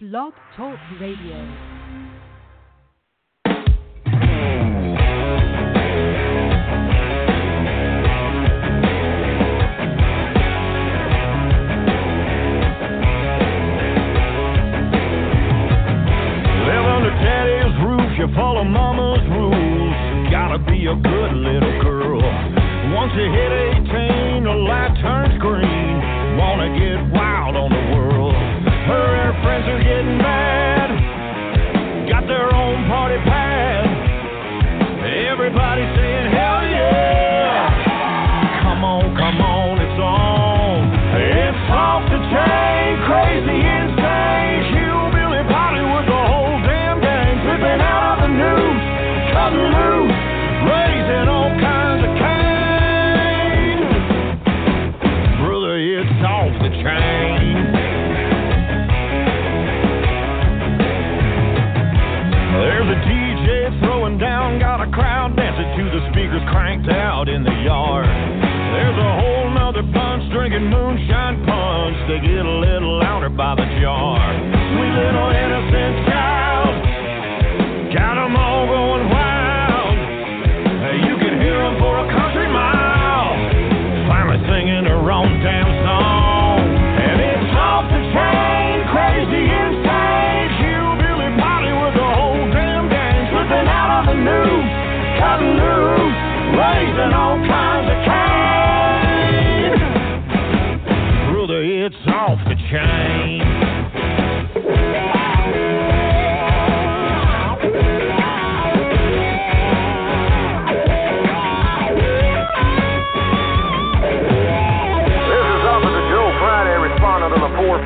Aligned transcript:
Blog 0.00 0.32
Talk 0.56 0.76
Radio. 0.98 1.73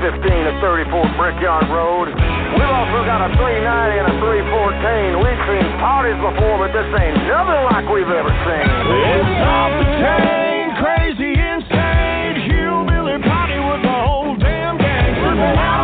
15 0.09 0.25
to 0.25 0.53
34 0.65 1.21
Brickyard 1.21 1.69
Road. 1.69 2.09
We've 2.09 2.65
also 2.65 3.05
got 3.05 3.21
a 3.21 3.29
390 3.37 4.01
and 4.01 4.09
a 4.09 4.15
314. 4.25 5.21
We've 5.21 5.43
seen 5.45 5.69
parties 5.85 6.17
before, 6.17 6.65
but 6.65 6.73
this 6.73 6.89
ain't 6.97 7.29
nothing 7.29 7.63
like 7.69 7.85
we've 7.93 8.09
ever 8.09 8.33
seen. 8.49 8.69
It's 8.73 9.37
off 9.45 9.69
the 9.77 9.85
chain, 10.01 10.65
crazy, 10.81 11.33
insane, 11.37 12.41
hillbilly 12.41 13.21
party 13.21 13.61
with 13.61 13.85
the 13.85 13.99
whole 14.01 14.33
damn 14.41 14.81
gang. 14.81 15.78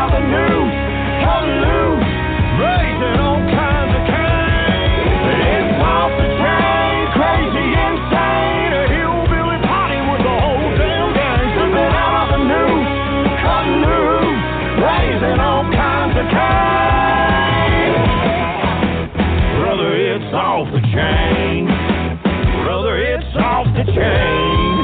Chain. 23.95 24.84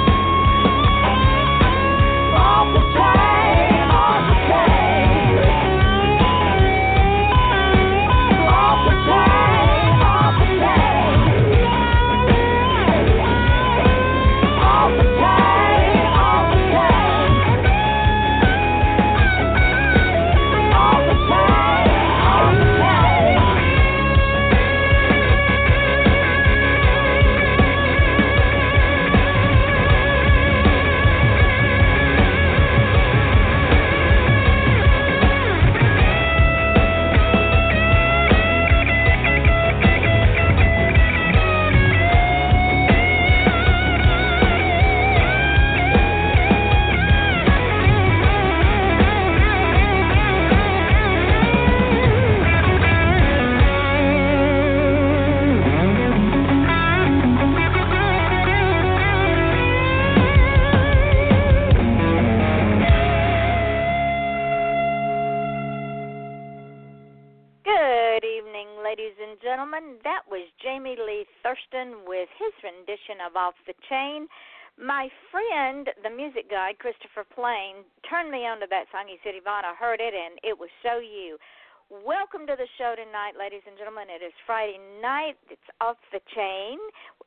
Thurston 71.50 72.06
with 72.06 72.30
his 72.38 72.54
rendition 72.62 73.18
of 73.26 73.34
Off 73.34 73.58
the 73.66 73.74
Chain. 73.90 74.30
My 74.78 75.10
friend, 75.34 75.90
the 76.06 76.14
music 76.14 76.46
guy, 76.46 76.78
Christopher 76.78 77.26
Plain, 77.26 77.82
turned 78.06 78.30
me 78.30 78.46
on 78.46 78.62
to 78.62 78.70
that 78.70 78.86
song. 78.94 79.10
He 79.10 79.18
said, 79.26 79.34
Yvonne, 79.34 79.66
I 79.66 79.74
heard 79.74 79.98
it, 79.98 80.14
and 80.14 80.38
it 80.46 80.54
was 80.54 80.70
so 80.86 81.02
you. 81.02 81.42
Welcome 81.90 82.46
to 82.46 82.54
the 82.54 82.70
show 82.78 82.94
tonight, 82.94 83.34
ladies 83.34 83.66
and 83.66 83.74
gentlemen. 83.74 84.06
It 84.06 84.22
is 84.22 84.30
Friday 84.46 84.78
night. 85.02 85.34
It's 85.50 85.70
Off 85.82 85.98
the 86.14 86.22
Chain. 86.38 86.78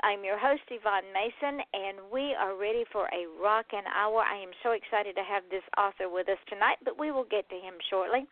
I'm 0.08 0.24
your 0.24 0.40
host, 0.40 0.64
Yvonne 0.72 1.12
Mason, 1.12 1.60
and 1.76 2.00
we 2.08 2.32
are 2.32 2.56
ready 2.56 2.88
for 2.96 3.12
a 3.12 3.28
rockin' 3.44 3.84
hour. 3.92 4.24
I 4.24 4.40
am 4.40 4.56
so 4.64 4.72
excited 4.72 5.20
to 5.20 5.26
have 5.28 5.44
this 5.52 5.68
author 5.76 6.08
with 6.08 6.32
us 6.32 6.40
tonight, 6.48 6.80
but 6.88 6.96
we 6.96 7.12
will 7.12 7.28
get 7.28 7.44
to 7.52 7.60
him 7.60 7.76
shortly. 7.92 8.24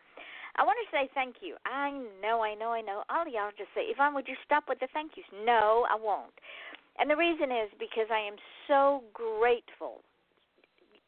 I 0.56 0.64
want 0.64 0.76
to 0.84 0.88
say 0.92 1.08
thank 1.14 1.40
you. 1.40 1.56
I 1.64 1.90
know, 2.20 2.44
I 2.44 2.54
know, 2.54 2.76
I 2.76 2.82
know. 2.82 3.02
All 3.08 3.24
y'all 3.24 3.56
just 3.56 3.72
say, 3.74 3.88
Yvonne, 3.88 4.12
would 4.14 4.28
you 4.28 4.36
stop 4.44 4.64
with 4.68 4.80
the 4.80 4.88
thank 4.92 5.16
yous? 5.16 5.26
No, 5.32 5.86
I 5.88 5.96
won't. 5.96 6.36
And 7.00 7.08
the 7.08 7.16
reason 7.16 7.48
is 7.48 7.72
because 7.80 8.08
I 8.12 8.20
am 8.20 8.36
so 8.68 9.00
grateful. 9.16 10.04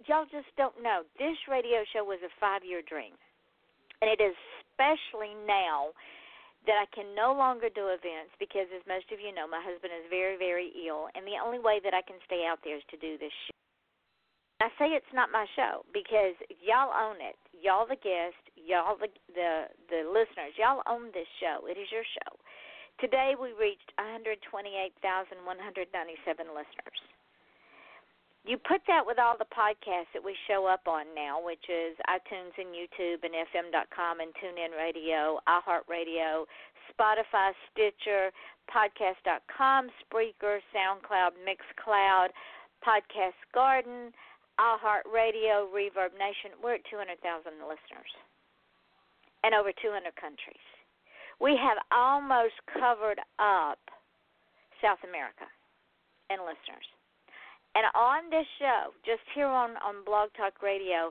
Y'all 0.08 0.24
just 0.32 0.48
don't 0.56 0.80
know. 0.80 1.04
This 1.20 1.36
radio 1.44 1.84
show 1.92 2.04
was 2.04 2.20
a 2.24 2.32
five 2.40 2.64
year 2.64 2.80
dream. 2.80 3.12
And 4.00 4.08
it 4.08 4.20
is 4.20 4.36
especially 4.74 5.36
now 5.46 5.94
that 6.66 6.80
I 6.80 6.88
can 6.96 7.14
no 7.14 7.36
longer 7.36 7.68
do 7.68 7.92
events 7.92 8.32
because, 8.40 8.66
as 8.72 8.80
most 8.88 9.12
of 9.12 9.20
you 9.20 9.36
know, 9.36 9.44
my 9.44 9.60
husband 9.60 9.92
is 9.92 10.08
very, 10.08 10.40
very 10.40 10.72
ill. 10.88 11.12
And 11.12 11.28
the 11.28 11.36
only 11.36 11.60
way 11.60 11.78
that 11.84 11.92
I 11.92 12.00
can 12.00 12.16
stay 12.24 12.48
out 12.48 12.58
there 12.64 12.80
is 12.80 12.86
to 12.90 12.96
do 12.96 13.20
this 13.20 13.32
show. 13.46 13.63
I 14.64 14.72
say 14.80 14.96
it's 14.96 15.12
not 15.12 15.28
my 15.28 15.44
show 15.52 15.84
because 15.92 16.32
y'all 16.64 16.88
own 16.88 17.20
it. 17.20 17.36
Y'all 17.52 17.84
the 17.84 18.00
guest, 18.00 18.40
y'all 18.56 18.96
the 18.96 19.12
the 19.36 19.68
the 19.92 20.08
listeners, 20.08 20.56
y'all 20.56 20.80
own 20.88 21.12
this 21.12 21.28
show. 21.36 21.68
It 21.68 21.76
is 21.76 21.92
your 21.92 22.08
show. 22.16 22.32
Today 22.96 23.36
we 23.36 23.52
reached 23.52 23.92
128,197 24.00 25.44
listeners. 26.48 27.00
you 28.48 28.56
put 28.56 28.80
that 28.88 29.04
with 29.04 29.18
all 29.20 29.36
the 29.36 29.48
podcasts 29.52 30.08
that 30.16 30.24
we 30.24 30.32
show 30.48 30.64
up 30.64 30.88
on 30.88 31.12
now, 31.12 31.44
which 31.44 31.68
is 31.68 31.92
iTunes 32.08 32.56
and 32.56 32.72
YouTube 32.72 33.20
and 33.20 33.36
FM.com 33.36 34.20
and 34.20 34.32
TuneIn 34.40 34.72
Radio, 34.80 35.40
iHeartRadio, 35.44 36.48
Spotify, 36.88 37.52
Stitcher, 37.68 38.32
Podcast.com, 38.72 39.90
Spreaker, 40.00 40.64
SoundCloud, 40.72 41.36
Mixcloud, 41.44 42.28
Podcast 42.80 43.36
Garden, 43.52 44.12
iHeartRadio, 44.60 45.70
Reverb 45.72 46.14
Nation. 46.14 46.54
We're 46.62 46.78
at 46.78 46.86
200,000 46.90 47.18
listeners 47.64 48.12
and 49.42 49.54
over 49.54 49.72
200 49.76 50.14
countries. 50.16 50.64
We 51.40 51.58
have 51.58 51.78
almost 51.90 52.54
covered 52.72 53.18
up 53.42 53.82
South 54.80 55.02
America 55.02 55.46
and 56.30 56.42
listeners. 56.46 56.86
And 57.74 57.90
on 57.98 58.30
this 58.30 58.46
show, 58.62 58.94
just 59.02 59.26
here 59.34 59.50
on, 59.50 59.74
on 59.82 60.06
Blog 60.06 60.30
Talk 60.38 60.62
Radio, 60.62 61.10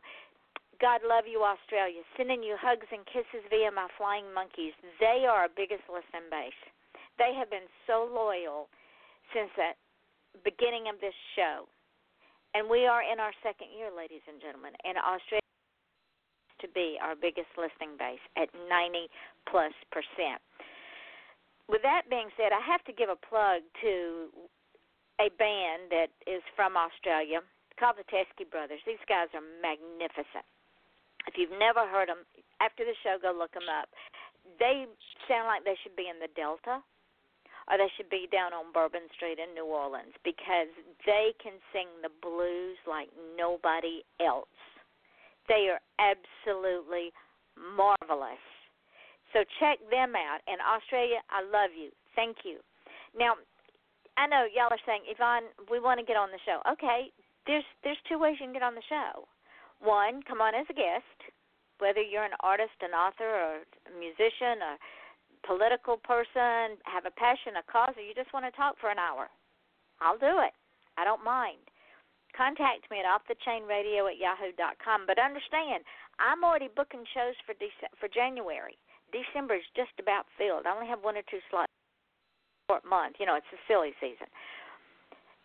God 0.79 1.03
love 1.03 1.27
you, 1.27 1.43
Australia. 1.43 2.01
Sending 2.15 2.41
you 2.41 2.55
hugs 2.55 2.87
and 2.87 3.03
kisses 3.05 3.43
via 3.51 3.69
my 3.69 3.91
flying 3.99 4.31
monkeys. 4.31 4.71
They 4.99 5.27
are 5.27 5.47
our 5.47 5.51
biggest 5.51 5.83
listening 5.91 6.31
base. 6.31 6.61
They 7.19 7.35
have 7.35 7.51
been 7.51 7.67
so 7.85 8.07
loyal 8.07 8.71
since 9.35 9.51
the 9.59 9.75
beginning 10.41 10.87
of 10.87 10.97
this 11.03 11.15
show. 11.35 11.67
And 12.53 12.69
we 12.69 12.85
are 12.85 13.01
in 13.01 13.19
our 13.19 13.33
second 13.41 13.73
year, 13.73 13.89
ladies 13.89 14.21
and 14.29 14.37
gentlemen. 14.37 14.73
And 14.85 14.97
Australia 14.97 15.41
to 16.63 16.67
be 16.71 16.95
our 17.03 17.13
biggest 17.13 17.51
listening 17.59 17.99
base 17.99 18.23
at 18.39 18.47
90 18.55 19.11
plus 19.51 19.75
percent. 19.91 20.39
With 21.67 21.83
that 21.83 22.07
being 22.07 22.31
said, 22.39 22.55
I 22.55 22.63
have 22.63 22.83
to 22.87 22.95
give 22.95 23.11
a 23.11 23.19
plug 23.19 23.67
to 23.83 24.31
a 25.19 25.27
band 25.35 25.91
that 25.91 26.11
is 26.23 26.41
from 26.55 26.79
Australia 26.79 27.43
called 27.75 27.99
the 27.99 28.07
Teskey 28.07 28.47
Brothers. 28.47 28.79
These 28.87 29.03
guys 29.11 29.27
are 29.35 29.43
magnificent. 29.59 30.47
If 31.27 31.35
you've 31.35 31.55
never 31.55 31.83
heard 31.87 32.07
them, 32.07 32.23
after 32.63 32.87
the 32.87 32.95
show, 33.03 33.19
go 33.19 33.35
look 33.35 33.51
them 33.51 33.67
up. 33.67 33.91
They 34.59 34.87
sound 35.27 35.47
like 35.47 35.63
they 35.63 35.79
should 35.83 35.95
be 35.95 36.11
in 36.11 36.19
the 36.19 36.31
Delta 36.35 36.83
or 37.69 37.77
they 37.77 37.89
should 37.95 38.09
be 38.09 38.27
down 38.31 38.53
on 38.53 38.71
Bourbon 38.73 39.07
Street 39.15 39.39
in 39.39 39.53
New 39.53 39.65
Orleans 39.65 40.13
because 40.23 40.71
they 41.05 41.33
can 41.41 41.59
sing 41.71 41.87
the 42.01 42.11
blues 42.21 42.77
like 42.87 43.09
nobody 43.37 44.03
else. 44.19 44.51
They 45.47 45.71
are 45.71 45.81
absolutely 45.99 47.11
marvelous. 47.55 48.41
So 49.33 49.43
check 49.59 49.79
them 49.89 50.13
out. 50.15 50.39
And 50.47 50.61
Australia, 50.61 51.19
I 51.33 51.41
love 51.43 51.73
you. 51.75 51.89
Thank 52.15 52.45
you. 52.45 52.59
Now, 53.17 53.35
I 54.17 54.27
know 54.27 54.45
y'all 54.45 54.69
are 54.69 54.85
saying, 54.85 55.09
Yvonne, 55.09 55.49
we 55.69 55.81
want 55.81 55.99
to 55.99 56.05
get 56.05 56.17
on 56.17 56.29
the 56.29 56.41
show. 56.45 56.61
Okay, 56.69 57.09
there's 57.47 57.65
there's 57.83 57.99
two 58.07 58.19
ways 58.21 58.37
you 58.39 58.45
can 58.45 58.53
get 58.53 58.61
on 58.61 58.75
the 58.77 58.85
show. 58.89 59.25
One, 59.81 60.21
come 60.23 60.39
on 60.39 60.53
as 60.55 60.69
a 60.69 60.77
guest, 60.77 61.17
whether 61.79 61.99
you're 61.99 62.23
an 62.23 62.37
artist, 62.39 62.77
an 62.81 62.93
author, 62.93 63.27
or 63.27 63.53
a 63.89 63.93
musician, 63.97 64.61
a 64.61 64.73
political 65.45 65.97
person, 65.97 66.79
have 66.87 67.05
a 67.05 67.13
passion, 67.15 67.59
a 67.59 67.65
cause, 67.71 67.93
or 67.95 68.03
you 68.03 68.15
just 68.15 68.33
want 68.33 68.45
to 68.45 68.53
talk 68.55 68.79
for 68.79 68.89
an 68.89 68.99
hour. 68.99 69.27
I'll 70.01 70.17
do 70.17 70.41
it. 70.43 70.55
I 70.97 71.03
don't 71.03 71.23
mind. 71.23 71.61
Contact 72.35 72.89
me 72.89 72.97
at 72.99 73.05
offthechainradio 73.05 74.09
at 74.09 74.17
yahoo.com. 74.17 75.05
But 75.05 75.21
understand, 75.21 75.85
I'm 76.17 76.43
already 76.43 76.69
booking 76.73 77.05
shows 77.13 77.37
for 77.45 77.53
Dece- 77.55 77.93
for 77.99 78.09
January. 78.09 78.77
December 79.13 79.55
is 79.61 79.69
just 79.77 79.93
about 80.01 80.25
filled. 80.37 80.65
I 80.65 80.73
only 80.73 80.89
have 80.89 81.05
one 81.05 81.15
or 81.15 81.25
two 81.29 81.41
slots 81.49 81.69
short 82.65 82.81
month. 82.85 83.21
You 83.21 83.29
know, 83.29 83.37
it's 83.37 83.49
the 83.53 83.61
silly 83.69 83.93
season. 84.01 84.25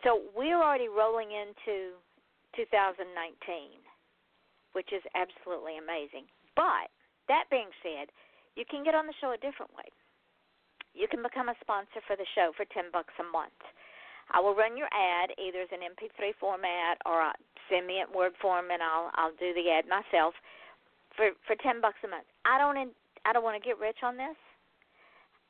So 0.03 0.25
we're 0.33 0.57
already 0.57 0.89
rolling 0.89 1.29
into 1.29 1.93
2019, 2.55 3.05
which 4.73 4.89
is 4.89 5.03
absolutely 5.13 5.77
amazing. 5.77 6.25
But 6.55 6.89
that 7.27 7.45
being 7.51 7.69
said, 7.83 8.09
you 8.55 8.65
can 8.69 8.83
get 8.83 8.95
on 8.95 9.07
the 9.07 9.17
show 9.21 9.31
a 9.31 9.41
different 9.41 9.73
way. 9.75 9.87
You 10.93 11.07
can 11.07 11.21
become 11.21 11.49
a 11.49 11.57
sponsor 11.61 12.01
for 12.05 12.15
the 12.15 12.27
show 12.33 12.51
for 12.57 12.65
10 12.69 12.91
bucks 12.91 13.13
a 13.21 13.27
month. 13.27 13.55
I 14.31 14.39
will 14.39 14.53
run 14.53 14.77
your 14.77 14.89
ad 14.93 15.33
either 15.37 15.61
as 15.65 15.73
an 15.73 15.81
MP3 15.81 16.37
format 16.37 17.01
or 17.05 17.21
uh, 17.21 17.33
send 17.69 17.87
me 17.87 18.01
in 18.01 18.09
Word 18.13 18.33
form, 18.41 18.69
and 18.69 18.81
I'll 18.81 19.09
I'll 19.15 19.33
do 19.41 19.53
the 19.53 19.69
ad 19.73 19.89
myself 19.89 20.33
for 21.15 21.33
for 21.45 21.55
10 21.57 21.81
bucks 21.81 22.01
a 22.05 22.09
month. 22.09 22.29
I 22.45 22.57
don't 22.57 22.77
in, 22.77 22.89
I 23.25 23.33
don't 23.33 23.43
want 23.43 23.57
to 23.61 23.65
get 23.65 23.79
rich 23.79 24.01
on 24.03 24.17
this. 24.17 24.37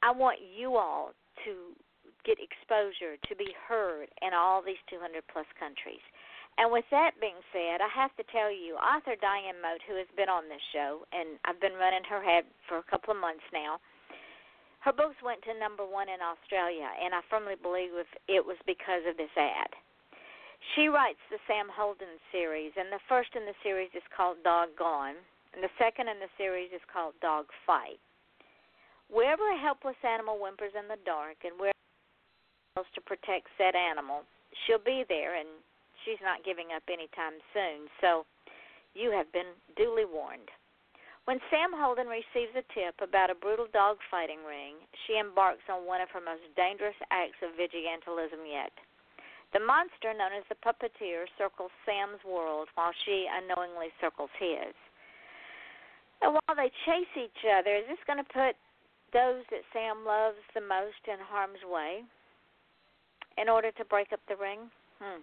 I 0.02 0.12
want 0.12 0.40
you 0.40 0.78
all 0.78 1.12
to 1.44 1.76
get 2.24 2.40
exposure, 2.40 3.20
to 3.28 3.36
be 3.36 3.52
heard 3.68 4.08
in 4.22 4.32
all 4.34 4.64
these 4.64 4.80
200 4.90 5.24
plus 5.32 5.48
countries. 5.60 6.04
And 6.60 6.68
with 6.76 6.84
that 6.92 7.16
being 7.24 7.40
said, 7.56 7.80
I 7.80 7.88
have 7.96 8.12
to 8.20 8.28
tell 8.36 8.52
you, 8.52 8.76
author 8.76 9.16
Diane 9.16 9.64
Mote, 9.64 9.80
who 9.88 9.96
has 9.96 10.12
been 10.20 10.28
on 10.28 10.52
this 10.52 10.60
show, 10.76 11.08
and 11.16 11.40
I've 11.48 11.64
been 11.64 11.80
running 11.80 12.04
her 12.12 12.20
ad 12.20 12.44
for 12.68 12.84
a 12.84 12.90
couple 12.92 13.16
of 13.16 13.24
months 13.24 13.48
now, 13.56 13.80
her 14.84 14.92
books 14.92 15.16
went 15.24 15.40
to 15.48 15.56
number 15.56 15.88
one 15.88 16.12
in 16.12 16.20
Australia, 16.20 16.92
and 17.00 17.16
I 17.16 17.24
firmly 17.32 17.56
believe 17.56 17.96
it 18.28 18.44
was 18.44 18.60
because 18.68 19.08
of 19.08 19.16
this 19.16 19.32
ad. 19.40 19.72
She 20.76 20.92
writes 20.92 21.24
the 21.32 21.40
Sam 21.48 21.72
Holden 21.72 22.20
series, 22.28 22.76
and 22.76 22.92
the 22.92 23.00
first 23.08 23.32
in 23.40 23.48
the 23.48 23.56
series 23.64 23.96
is 23.96 24.04
called 24.12 24.44
Dog 24.44 24.76
Gone, 24.76 25.16
and 25.56 25.64
the 25.64 25.72
second 25.80 26.12
in 26.12 26.20
the 26.20 26.32
series 26.36 26.76
is 26.76 26.84
called 26.92 27.16
Dog 27.24 27.48
Fight. 27.64 28.04
Wherever 29.08 29.48
a 29.48 29.64
helpless 29.64 30.00
animal 30.04 30.36
whimpers 30.36 30.76
in 30.76 30.92
the 30.92 31.00
dark 31.08 31.40
and 31.48 31.56
where 31.56 31.72
to 32.76 33.02
protect 33.08 33.48
said 33.56 33.80
animal, 33.80 34.28
she'll 34.68 34.84
be 34.84 35.08
there 35.08 35.40
and 35.40 35.48
she's 36.04 36.22
not 36.22 36.46
giving 36.46 36.72
up 36.76 36.84
anytime 36.88 37.40
soon. 37.54 37.88
So 38.02 38.26
you 38.94 39.12
have 39.12 39.32
been 39.32 39.54
duly 39.78 40.06
warned. 40.06 40.50
When 41.30 41.38
Sam 41.54 41.70
Holden 41.70 42.10
receives 42.10 42.58
a 42.58 42.66
tip 42.74 42.98
about 43.06 43.30
a 43.30 43.38
brutal 43.38 43.70
dog 43.70 44.02
fighting 44.10 44.42
ring, 44.42 44.82
she 45.06 45.22
embarks 45.22 45.62
on 45.70 45.86
one 45.86 46.02
of 46.02 46.10
her 46.10 46.24
most 46.24 46.42
dangerous 46.58 46.98
acts 47.14 47.38
of 47.46 47.54
vigilantism 47.54 48.42
yet. 48.50 48.74
The 49.54 49.62
monster 49.62 50.14
known 50.14 50.34
as 50.34 50.46
the 50.50 50.58
puppeteer 50.62 51.26
circles 51.38 51.74
Sam's 51.86 52.22
world 52.26 52.70
while 52.74 52.94
she 53.06 53.30
unknowingly 53.30 53.94
circles 54.02 54.30
his. 54.38 54.74
And 56.22 56.34
while 56.34 56.56
they 56.58 56.72
chase 56.86 57.14
each 57.14 57.46
other, 57.46 57.78
is 57.78 57.86
this 57.88 58.02
going 58.06 58.22
to 58.22 58.34
put 58.34 58.58
those 59.14 59.46
that 59.50 59.66
Sam 59.74 60.06
loves 60.06 60.42
the 60.54 60.62
most 60.62 61.02
in 61.08 61.18
harm's 61.22 61.62
way 61.66 62.04
in 63.38 63.50
order 63.50 63.72
to 63.72 63.86
break 63.86 64.14
up 64.14 64.22
the 64.28 64.36
ring? 64.36 64.70
Hmm. 65.02 65.22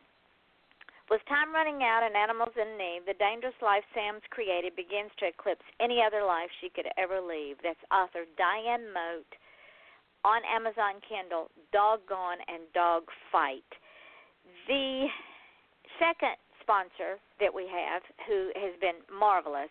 With 1.09 1.23
time 1.31 1.55
running 1.55 1.87
out 1.87 2.03
and 2.03 2.17
animals 2.17 2.55
in 2.59 2.75
need, 2.77 3.07
the 3.07 3.15
dangerous 3.15 3.55
life 3.63 3.87
Sam's 3.95 4.27
created 4.31 4.75
begins 4.75 5.15
to 5.19 5.31
eclipse 5.31 5.65
any 5.79 6.03
other 6.03 6.27
life 6.27 6.51
she 6.61 6.69
could 6.69 6.91
ever 6.99 7.23
leave. 7.23 7.57
That's 7.63 7.79
author 7.95 8.27
Diane 8.35 8.91
Mote 8.91 9.35
on 10.27 10.43
Amazon 10.51 10.99
Kindle, 11.07 11.47
Doggone 11.71 12.43
and 12.51 12.67
Dog 12.75 13.07
Fight. 13.31 13.71
The 14.67 15.07
second 16.03 16.35
sponsor 16.59 17.23
that 17.39 17.55
we 17.55 17.71
have, 17.71 18.03
who 18.27 18.51
has 18.59 18.75
been 18.83 18.99
marvelous, 19.07 19.71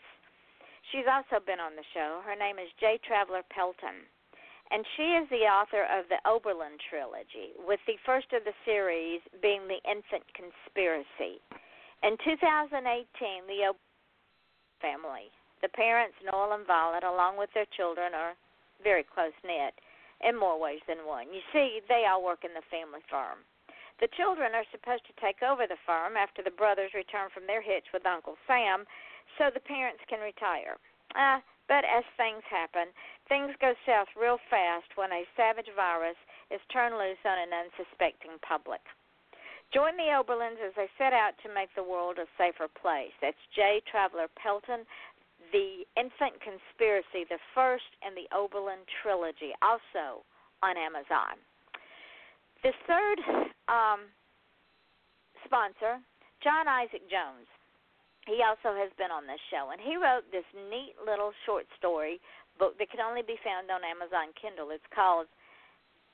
She's 0.92 1.10
also 1.10 1.42
been 1.42 1.60
on 1.60 1.74
the 1.74 1.88
show. 1.98 2.22
Her 2.22 2.38
name 2.38 2.62
is 2.62 2.70
J. 2.80 3.00
Traveler 3.02 3.42
Pelton. 3.50 4.06
And 4.72 4.86
she 4.98 5.14
is 5.14 5.30
the 5.30 5.46
author 5.46 5.86
of 5.86 6.10
the 6.10 6.20
Oberlin 6.26 6.78
trilogy, 6.90 7.54
with 7.68 7.80
the 7.86 8.02
first 8.06 8.34
of 8.34 8.44
the 8.44 8.56
series 8.66 9.22
being 9.42 9.68
The 9.68 9.82
Infant 9.86 10.26
Conspiracy. 10.34 11.40
In 12.02 12.18
2018, 12.26 13.46
the 13.46 13.70
Oberlin 13.70 13.86
family, 14.82 15.32
the 15.62 15.70
parents, 15.70 16.18
Noel 16.22 16.54
and 16.54 16.68
Violet, 16.68 17.04
along 17.04 17.38
with 17.38 17.50
their 17.54 17.70
children, 17.78 18.14
are 18.14 18.36
very 18.84 19.06
close 19.06 19.36
knit 19.46 19.74
in 20.22 20.38
more 20.38 20.60
ways 20.60 20.82
than 20.88 21.06
one. 21.06 21.32
You 21.32 21.42
see, 21.54 21.82
they 21.88 22.06
all 22.10 22.24
work 22.24 22.44
in 22.44 22.54
the 22.54 22.66
family 22.70 23.02
firm. 23.10 23.46
The 24.00 24.12
children 24.20 24.52
are 24.54 24.68
supposed 24.76 25.08
to 25.08 25.16
take 25.24 25.40
over 25.40 25.68
the 25.68 25.80
firm 25.88 26.18
after 26.20 26.44
the 26.44 26.52
brothers 26.52 26.92
return 26.94 27.32
from 27.32 27.48
their 27.48 27.62
hitch 27.62 27.88
with 27.94 28.06
Uncle 28.06 28.36
Sam 28.46 28.84
so 29.38 29.48
the 29.54 29.64
parents 29.64 30.04
can 30.10 30.20
retire. 30.20 30.76
Uh, 31.16 31.40
but 31.68 31.84
as 31.86 32.06
things 32.18 32.46
happen, 32.46 32.94
things 33.28 33.54
go 33.58 33.74
south 33.86 34.10
real 34.14 34.38
fast 34.50 34.90
when 34.96 35.12
a 35.12 35.26
savage 35.36 35.70
virus 35.76 36.18
is 36.54 36.62
turned 36.70 36.96
loose 36.96 37.22
on 37.26 37.38
an 37.42 37.54
unsuspecting 37.54 38.38
public. 38.46 38.82
Join 39.74 39.98
the 39.98 40.14
Oberlins 40.14 40.62
as 40.62 40.78
they 40.78 40.88
set 40.98 41.12
out 41.12 41.34
to 41.42 41.50
make 41.54 41.74
the 41.76 41.84
world 41.84 42.22
a 42.22 42.30
safer 42.38 42.70
place. 42.70 43.12
That's 43.22 43.40
J. 43.56 43.82
Traveler 43.90 44.30
Pelton, 44.38 44.86
The 45.52 45.84
Infant 45.98 46.38
Conspiracy, 46.38 47.26
the 47.28 47.42
first 47.58 47.90
in 48.06 48.14
the 48.14 48.30
Oberlin 48.30 48.86
trilogy, 49.02 49.58
also 49.66 50.22
on 50.62 50.78
Amazon. 50.78 51.42
The 52.62 52.74
third 52.86 53.20
um, 53.68 54.06
sponsor, 55.46 55.98
John 56.46 56.70
Isaac 56.70 57.10
Jones 57.10 57.50
he 58.26 58.42
also 58.42 58.74
has 58.78 58.90
been 58.98 59.14
on 59.14 59.26
this 59.30 59.42
show, 59.50 59.70
and 59.70 59.80
he 59.80 59.98
wrote 59.98 60.26
this 60.34 60.46
neat 60.54 60.98
little 61.02 61.32
short 61.46 61.66
story 61.78 62.20
book 62.58 62.78
that 62.80 62.90
can 62.90 63.02
only 63.02 63.22
be 63.22 63.38
found 63.44 63.70
on 63.70 63.86
Amazon 63.86 64.34
Kindle. 64.40 64.72
It's 64.72 64.86
called 64.94 65.28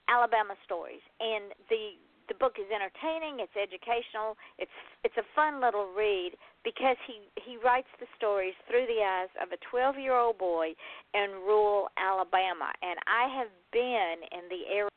Alabama 0.08 0.56
Stories, 0.65 1.03
and 1.20 1.56
the 1.70 1.96
the 2.30 2.38
book 2.39 2.56
is 2.56 2.70
entertaining, 2.72 3.44
it's 3.44 3.56
educational, 3.60 4.38
it's 4.60 4.72
it's 5.03 5.18
a 5.18 5.27
fun 5.36 5.60
little 5.60 5.91
read 5.91 6.36
because 6.63 6.96
he 7.08 7.27
he 7.36 7.58
writes 7.58 7.91
the 8.00 8.08
stories 8.15 8.56
through 8.68 8.88
the 8.88 9.03
eyes 9.03 9.32
of 9.41 9.51
a 9.51 9.60
12-year-old 9.68 10.38
boy 10.38 10.72
in 11.13 11.30
rural 11.44 11.89
Alabama, 11.98 12.72
and 12.82 13.00
I 13.08 13.27
have 13.36 13.51
been 13.72 14.24
in 14.32 14.48
the 14.48 14.63
area 14.72 14.91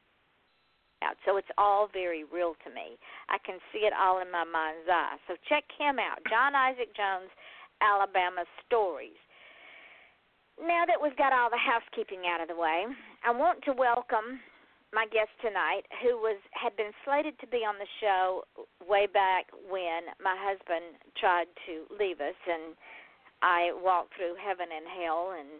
so 1.26 1.37
it's 1.37 1.52
all 1.58 1.88
very 1.92 2.25
real 2.25 2.56
to 2.64 2.70
me. 2.73 2.96
I 3.28 3.37
can 3.44 3.61
see 3.73 3.84
it 3.84 3.92
all 3.92 4.20
in 4.25 4.30
my 4.32 4.44
mind's 4.44 4.88
eye. 4.88 5.20
So 5.28 5.37
check 5.49 5.64
him 5.76 5.99
out, 5.99 6.25
John 6.30 6.54
Isaac 6.54 6.96
Jones, 6.96 7.28
Alabama 7.80 8.44
Stories. 8.64 9.20
Now 10.56 10.87
that 10.87 11.00
we've 11.02 11.16
got 11.16 11.32
all 11.32 11.50
the 11.50 11.61
housekeeping 11.61 12.30
out 12.30 12.40
of 12.40 12.49
the 12.49 12.56
way, 12.56 12.87
I 13.26 13.30
want 13.30 13.61
to 13.64 13.73
welcome 13.73 14.38
my 14.94 15.11
guest 15.11 15.34
tonight, 15.42 15.82
who 15.99 16.14
was 16.23 16.38
had 16.54 16.78
been 16.78 16.94
slated 17.02 17.34
to 17.42 17.50
be 17.50 17.66
on 17.66 17.75
the 17.82 17.90
show 17.99 18.46
way 18.87 19.11
back 19.11 19.50
when 19.66 20.06
my 20.23 20.38
husband 20.38 20.94
tried 21.18 21.50
to 21.66 21.82
leave 21.90 22.23
us, 22.23 22.38
and 22.46 22.78
I 23.42 23.75
walked 23.75 24.14
through 24.14 24.38
heaven 24.38 24.70
and 24.70 24.87
hell 24.87 25.34
and 25.34 25.58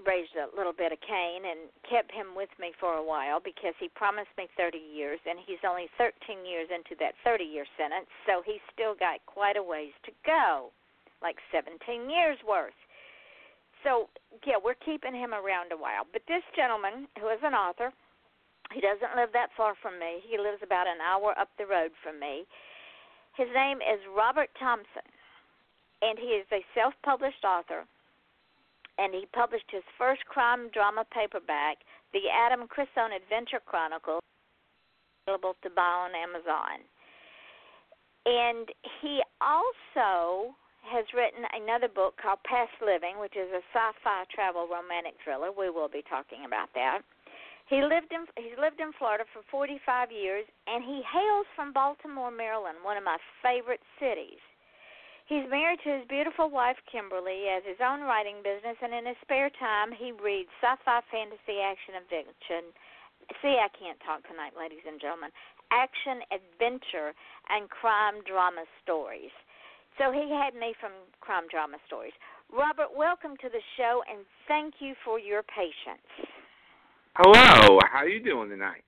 raised 0.00 0.34
a 0.34 0.48
little 0.56 0.72
bit 0.72 0.92
of 0.92 1.00
Cain 1.04 1.44
and 1.44 1.68
kept 1.84 2.10
him 2.10 2.34
with 2.34 2.50
me 2.58 2.72
for 2.80 2.96
a 2.96 3.04
while 3.04 3.40
because 3.40 3.76
he 3.78 3.92
promised 3.92 4.32
me 4.38 4.48
30 4.56 4.78
years, 4.78 5.20
and 5.28 5.38
he's 5.44 5.62
only 5.66 5.88
13 5.98 6.44
years 6.44 6.68
into 6.72 6.96
that 6.98 7.14
30 7.24 7.44
year 7.44 7.68
sentence, 7.76 8.08
so 8.24 8.40
he's 8.44 8.62
still 8.72 8.96
got 8.96 9.20
quite 9.26 9.56
a 9.56 9.62
ways 9.62 9.92
to 10.08 10.12
go, 10.24 10.72
like 11.20 11.36
17 11.52 11.76
years 12.08 12.38
worth. 12.46 12.76
So, 13.84 14.08
yeah, 14.46 14.62
we're 14.62 14.78
keeping 14.78 15.14
him 15.14 15.34
around 15.34 15.72
a 15.72 15.76
while. 15.76 16.06
But 16.06 16.22
this 16.30 16.46
gentleman, 16.54 17.10
who 17.18 17.28
is 17.28 17.42
an 17.42 17.54
author, 17.54 17.92
he 18.70 18.80
doesn't 18.80 19.18
live 19.18 19.34
that 19.34 19.50
far 19.56 19.74
from 19.82 19.98
me. 19.98 20.22
He 20.22 20.38
lives 20.38 20.62
about 20.62 20.86
an 20.86 21.02
hour 21.02 21.34
up 21.36 21.50
the 21.58 21.66
road 21.66 21.90
from 22.02 22.18
me. 22.18 22.46
His 23.36 23.48
name 23.54 23.78
is 23.78 24.00
Robert 24.14 24.50
Thompson, 24.58 25.08
and 26.00 26.18
he 26.18 26.38
is 26.38 26.46
a 26.52 26.64
self 26.74 26.94
published 27.02 27.44
author. 27.44 27.84
And 29.02 29.10
he 29.12 29.26
published 29.34 29.66
his 29.66 29.82
first 29.98 30.22
crime 30.30 30.70
drama 30.70 31.02
paperback, 31.10 31.82
The 32.14 32.30
Adam 32.30 32.70
Crisone 32.70 33.10
Adventure 33.10 33.58
Chronicle, 33.58 34.22
available 35.26 35.58
to 35.66 35.70
buy 35.74 36.06
on 36.06 36.14
Amazon. 36.14 36.86
And 38.22 38.70
he 39.02 39.18
also 39.42 40.54
has 40.86 41.02
written 41.10 41.42
another 41.50 41.90
book 41.90 42.14
called 42.22 42.38
Past 42.46 42.78
Living, 42.78 43.18
which 43.18 43.34
is 43.34 43.50
a 43.50 43.62
sci 43.74 43.90
fi 44.06 44.22
travel 44.30 44.70
romantic 44.70 45.18
thriller. 45.22 45.50
We 45.50 45.66
will 45.66 45.90
be 45.90 46.06
talking 46.06 46.46
about 46.46 46.70
that. 46.78 47.02
He 47.66 47.82
lived 47.82 48.14
in 48.14 48.30
he's 48.38 48.58
lived 48.58 48.78
in 48.78 48.94
Florida 48.98 49.24
for 49.34 49.42
45 49.50 50.12
years, 50.14 50.46
and 50.70 50.84
he 50.86 51.02
hails 51.02 51.46
from 51.58 51.72
Baltimore, 51.72 52.30
Maryland, 52.30 52.78
one 52.86 52.96
of 52.96 53.02
my 53.02 53.18
favorite 53.42 53.82
cities. 53.98 54.42
He's 55.32 55.48
married 55.48 55.80
to 55.88 55.96
his 55.96 56.04
beautiful 56.12 56.52
wife 56.52 56.76
Kimberly, 56.92 57.48
has 57.48 57.64
his 57.64 57.80
own 57.80 58.04
writing 58.04 58.44
business, 58.44 58.76
and 58.84 58.92
in 58.92 59.08
his 59.08 59.16
spare 59.24 59.48
time 59.56 59.88
he 59.88 60.12
reads 60.12 60.52
sci-fi, 60.60 61.00
fantasy, 61.08 61.56
action, 61.56 61.96
and 61.96 62.04
adventure. 62.04 62.68
See, 63.40 63.56
I 63.56 63.72
can't 63.72 63.96
talk 64.04 64.20
tonight, 64.28 64.52
ladies 64.52 64.84
and 64.84 65.00
gentlemen. 65.00 65.32
Action, 65.72 66.20
adventure, 66.28 67.16
and 67.48 67.64
crime 67.72 68.20
drama 68.28 68.68
stories. 68.84 69.32
So 69.96 70.12
he 70.12 70.28
had 70.28 70.52
me 70.52 70.76
from 70.76 70.92
crime 71.24 71.48
drama 71.48 71.80
stories. 71.88 72.12
Robert, 72.52 72.92
welcome 72.92 73.32
to 73.40 73.48
the 73.48 73.64
show, 73.80 74.04
and 74.04 74.28
thank 74.52 74.84
you 74.84 74.92
for 75.00 75.16
your 75.16 75.40
patience. 75.48 76.28
Hello, 77.16 77.80
how 77.88 78.04
are 78.04 78.12
you 78.12 78.20
doing 78.20 78.52
tonight? 78.52 78.84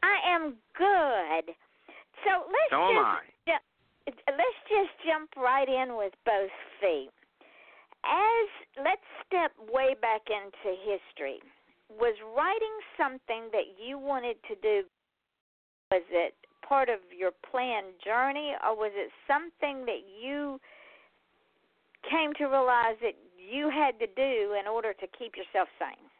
I 0.00 0.24
am 0.24 0.56
good. 0.72 1.52
So 2.24 2.48
let's 2.48 2.72
so 2.72 2.80
just 2.80 2.96
am 2.96 3.04
I. 3.04 3.36
Let's 4.06 4.60
just 4.68 4.94
jump 5.06 5.30
right 5.36 5.68
in 5.68 5.96
with 5.96 6.12
both 6.24 6.50
feet. 6.80 7.10
As 8.04 8.84
let's 8.84 9.02
step 9.26 9.52
way 9.72 9.94
back 10.00 10.22
into 10.30 10.76
history. 10.78 11.40
Was 11.90 12.14
writing 12.36 12.76
something 12.96 13.50
that 13.52 13.78
you 13.82 13.98
wanted 13.98 14.36
to 14.48 14.54
do? 14.62 14.82
Was 15.90 16.02
it 16.10 16.34
part 16.68 16.88
of 16.88 16.98
your 17.16 17.30
planned 17.50 17.94
journey, 18.04 18.54
or 18.64 18.76
was 18.76 18.92
it 18.94 19.10
something 19.26 19.86
that 19.86 20.02
you 20.20 20.60
came 22.10 22.32
to 22.34 22.46
realize 22.46 22.96
that 23.02 23.14
you 23.38 23.70
had 23.70 23.98
to 24.00 24.06
do 24.06 24.54
in 24.58 24.66
order 24.66 24.92
to 24.94 25.06
keep 25.18 25.36
yourself 25.36 25.68
sane? 25.78 26.10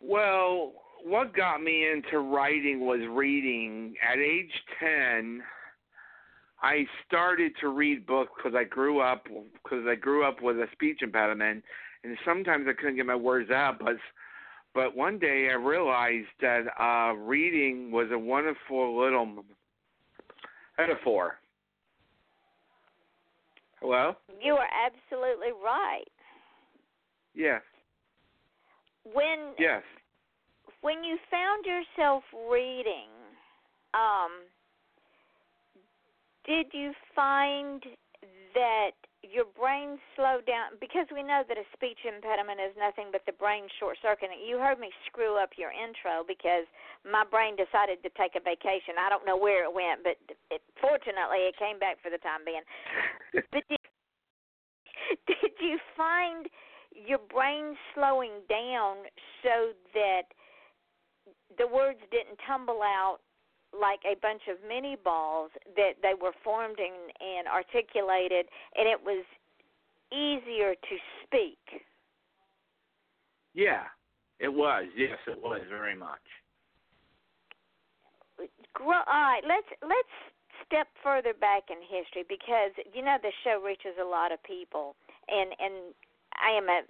Well, 0.00 0.72
what 1.04 1.34
got 1.34 1.62
me 1.62 1.86
into 1.90 2.18
writing 2.18 2.86
was 2.86 3.00
reading. 3.10 3.94
At 4.02 4.18
age 4.18 4.52
10, 4.80 5.42
I 6.62 6.86
started 7.06 7.52
to 7.60 7.68
read 7.68 8.06
books 8.06 8.30
because 8.36 8.56
I 8.56 8.64
grew 8.64 9.00
up 9.00 9.24
because 9.62 9.84
I 9.88 9.96
grew 9.96 10.24
up 10.24 10.40
with 10.40 10.56
a 10.56 10.66
speech 10.72 11.00
impediment, 11.02 11.64
and 12.04 12.16
sometimes 12.24 12.66
I 12.68 12.72
couldn't 12.72 12.96
get 12.96 13.06
my 13.06 13.16
words 13.16 13.50
out. 13.50 13.78
But 13.80 13.96
but 14.74 14.96
one 14.96 15.18
day 15.18 15.48
I 15.50 15.54
realized 15.54 16.28
that 16.40 16.64
uh, 16.80 17.14
reading 17.14 17.90
was 17.90 18.08
a 18.12 18.18
wonderful 18.18 18.98
little 18.98 19.44
metaphor. 20.78 21.38
Hello. 23.80 24.14
You 24.40 24.54
are 24.54 24.68
absolutely 24.86 25.50
right. 25.62 26.04
Yes. 27.34 27.62
When 29.04 29.54
Yes. 29.58 29.82
when 30.80 31.02
you 31.02 31.18
found 31.28 31.66
yourself 31.66 32.22
reading, 32.48 33.10
um, 33.94 34.30
did 36.46 36.66
you 36.72 36.92
find 37.14 37.82
that 38.54 38.92
your 39.22 39.46
brain 39.54 39.98
slowed 40.16 40.44
down? 40.46 40.74
Because 40.80 41.06
we 41.14 41.22
know 41.22 41.46
that 41.46 41.56
a 41.56 41.66
speech 41.72 42.02
impediment 42.02 42.58
is 42.58 42.74
nothing 42.74 43.14
but 43.14 43.22
the 43.24 43.36
brain 43.38 43.70
short 43.78 43.96
circuiting. 44.02 44.42
You 44.42 44.58
heard 44.58 44.78
me 44.78 44.90
screw 45.06 45.38
up 45.38 45.54
your 45.56 45.70
intro 45.70 46.26
because 46.26 46.66
my 47.06 47.22
brain 47.22 47.54
decided 47.54 48.02
to 48.02 48.10
take 48.18 48.34
a 48.34 48.42
vacation. 48.42 48.98
I 48.98 49.08
don't 49.08 49.24
know 49.24 49.38
where 49.38 49.62
it 49.64 49.72
went, 49.72 50.02
but 50.02 50.18
it, 50.50 50.60
fortunately, 50.82 51.46
it 51.46 51.56
came 51.56 51.78
back 51.78 52.02
for 52.02 52.10
the 52.10 52.18
time 52.18 52.42
being. 52.42 52.66
but 53.54 53.62
did, 53.70 53.80
did 55.26 55.56
you 55.62 55.78
find 55.96 56.50
your 56.92 57.22
brain 57.30 57.78
slowing 57.94 58.42
down 58.50 59.06
so 59.42 59.72
that 59.94 60.28
the 61.58 61.66
words 61.66 62.00
didn't 62.10 62.38
tumble 62.46 62.82
out 62.82 63.18
like 63.78 64.00
a 64.04 64.16
bunch 64.20 64.42
of 64.50 64.56
mini 64.66 64.96
balls 65.02 65.50
that 65.76 65.94
they 66.02 66.12
were 66.20 66.32
formed 66.44 66.78
and, 66.78 67.12
and 67.20 67.48
articulated 67.48 68.46
and 68.76 68.88
it 68.88 69.00
was 69.02 69.24
easier 70.12 70.74
to 70.74 70.96
speak 71.24 71.82
Yeah. 73.54 73.84
It 74.40 74.52
was. 74.52 74.86
Yes, 74.96 75.18
it 75.28 75.40
was 75.40 75.60
very 75.70 75.94
much. 75.94 76.18
all 78.80 79.04
right 79.06 79.42
let's 79.46 79.68
let's 79.82 80.16
step 80.66 80.88
further 81.02 81.34
back 81.34 81.64
in 81.70 81.78
history 81.82 82.24
because 82.28 82.72
you 82.94 83.02
know 83.04 83.16
the 83.22 83.32
show 83.44 83.60
reaches 83.60 83.94
a 84.00 84.04
lot 84.04 84.32
of 84.32 84.42
people 84.42 84.96
and 85.28 85.52
and 85.60 85.94
i 86.40 86.50
am 86.50 86.68
a 86.68 86.80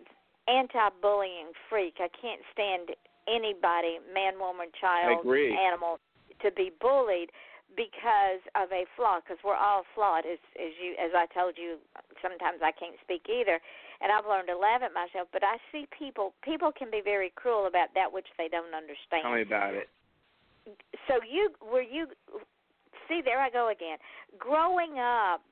anti-bullying 0.51 1.51
freak 1.69 1.95
i 1.99 2.09
can't 2.21 2.41
stand 2.53 2.91
anybody 3.29 3.99
man 4.15 4.39
woman 4.39 4.69
child 4.81 5.25
animal 5.27 5.99
to 6.43 6.51
be 6.53 6.71
bullied 6.81 7.31
because 7.73 8.45
of 8.53 8.69
a 8.71 8.85
flaw 8.97 9.19
because 9.25 9.41
we're 9.41 9.57
all 9.57 9.83
flawed 9.95 10.29
as 10.29 10.37
as 10.61 10.77
you 10.77 10.93
as 11.01 11.09
i 11.17 11.25
told 11.33 11.57
you 11.57 11.81
sometimes 12.21 12.61
i 12.61 12.69
can't 12.69 13.01
speak 13.01 13.25
either 13.33 13.57
and 14.05 14.13
i've 14.13 14.29
learned 14.29 14.45
to 14.45 14.53
laugh 14.53 14.85
at 14.85 14.93
myself 14.93 15.25
but 15.33 15.41
i 15.41 15.57
see 15.73 15.89
people 15.89 16.37
people 16.45 16.69
can 16.69 16.93
be 16.93 17.01
very 17.01 17.33
cruel 17.33 17.65
about 17.65 17.89
that 17.97 18.13
which 18.13 18.29
they 18.37 18.45
don't 18.53 18.77
understand 18.77 19.25
Tell 19.25 19.33
me 19.33 19.41
about 19.41 19.73
it. 19.73 19.89
so 21.09 21.17
you 21.25 21.49
were 21.65 21.81
you 21.81 22.13
see 23.09 23.21
there 23.25 23.41
I 23.41 23.51
go 23.51 23.69
again. 23.71 23.99
Growing 24.39 24.99
up, 24.99 25.43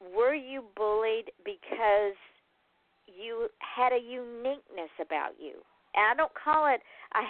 were 0.00 0.34
you 0.34 0.64
bullied 0.76 1.30
because 1.44 2.16
you 3.06 3.48
had 3.58 3.92
a 3.92 4.00
uniqueness 4.00 4.90
about 5.00 5.32
you? 5.38 5.60
And 5.94 6.04
I 6.10 6.14
don't 6.16 6.32
call 6.34 6.66
it 6.72 6.80
a 7.14 7.22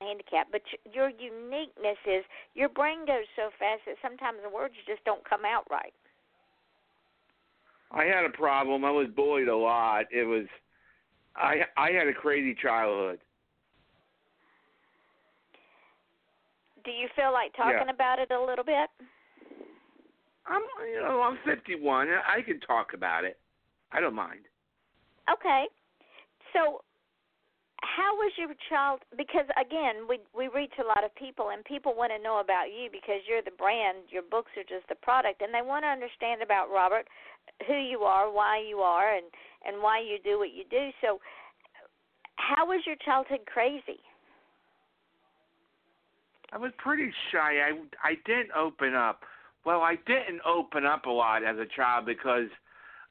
handicap, 0.00 0.48
but 0.50 0.62
your 0.92 1.10
uniqueness 1.10 1.98
is 2.06 2.24
your 2.54 2.68
brain 2.68 3.06
goes 3.06 3.26
so 3.36 3.50
fast 3.58 3.82
that 3.86 3.96
sometimes 4.02 4.38
the 4.42 4.50
words 4.50 4.74
just 4.86 5.04
don't 5.04 5.28
come 5.28 5.44
out 5.44 5.64
right. 5.70 5.92
I 7.90 8.04
had 8.04 8.24
a 8.24 8.30
problem. 8.36 8.84
I 8.84 8.90
was 8.90 9.08
bullied 9.14 9.48
a 9.48 9.56
lot. 9.56 10.04
It 10.12 10.24
was 10.24 10.46
I 11.36 11.62
I 11.76 11.90
had 11.90 12.08
a 12.08 12.12
crazy 12.12 12.54
childhood. 12.60 13.18
Do 16.84 16.90
you 16.90 17.08
feel 17.16 17.32
like 17.32 17.54
talking 17.56 17.88
Yeah. 17.88 17.94
about 17.94 18.18
it 18.18 18.30
a 18.30 18.40
little 18.40 18.64
bit? 18.64 18.88
I'm 20.46 20.62
you 20.86 21.00
know, 21.00 21.20
I'm 21.22 21.38
51. 21.44 22.08
I 22.08 22.40
can 22.42 22.60
talk 22.60 22.94
about 22.94 23.24
it. 23.24 23.38
I 23.92 24.00
don't 24.00 24.14
mind. 24.14 24.46
Okay. 25.30 25.66
So 26.52 26.82
how 27.82 28.14
was 28.16 28.32
your 28.36 28.50
child 28.68 29.00
because 29.16 29.46
again 29.54 30.06
we 30.08 30.18
we 30.36 30.48
reach 30.48 30.74
a 30.82 30.86
lot 30.86 31.04
of 31.04 31.14
people 31.14 31.50
and 31.50 31.64
people 31.64 31.94
want 31.94 32.10
to 32.10 32.18
know 32.22 32.40
about 32.40 32.74
you 32.74 32.90
because 32.90 33.22
you're 33.28 33.42
the 33.42 33.54
brand 33.58 33.98
your 34.10 34.22
books 34.22 34.50
are 34.56 34.66
just 34.66 34.86
the 34.88 34.98
product 34.98 35.42
and 35.42 35.54
they 35.54 35.62
want 35.62 35.84
to 35.84 35.88
understand 35.88 36.42
about 36.42 36.70
robert 36.70 37.06
who 37.66 37.78
you 37.78 38.02
are 38.02 38.30
why 38.30 38.58
you 38.58 38.78
are 38.78 39.14
and 39.14 39.26
and 39.64 39.82
why 39.82 40.00
you 40.00 40.18
do 40.24 40.38
what 40.38 40.50
you 40.50 40.64
do 40.70 40.90
so 41.00 41.20
how 42.36 42.66
was 42.66 42.82
your 42.86 42.96
childhood 43.04 43.40
crazy 43.46 44.02
I 46.52 46.56
was 46.56 46.72
pretty 46.78 47.12
shy. 47.30 47.60
I 47.60 47.72
I 48.02 48.14
didn't 48.24 48.50
open 48.56 48.94
up. 48.94 49.20
Well, 49.64 49.80
I 49.82 49.96
didn't 50.06 50.40
open 50.46 50.86
up 50.86 51.04
a 51.06 51.10
lot 51.10 51.44
as 51.44 51.58
a 51.58 51.66
child 51.76 52.06
because 52.06 52.48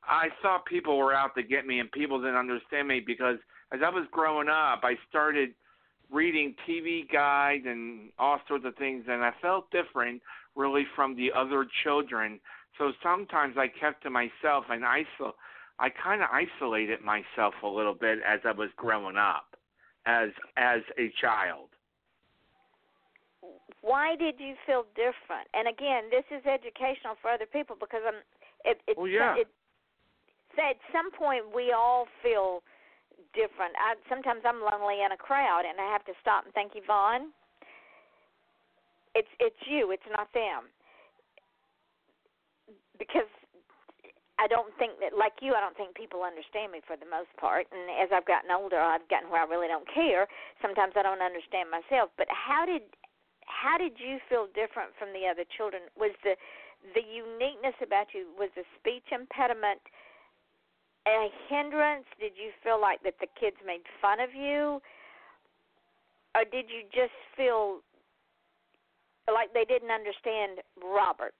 I 0.04 0.30
thought 0.42 0.66
people 0.66 0.98
were 0.98 1.14
out 1.14 1.36
to 1.36 1.44
get 1.44 1.68
me 1.68 1.80
and 1.80 1.92
people 1.92 2.20
didn't 2.20 2.38
understand 2.38 2.88
me 2.88 3.02
because 3.06 3.38
as 3.74 3.80
I 3.86 3.90
was 3.90 4.06
growing 4.12 4.50
up, 4.50 4.82
I 4.84 4.96
started 5.10 5.50
reading 6.12 6.56
TV 6.68 7.10
guides 7.12 7.66
and 7.66 8.10
all 8.18 8.40
sorts 8.48 8.66
of 8.66 8.76
things 8.76 9.06
and 9.08 9.24
I 9.24 9.32
felt 9.42 9.70
different 9.72 10.22
really 10.56 10.86
from 10.96 11.16
the 11.16 11.32
other 11.36 11.68
children. 11.84 12.40
So 12.78 12.92
sometimes 13.04 13.56
I 13.58 13.68
kept 13.68 14.04
to 14.04 14.10
myself 14.10 14.66
and 14.70 14.84
isol 14.84 15.34
I 15.80 15.90
kind 15.90 16.24
of 16.24 16.30
isolated 16.32 17.02
myself 17.02 17.54
a 17.64 17.68
little 17.68 17.94
bit 17.94 18.20
as 18.28 18.40
I 18.46 18.52
was 18.52 18.70
growing 18.78 19.18
up 19.18 19.56
as 20.06 20.30
as 20.56 20.82
a 20.98 21.12
child 21.22 21.70
why 23.82 24.16
did 24.16 24.36
you 24.40 24.56
feel 24.66 24.84
different? 24.96 25.48
And 25.54 25.68
again, 25.68 26.12
this 26.12 26.26
is 26.28 26.44
educational 26.46 27.16
for 27.22 27.32
other 27.32 27.46
people 27.46 27.78
because 27.80 28.02
I'm. 28.06 28.20
It, 28.66 28.82
it, 28.88 28.98
well, 28.98 29.08
yeah. 29.08 29.36
It, 29.38 29.48
at 30.58 30.76
some 30.92 31.12
point, 31.12 31.56
we 31.56 31.72
all 31.72 32.08
feel 32.24 32.64
different. 33.38 33.78
I 33.78 33.94
sometimes 34.10 34.42
I'm 34.42 34.66
lonely 34.66 35.06
in 35.06 35.14
a 35.14 35.20
crowd, 35.22 35.70
and 35.70 35.78
I 35.78 35.86
have 35.94 36.02
to 36.10 36.18
stop 36.18 36.50
and 36.50 36.54
think, 36.58 36.74
Yvonne, 36.74 37.30
it's 39.14 39.30
it's 39.38 39.62
you, 39.70 39.94
it's 39.94 40.10
not 40.10 40.34
them, 40.34 40.66
because 42.98 43.30
I 44.38 44.46
don't 44.46 44.70
think 44.78 45.02
that, 45.02 45.18
like 45.18 45.42
you, 45.42 45.58
I 45.58 45.62
don't 45.62 45.74
think 45.74 45.98
people 45.98 46.22
understand 46.22 46.70
me 46.70 46.82
for 46.86 46.94
the 46.94 47.10
most 47.10 47.34
part. 47.42 47.66
And 47.74 47.90
as 47.98 48.14
I've 48.14 48.30
gotten 48.30 48.54
older, 48.54 48.78
I've 48.78 49.06
gotten 49.10 49.34
where 49.34 49.42
I 49.42 49.50
really 49.50 49.66
don't 49.66 49.90
care. 49.90 50.30
Sometimes 50.62 50.94
I 50.94 51.02
don't 51.02 51.26
understand 51.26 51.74
myself. 51.74 52.14
But 52.18 52.30
how 52.30 52.66
did 52.66 52.86
how 53.50 53.82
did 53.82 53.98
you 53.98 54.22
feel 54.30 54.46
different 54.54 54.94
from 55.02 55.10
the 55.10 55.26
other 55.26 55.46
children? 55.58 55.90
Was 55.98 56.14
the 56.22 56.38
the 56.94 57.02
uniqueness 57.02 57.74
about 57.82 58.14
you 58.14 58.30
was 58.38 58.54
the 58.54 58.62
speech 58.78 59.10
impediment 59.10 59.82
a 61.08 61.30
hindrance? 61.50 62.06
Did 62.20 62.34
you 62.36 62.52
feel 62.64 62.80
like 62.80 63.02
that 63.04 63.16
the 63.20 63.28
kids 63.40 63.58
made 63.66 63.82
fun 64.02 64.20
of 64.20 64.30
you? 64.36 64.82
Or 66.36 66.44
did 66.52 66.66
you 66.70 66.84
just 66.94 67.16
feel 67.36 67.80
like 69.32 69.54
they 69.54 69.66
didn't 69.66 69.92
understand 69.92 70.60
Robert? 70.78 71.34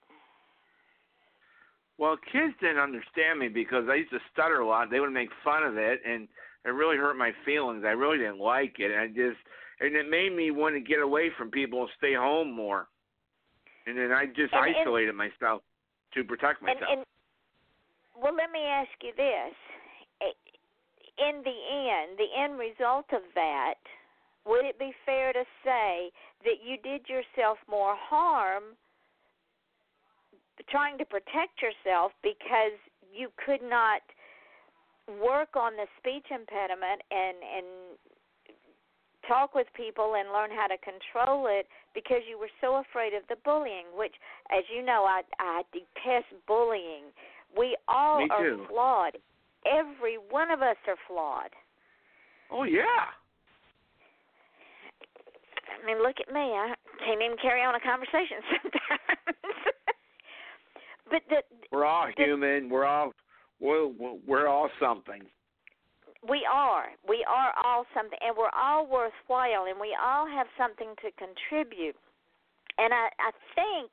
Well, 1.98 2.16
kids 2.30 2.54
didn't 2.60 2.78
understand 2.78 3.40
me 3.40 3.48
because 3.48 3.84
I 3.90 3.96
used 3.96 4.10
to 4.10 4.20
stutter 4.32 4.60
a 4.60 4.66
lot. 4.66 4.90
They 4.90 5.00
would 5.00 5.12
make 5.12 5.30
fun 5.44 5.64
of 5.64 5.76
it, 5.76 6.00
and 6.06 6.28
it 6.64 6.70
really 6.70 6.96
hurt 6.96 7.16
my 7.16 7.32
feelings. 7.44 7.82
I 7.84 7.90
really 7.90 8.18
didn't 8.18 8.38
like 8.38 8.76
it. 8.78 8.96
I 8.96 9.08
just 9.08 9.38
and 9.80 9.94
it 9.94 10.08
made 10.08 10.34
me 10.34 10.50
want 10.50 10.74
to 10.74 10.80
get 10.80 11.00
away 11.00 11.30
from 11.36 11.50
people 11.50 11.80
and 11.82 11.90
stay 11.98 12.14
home 12.14 12.52
more. 12.52 12.88
And 13.86 13.96
then 13.96 14.12
I 14.12 14.26
just 14.26 14.52
and, 14.52 14.76
isolated 14.76 15.10
and, 15.10 15.18
myself 15.18 15.62
to 16.14 16.24
protect 16.24 16.62
myself. 16.62 16.82
And, 16.88 16.98
and, 16.98 17.06
well, 18.20 18.34
let 18.34 18.50
me 18.50 18.60
ask 18.60 18.90
you 19.02 19.12
this: 19.16 19.54
eh, 20.22 20.36
in 21.18 21.42
the 21.42 21.60
end, 21.74 22.18
the 22.18 22.30
end 22.36 22.58
result 22.58 23.06
of 23.12 23.22
that, 23.34 23.78
would 24.46 24.64
it 24.64 24.78
be 24.78 24.92
fair 25.06 25.32
to 25.32 25.44
say 25.64 26.10
that 26.44 26.62
you 26.64 26.76
did 26.78 27.08
yourself 27.08 27.58
more 27.68 27.96
harm 27.96 28.74
trying 30.70 30.98
to 30.98 31.04
protect 31.04 31.62
yourself 31.62 32.12
because 32.22 32.74
you 33.14 33.30
could 33.38 33.62
not 33.62 34.02
work 35.22 35.56
on 35.56 35.72
the 35.76 35.86
speech 35.96 36.26
impediment 36.30 37.00
and 37.10 37.36
and 37.40 37.66
talk 39.26 39.54
with 39.54 39.66
people 39.76 40.16
and 40.16 40.32
learn 40.32 40.48
how 40.50 40.66
to 40.66 40.76
control 40.80 41.46
it 41.48 41.66
because 41.94 42.24
you 42.28 42.38
were 42.38 42.50
so 42.60 42.80
afraid 42.80 43.12
of 43.12 43.22
the 43.28 43.36
bullying 43.44 43.84
which 43.94 44.14
as 44.50 44.64
you 44.74 44.84
know 44.84 45.04
i 45.04 45.22
i 45.38 45.62
detest 45.72 46.28
bullying 46.46 47.12
we 47.56 47.76
all 47.88 48.26
are 48.30 48.66
flawed. 48.68 49.18
Every 49.66 50.16
one 50.30 50.50
of 50.50 50.62
us 50.62 50.76
are 50.86 50.96
flawed. 51.06 51.50
Oh 52.50 52.64
yeah. 52.64 53.12
I 55.82 55.86
mean 55.86 56.02
look 56.02 56.16
at 56.20 56.32
me. 56.32 56.40
I 56.40 56.74
can't 57.04 57.22
even 57.22 57.36
carry 57.40 57.62
on 57.62 57.74
a 57.74 57.80
conversation 57.80 58.38
sometimes. 58.62 59.54
But 61.10 61.22
the 61.28 61.36
we're 61.72 61.84
all 61.84 62.08
the, 62.16 62.24
human. 62.24 62.68
We're 62.68 62.84
all 62.84 63.12
we're 63.60 63.88
we're 64.26 64.46
all 64.46 64.68
something. 64.80 65.22
We 66.28 66.46
are. 66.50 66.86
We 67.08 67.24
are 67.28 67.52
all 67.64 67.84
something, 67.94 68.18
and 68.20 68.36
we're 68.36 68.52
all 68.56 68.86
worthwhile, 68.86 69.66
and 69.68 69.80
we 69.80 69.96
all 70.00 70.26
have 70.26 70.46
something 70.58 70.94
to 71.02 71.10
contribute. 71.14 71.96
And 72.76 72.92
I, 72.92 73.08
I 73.18 73.30
think 73.54 73.90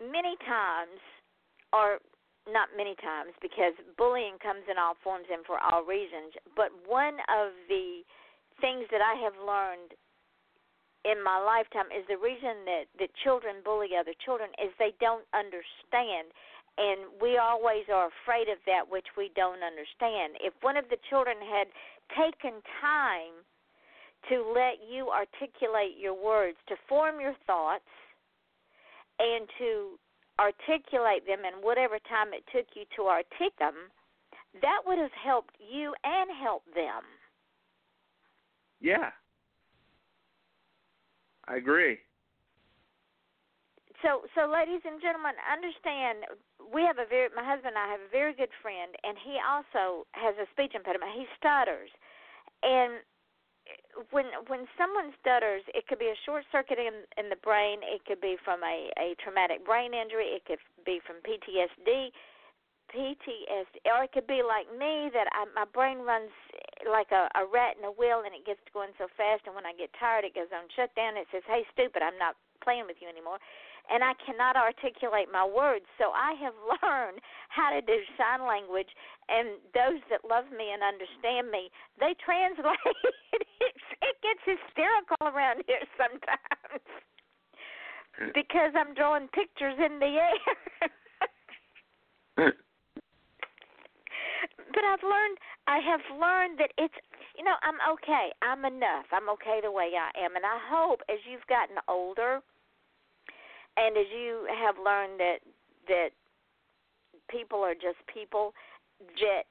many 0.00 0.36
times, 0.46 1.02
or 1.72 1.98
not 2.50 2.74
many 2.76 2.94
times, 2.98 3.32
because 3.40 3.74
bullying 3.96 4.38
comes 4.42 4.66
in 4.70 4.78
all 4.78 4.98
forms 5.02 5.26
and 5.30 5.46
for 5.46 5.62
all 5.62 5.84
reasons, 5.84 6.34
but 6.56 6.74
one 6.86 7.22
of 7.30 7.54
the 7.68 8.02
things 8.60 8.86
that 8.90 9.00
I 9.00 9.14
have 9.22 9.38
learned 9.38 9.94
in 11.02 11.22
my 11.22 11.38
lifetime 11.38 11.90
is 11.90 12.06
the 12.06 12.18
reason 12.18 12.62
that, 12.66 12.86
that 12.98 13.10
children 13.26 13.62
bully 13.66 13.98
other 13.98 14.14
children 14.22 14.50
is 14.62 14.70
they 14.78 14.94
don't 15.02 15.26
understand 15.34 16.30
and 16.78 17.04
we 17.20 17.36
always 17.36 17.84
are 17.92 18.08
afraid 18.08 18.48
of 18.48 18.56
that 18.64 18.88
which 18.88 19.06
we 19.16 19.30
don't 19.36 19.60
understand. 19.60 20.40
If 20.40 20.54
one 20.62 20.76
of 20.76 20.88
the 20.88 20.96
children 21.10 21.36
had 21.44 21.68
taken 22.16 22.64
time 22.80 23.44
to 24.30 24.40
let 24.54 24.80
you 24.80 25.10
articulate 25.10 25.98
your 25.98 26.16
words, 26.16 26.56
to 26.68 26.76
form 26.88 27.20
your 27.20 27.34
thoughts, 27.46 27.84
and 29.18 29.46
to 29.58 29.98
articulate 30.42 31.24
them 31.26 31.46
in 31.46 31.62
whatever 31.62 32.02
time 32.10 32.34
it 32.34 32.42
took 32.50 32.66
you 32.74 32.82
to 32.96 33.06
articulate 33.06 33.58
them, 33.58 33.74
that 34.60 34.82
would 34.84 34.98
have 34.98 35.14
helped 35.14 35.54
you 35.62 35.94
and 36.02 36.28
helped 36.42 36.74
them. 36.74 37.06
Yeah. 38.80 39.14
I 41.46 41.56
agree 41.56 41.98
so 44.02 44.26
so 44.34 44.50
ladies 44.50 44.82
and 44.84 45.00
gentlemen 45.00 45.38
understand 45.46 46.26
we 46.74 46.82
have 46.82 46.98
a 46.98 47.06
very 47.06 47.30
my 47.32 47.46
husband 47.46 47.78
and 47.78 47.80
I 47.80 47.88
have 47.88 48.02
a 48.02 48.10
very 48.10 48.34
good 48.34 48.50
friend 48.60 48.92
and 49.06 49.16
he 49.16 49.38
also 49.38 50.04
has 50.12 50.34
a 50.36 50.46
speech 50.50 50.74
impediment 50.74 51.14
he 51.14 51.24
stutters 51.38 51.88
and 52.66 53.00
when 54.10 54.26
when 54.48 54.66
someone 54.76 55.12
stutters 55.20 55.62
it 55.74 55.86
could 55.86 55.98
be 55.98 56.10
a 56.10 56.18
short 56.24 56.44
circuit 56.50 56.78
in 56.78 57.04
in 57.16 57.28
the 57.28 57.40
brain 57.40 57.80
it 57.82 58.04
could 58.04 58.20
be 58.20 58.36
from 58.44 58.62
a 58.64 58.90
a 58.98 59.14
traumatic 59.22 59.64
brain 59.64 59.94
injury 59.94 60.32
it 60.36 60.44
could 60.44 60.60
be 60.84 61.00
from 61.04 61.20
PTSD 61.24 62.10
PTSD 62.92 63.74
or 63.88 64.04
it 64.04 64.12
could 64.12 64.26
be 64.26 64.44
like 64.44 64.68
me 64.76 65.08
that 65.16 65.28
I, 65.32 65.48
my 65.56 65.64
brain 65.64 66.04
runs 66.04 66.32
like 66.84 67.08
a, 67.12 67.30
a 67.38 67.48
rat 67.48 67.80
in 67.80 67.84
a 67.88 67.94
wheel 67.94 68.22
and 68.24 68.34
it 68.36 68.44
gets 68.44 68.60
going 68.74 68.92
so 69.00 69.08
fast 69.16 69.48
and 69.48 69.54
when 69.54 69.64
I 69.64 69.72
get 69.72 69.92
tired 69.96 70.24
it 70.24 70.34
goes 70.34 70.52
on 70.52 70.68
shutdown. 70.76 71.16
It 71.16 71.28
says 71.32 71.44
hey 71.48 71.64
stupid 71.72 72.02
I'm 72.04 72.18
not 72.20 72.36
playing 72.60 72.84
with 72.86 73.00
you 73.00 73.08
anymore 73.08 73.40
and 73.90 74.04
I 74.04 74.12
cannot 74.24 74.56
articulate 74.56 75.28
my 75.32 75.44
words. 75.44 75.84
So 75.98 76.12
I 76.14 76.34
have 76.42 76.54
learned 76.82 77.20
how 77.48 77.70
to 77.70 77.80
do 77.80 78.04
sign 78.18 78.46
language, 78.46 78.88
and 79.28 79.58
those 79.74 80.00
that 80.10 80.24
love 80.28 80.50
me 80.50 80.70
and 80.70 80.82
understand 80.82 81.50
me, 81.50 81.70
they 81.98 82.14
translate. 82.24 82.78
it 83.32 84.16
gets 84.22 84.40
hysterical 84.44 85.26
around 85.26 85.64
here 85.66 85.82
sometimes 85.98 86.82
because 88.34 88.74
I'm 88.76 88.94
drawing 88.94 89.28
pictures 89.28 89.78
in 89.78 89.98
the 89.98 90.18
air. 90.20 90.38
but 92.36 92.54
I've 94.84 95.04
learned 95.04 95.38
I 95.66 95.78
have 95.78 96.00
learned 96.18 96.58
that 96.58 96.72
it's 96.76 96.94
you 97.38 97.44
know, 97.44 97.56
I'm 97.62 97.78
okay. 97.96 98.32
I'm 98.42 98.64
enough. 98.64 99.06
I'm 99.12 99.28
okay 99.40 99.60
the 99.62 99.70
way 99.72 99.92
I 99.96 100.10
am. 100.20 100.36
And 100.36 100.44
I 100.44 100.58
hope 100.68 101.00
as 101.08 101.18
you've 101.24 101.46
gotten 101.48 101.78
older 101.88 102.42
and 103.76 103.96
as 103.96 104.06
you 104.14 104.46
have 104.48 104.76
learned 104.82 105.18
that 105.20 105.38
that 105.88 106.10
people 107.30 107.60
are 107.60 107.74
just 107.74 107.98
people 108.12 108.52
that 109.20 109.44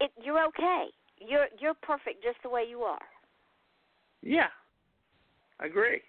it 0.00 0.10
you're 0.22 0.44
okay. 0.48 0.86
You're 1.18 1.46
you're 1.58 1.74
perfect 1.82 2.22
just 2.22 2.38
the 2.42 2.48
way 2.48 2.64
you 2.68 2.80
are. 2.80 3.06
Yeah. 4.22 4.48
I 5.60 5.66
agree. 5.66 6.02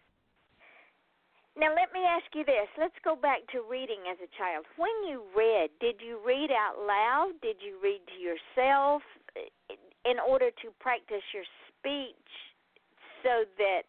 Now 1.57 1.69
let 1.69 1.93
me 1.93 2.01
ask 2.03 2.25
you 2.33 2.43
this. 2.43 2.67
Let's 2.77 2.95
go 3.03 3.15
back 3.15 3.39
to 3.53 3.63
reading 3.69 4.09
as 4.11 4.17
a 4.19 4.29
child. 4.37 4.65
When 4.77 4.91
you 5.07 5.23
read 5.35 5.69
did 5.79 5.95
you 6.05 6.19
read 6.25 6.49
out 6.51 6.85
loud? 6.85 7.33
Did 7.41 7.57
you 7.61 7.77
read 7.81 8.01
to 8.13 8.19
yourself 8.19 9.01
eh, 9.37 9.75
in 10.09 10.17
order 10.19 10.49
to 10.49 10.67
practice 10.79 11.23
your 11.33 11.45
speech 11.79 12.29
so 13.23 13.45
that 13.57 13.83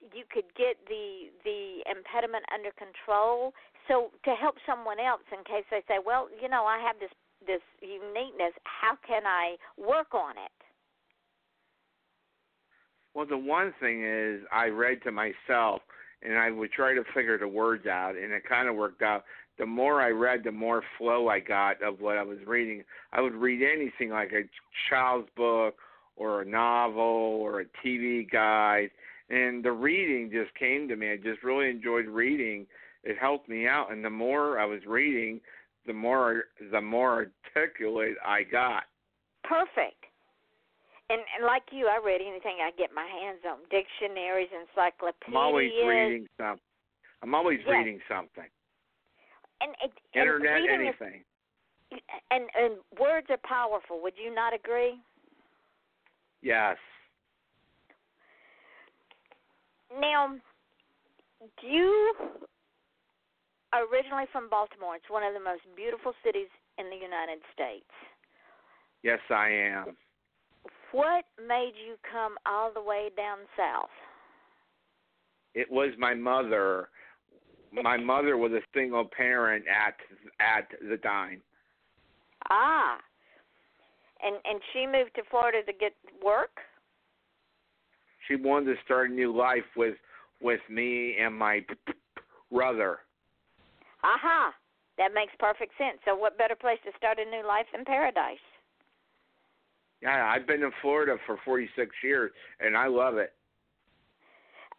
you 0.00 0.24
could 0.30 0.46
get 0.56 0.76
the 0.88 1.30
the 1.44 1.82
impediment 1.90 2.44
under 2.52 2.70
control. 2.72 3.52
So 3.86 4.10
to 4.24 4.34
help 4.34 4.56
someone 4.66 5.00
else 5.00 5.22
in 5.32 5.44
case 5.44 5.64
they 5.70 5.82
say 5.88 5.98
well 6.04 6.28
you 6.40 6.48
know 6.48 6.64
i 6.64 6.78
have 6.78 6.96
this 7.00 7.10
this 7.46 7.62
uniqueness 7.80 8.52
how 8.64 8.96
can 9.06 9.22
i 9.26 9.56
work 9.76 10.12
on 10.12 10.32
it? 10.32 10.58
Well 13.14 13.26
the 13.26 13.38
one 13.38 13.74
thing 13.80 14.04
is 14.04 14.42
i 14.52 14.66
read 14.66 15.02
to 15.04 15.12
myself 15.12 15.82
and 16.22 16.38
i 16.38 16.50
would 16.50 16.72
try 16.72 16.94
to 16.94 17.04
figure 17.14 17.38
the 17.38 17.48
words 17.48 17.86
out 17.86 18.16
and 18.16 18.32
it 18.32 18.42
kind 18.48 18.68
of 18.68 18.76
worked 18.76 19.02
out. 19.02 19.24
The 19.58 19.66
more 19.66 20.00
I 20.00 20.10
read, 20.10 20.44
the 20.44 20.52
more 20.52 20.84
flow 20.98 21.26
I 21.28 21.40
got 21.40 21.82
of 21.82 22.00
what 22.00 22.16
I 22.16 22.22
was 22.22 22.38
reading. 22.46 22.84
I 23.12 23.20
would 23.20 23.34
read 23.34 23.60
anything 23.60 24.10
like 24.10 24.30
a 24.32 24.48
child's 24.88 25.28
book 25.36 25.74
or 26.16 26.42
a 26.42 26.44
novel 26.44 27.02
or 27.02 27.60
a 27.60 27.64
TV 27.84 28.30
guide, 28.30 28.90
and 29.30 29.64
the 29.64 29.72
reading 29.72 30.30
just 30.30 30.54
came 30.54 30.88
to 30.88 30.96
me. 30.96 31.12
I 31.12 31.16
just 31.16 31.42
really 31.42 31.68
enjoyed 31.68 32.06
reading. 32.06 32.66
It 33.04 33.16
helped 33.20 33.48
me 33.48 33.66
out, 33.66 33.92
and 33.92 34.04
the 34.04 34.10
more 34.10 34.58
I 34.58 34.64
was 34.64 34.80
reading, 34.86 35.40
the 35.86 35.92
more 35.92 36.44
the 36.72 36.80
more 36.80 37.30
articulate 37.54 38.16
I 38.24 38.42
got. 38.42 38.84
Perfect. 39.44 40.04
And, 41.10 41.22
and 41.36 41.46
like 41.46 41.62
you, 41.72 41.86
I 41.86 42.04
read 42.04 42.20
anything 42.20 42.58
I 42.60 42.70
get 42.76 42.90
my 42.94 43.06
hands 43.06 43.40
on: 43.48 43.58
dictionaries, 43.70 44.48
encyclopedias. 44.52 45.28
I'm 45.28 45.36
always 45.36 45.70
reading 45.86 46.26
something. 46.36 46.62
I'm 47.22 47.34
always 47.34 47.58
yes. 47.66 47.72
reading 47.72 48.00
something 48.08 48.48
and, 49.60 49.74
and 49.82 49.92
internet 50.14 50.62
and 50.62 50.70
anything. 50.70 51.24
Is, 51.92 52.00
and 52.30 52.44
and 52.54 52.74
words 53.00 53.26
are 53.30 53.40
powerful. 53.44 54.00
Would 54.02 54.14
you 54.22 54.34
not 54.34 54.54
agree? 54.54 55.00
Yes. 56.42 56.76
Now, 59.90 60.36
you 61.62 62.14
are 63.72 63.82
originally 63.92 64.24
from 64.32 64.48
Baltimore. 64.50 64.96
It's 64.96 65.10
one 65.10 65.22
of 65.22 65.34
the 65.34 65.40
most 65.40 65.62
beautiful 65.76 66.12
cities 66.24 66.48
in 66.78 66.86
the 66.90 66.96
United 66.96 67.40
States. 67.52 67.90
Yes, 69.02 69.20
I 69.30 69.48
am. 69.48 69.96
What 70.92 71.24
made 71.46 71.72
you 71.76 71.96
come 72.10 72.36
all 72.46 72.72
the 72.72 72.82
way 72.82 73.10
down 73.16 73.38
south? 73.56 73.90
It 75.54 75.70
was 75.70 75.90
my 75.98 76.14
mother 76.14 76.88
my 77.72 77.96
mother 78.12 78.36
was 78.36 78.52
a 78.52 78.60
single 78.74 79.08
parent 79.16 79.64
at 79.68 79.94
at 80.40 80.68
the 80.88 80.96
time. 80.98 81.42
Ah. 82.50 82.98
And 84.22 84.36
and 84.44 84.60
she 84.72 84.86
moved 84.86 85.14
to 85.16 85.22
Florida 85.30 85.62
to 85.64 85.72
get 85.72 85.92
work? 86.24 86.58
She 88.28 88.36
wanted 88.36 88.74
to 88.74 88.82
start 88.84 89.10
a 89.10 89.12
new 89.12 89.34
life 89.34 89.64
with 89.76 89.96
with 90.40 90.60
me 90.70 91.16
and 91.18 91.36
my 91.36 91.64
brother. 92.52 92.98
Aha. 94.04 94.52
That 94.98 95.14
makes 95.14 95.32
perfect 95.38 95.72
sense. 95.78 95.98
So 96.04 96.14
what 96.14 96.38
better 96.38 96.54
place 96.54 96.78
to 96.84 96.92
start 96.96 97.18
a 97.18 97.24
new 97.24 97.46
life 97.46 97.66
than 97.72 97.84
paradise? 97.84 98.42
Yeah, 100.02 100.30
I've 100.30 100.46
been 100.46 100.62
in 100.62 100.70
Florida 100.80 101.16
for 101.26 101.38
46 101.44 101.90
years 102.04 102.30
and 102.60 102.76
I 102.76 102.86
love 102.86 103.16
it. 103.16 103.32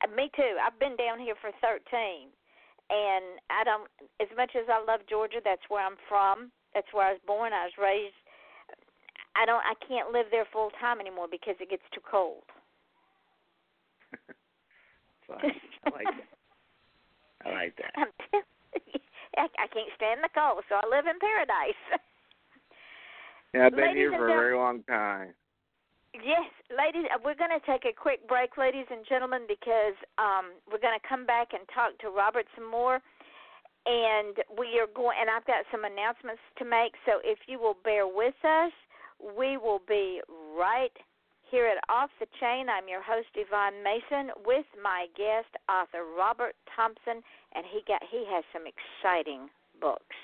Uh, 0.04 0.16
me 0.16 0.32
too. 0.36 0.56
I've 0.64 0.80
been 0.80 0.96
down 0.96 1.20
here 1.20 1.36
for 1.42 1.52
13 1.60 2.32
and 2.90 3.40
I 3.50 3.64
don't. 3.64 3.88
As 4.22 4.30
much 4.36 4.52
as 4.56 4.66
I 4.68 4.84
love 4.84 5.02
Georgia, 5.10 5.40
that's 5.44 5.64
where 5.68 5.86
I'm 5.86 6.00
from. 6.08 6.52
That's 6.74 6.88
where 6.92 7.08
I 7.08 7.12
was 7.14 7.22
born. 7.26 7.54
I 7.54 7.66
was 7.66 7.78
raised. 7.78 8.18
I 9.36 9.46
don't. 9.46 9.62
I 9.62 9.76
can't 9.86 10.12
live 10.12 10.28
there 10.32 10.48
full 10.52 10.72
time 10.82 11.00
anymore 11.00 11.28
because 11.30 11.56
it 11.60 11.70
gets 11.70 11.86
too 11.94 12.02
cold. 12.02 12.44
Fine. 15.28 15.54
I 15.86 15.90
like 15.90 16.06
that. 16.06 16.30
I 17.46 17.50
like 17.50 17.76
that. 17.78 17.94
I, 19.38 19.46
I 19.46 19.68
can't 19.72 19.94
stand 19.96 20.20
the 20.24 20.30
cold, 20.34 20.64
so 20.68 20.76
I 20.76 20.86
live 20.90 21.06
in 21.06 21.20
paradise. 21.20 21.84
Yeah, 23.54 23.66
I've 23.66 23.76
been 23.76 23.98
Ladies 23.98 23.98
here 23.98 24.12
for 24.12 24.30
a 24.30 24.34
very 24.34 24.56
long 24.56 24.84
time. 24.84 25.34
Yes, 26.14 26.46
ladies, 26.70 27.10
uh, 27.14 27.18
we're 27.24 27.34
going 27.34 27.54
to 27.54 27.66
take 27.66 27.86
a 27.86 27.94
quick 27.94 28.28
break, 28.28 28.58
ladies 28.58 28.86
and 28.90 29.06
gentlemen, 29.10 29.46
because 29.48 29.98
um, 30.18 30.54
we're 30.70 30.82
going 30.82 30.98
to 30.98 31.08
come 31.08 31.26
back 31.26 31.54
and 31.54 31.66
talk 31.74 31.98
to 32.06 32.10
Robert 32.10 32.46
some 32.54 32.70
more. 32.70 33.02
And 33.86 34.38
we 34.54 34.78
are 34.78 34.90
going, 34.94 35.18
and 35.20 35.30
I've 35.30 35.46
got 35.46 35.66
some 35.72 35.82
announcements 35.86 36.42
to 36.58 36.66
make. 36.66 36.94
So 37.06 37.22
if 37.24 37.40
you 37.48 37.58
will 37.58 37.78
bear 37.84 38.06
with 38.06 38.38
us, 38.46 38.74
we 39.18 39.58
will 39.58 39.82
be 39.88 40.22
right 40.54 40.94
here 41.50 41.68
at 41.68 41.78
Off 41.90 42.10
the 42.20 42.28
Chain. 42.40 42.68
I'm 42.70 42.88
your 42.88 43.02
host 43.02 43.28
Yvonne 43.36 43.84
Mason 43.84 44.32
with 44.46 44.66
my 44.84 45.08
guest 45.18 45.48
author 45.70 46.06
Robert 46.18 46.56
Thompson, 46.76 47.24
and 47.56 47.66
he 47.72 47.82
got 47.88 48.02
he 48.10 48.26
has 48.30 48.44
some 48.54 48.64
exciting 48.68 49.50
books. 49.82 50.16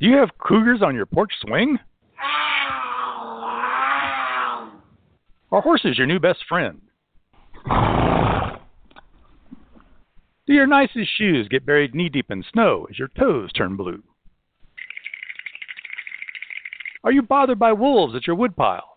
Do 0.00 0.06
you 0.06 0.16
have 0.16 0.30
cougars 0.38 0.80
on 0.82 0.94
your 0.94 1.06
porch 1.06 1.32
swing? 1.40 1.78
Our 5.50 5.60
horse 5.60 5.84
is 5.84 5.98
your 5.98 6.06
new 6.06 6.18
best 6.18 6.44
friend. 6.48 6.80
Do 10.46 10.52
your 10.52 10.66
nicest 10.66 11.10
shoes 11.16 11.46
get 11.48 11.66
buried 11.66 11.94
knee 11.94 12.08
deep 12.08 12.30
in 12.30 12.44
snow 12.52 12.86
as 12.90 12.98
your 12.98 13.08
toes 13.18 13.52
turn 13.52 13.76
blue? 13.76 14.02
Are 17.04 17.12
you 17.12 17.22
bothered 17.22 17.58
by 17.58 17.72
wolves 17.72 18.14
at 18.14 18.26
your 18.26 18.36
woodpile? 18.36 18.91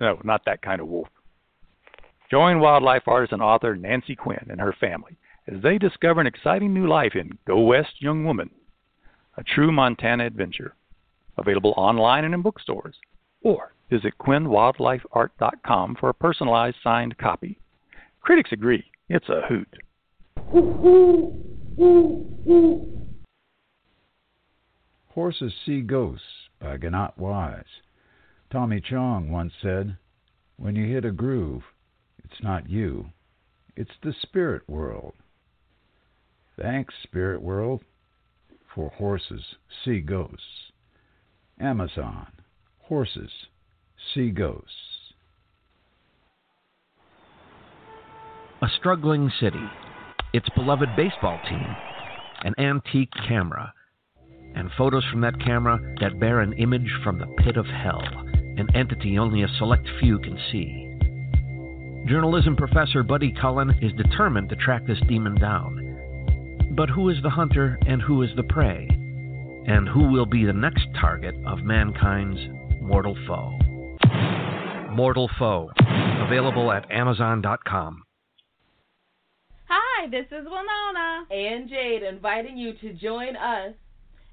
No, 0.00 0.18
not 0.24 0.44
that 0.46 0.62
kind 0.62 0.80
of 0.80 0.88
wolf. 0.88 1.08
Join 2.30 2.60
wildlife 2.60 3.06
artist 3.06 3.32
and 3.32 3.42
author 3.42 3.76
Nancy 3.76 4.14
Quinn 4.14 4.46
and 4.48 4.60
her 4.60 4.74
family 4.80 5.16
as 5.48 5.62
they 5.62 5.78
discover 5.78 6.20
an 6.20 6.26
exciting 6.26 6.72
new 6.72 6.86
life 6.88 7.12
in 7.14 7.36
Go 7.46 7.60
West 7.60 7.94
Young 8.00 8.24
Woman, 8.24 8.50
a 9.36 9.42
true 9.42 9.72
Montana 9.72 10.26
adventure. 10.26 10.74
Available 11.38 11.74
online 11.76 12.24
and 12.24 12.34
in 12.34 12.42
bookstores. 12.42 12.96
Or 13.42 13.72
visit 13.88 14.14
QuinnWildlifeArt.com 14.20 15.96
for 15.98 16.10
a 16.10 16.14
personalized 16.14 16.76
signed 16.82 17.16
copy. 17.18 17.58
Critics 18.20 18.52
agree, 18.52 18.84
it's 19.08 19.28
a 19.28 19.42
hoot. 19.48 19.68
Horses 25.08 25.52
See 25.64 25.80
Ghosts 25.80 26.24
by 26.60 26.76
Ganot 26.76 27.16
Wise. 27.16 27.64
Tommy 28.50 28.80
Chong 28.80 29.30
once 29.30 29.52
said, 29.62 29.96
When 30.56 30.74
you 30.74 30.92
hit 30.92 31.04
a 31.04 31.12
groove, 31.12 31.62
it's 32.24 32.42
not 32.42 32.68
you, 32.68 33.10
it's 33.76 33.90
the 34.02 34.12
spirit 34.22 34.62
world. 34.68 35.14
Thanks, 36.60 36.92
spirit 37.04 37.40
world, 37.42 37.84
for 38.74 38.90
Horses 38.90 39.42
See 39.84 40.00
Ghosts. 40.00 40.72
Amazon, 41.60 42.26
Horses 42.80 43.30
See 44.12 44.30
Ghosts. 44.30 44.70
A 48.62 48.68
struggling 48.78 49.30
city, 49.40 49.64
its 50.32 50.48
beloved 50.56 50.88
baseball 50.96 51.38
team, 51.48 51.76
an 52.42 52.54
antique 52.58 53.12
camera, 53.28 53.72
and 54.56 54.70
photos 54.76 55.04
from 55.10 55.20
that 55.20 55.40
camera 55.40 55.78
that 56.00 56.18
bear 56.18 56.40
an 56.40 56.52
image 56.54 56.90
from 57.04 57.18
the 57.18 57.26
pit 57.44 57.56
of 57.56 57.66
hell, 57.66 58.02
an 58.60 58.68
entity 58.76 59.18
only 59.18 59.42
a 59.42 59.48
select 59.58 59.88
few 59.98 60.18
can 60.18 60.38
see. 60.52 60.86
Journalism 62.06 62.56
professor 62.56 63.02
Buddy 63.02 63.34
Cullen 63.40 63.70
is 63.82 63.92
determined 63.92 64.48
to 64.50 64.56
track 64.56 64.86
this 64.86 65.00
demon 65.08 65.34
down. 65.34 66.72
But 66.76 66.88
who 66.88 67.08
is 67.08 67.16
the 67.22 67.30
hunter 67.30 67.78
and 67.86 68.00
who 68.00 68.22
is 68.22 68.30
the 68.36 68.42
prey? 68.44 68.88
And 69.66 69.88
who 69.88 70.10
will 70.10 70.26
be 70.26 70.44
the 70.44 70.52
next 70.52 70.86
target 71.00 71.34
of 71.46 71.64
mankind's 71.64 72.40
mortal 72.80 73.16
foe? 73.26 73.58
Mortal 74.90 75.30
Foe, 75.38 75.70
available 76.26 76.72
at 76.72 76.90
Amazon.com. 76.90 78.02
Hi, 79.66 80.08
this 80.08 80.26
is 80.26 80.44
Winona 80.44 81.26
and 81.30 81.68
Jade 81.68 82.02
inviting 82.02 82.56
you 82.56 82.72
to 82.80 82.92
join 82.94 83.36
us 83.36 83.74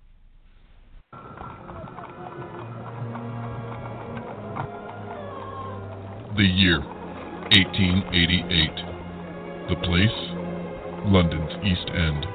The 6.36 6.44
year 6.44 6.80
1888. 6.80 8.70
The 9.68 9.76
place? 9.82 10.18
London's 11.08 11.52
East 11.64 11.88
End. 11.94 12.26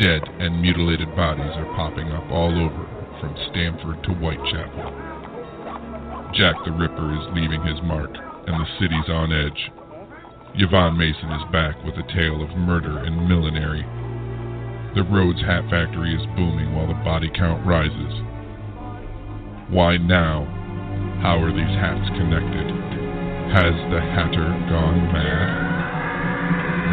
Dead 0.00 0.22
and 0.40 0.60
mutilated 0.60 1.14
bodies 1.14 1.52
are 1.54 1.72
popping 1.76 2.10
up 2.10 2.28
all 2.32 2.50
over, 2.50 2.86
from 3.20 3.36
Stamford 3.50 4.02
to 4.02 4.10
Whitechapel. 4.18 4.90
Jack 6.34 6.56
the 6.64 6.72
Ripper 6.72 7.12
is 7.14 7.28
leaving 7.36 7.62
his 7.62 7.80
mark, 7.84 8.10
and 8.46 8.60
the 8.60 8.70
city's 8.78 9.08
on 9.08 9.32
edge. 9.32 9.70
Yvonne 10.54 10.96
Mason 10.96 11.30
is 11.32 11.52
back 11.52 11.74
with 11.84 11.94
a 11.98 12.06
tale 12.14 12.42
of 12.42 12.50
murder 12.56 12.98
and 12.98 13.28
millinery. 13.28 13.82
The 14.94 15.02
Rhodes 15.02 15.40
Hat 15.42 15.66
Factory 15.70 16.14
is 16.14 16.26
booming 16.36 16.74
while 16.74 16.86
the 16.86 17.00
body 17.02 17.30
count 17.34 17.66
rises. 17.66 18.14
Why 19.70 19.96
now? 19.96 20.46
How 21.22 21.42
are 21.42 21.50
these 21.50 21.76
hats 21.82 22.06
connected? 22.14 22.68
Has 23.50 23.74
the 23.90 24.00
Hatter 24.00 24.46
gone 24.70 25.10
mad? 25.10 25.64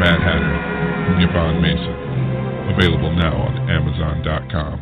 Mad 0.01 0.19
Hatter 0.21 0.71
Yvonne 1.21 1.61
Mason. 1.61 1.97
Available 2.73 3.13
now 3.15 3.35
on 3.35 3.69
Amazon.com. 3.69 4.79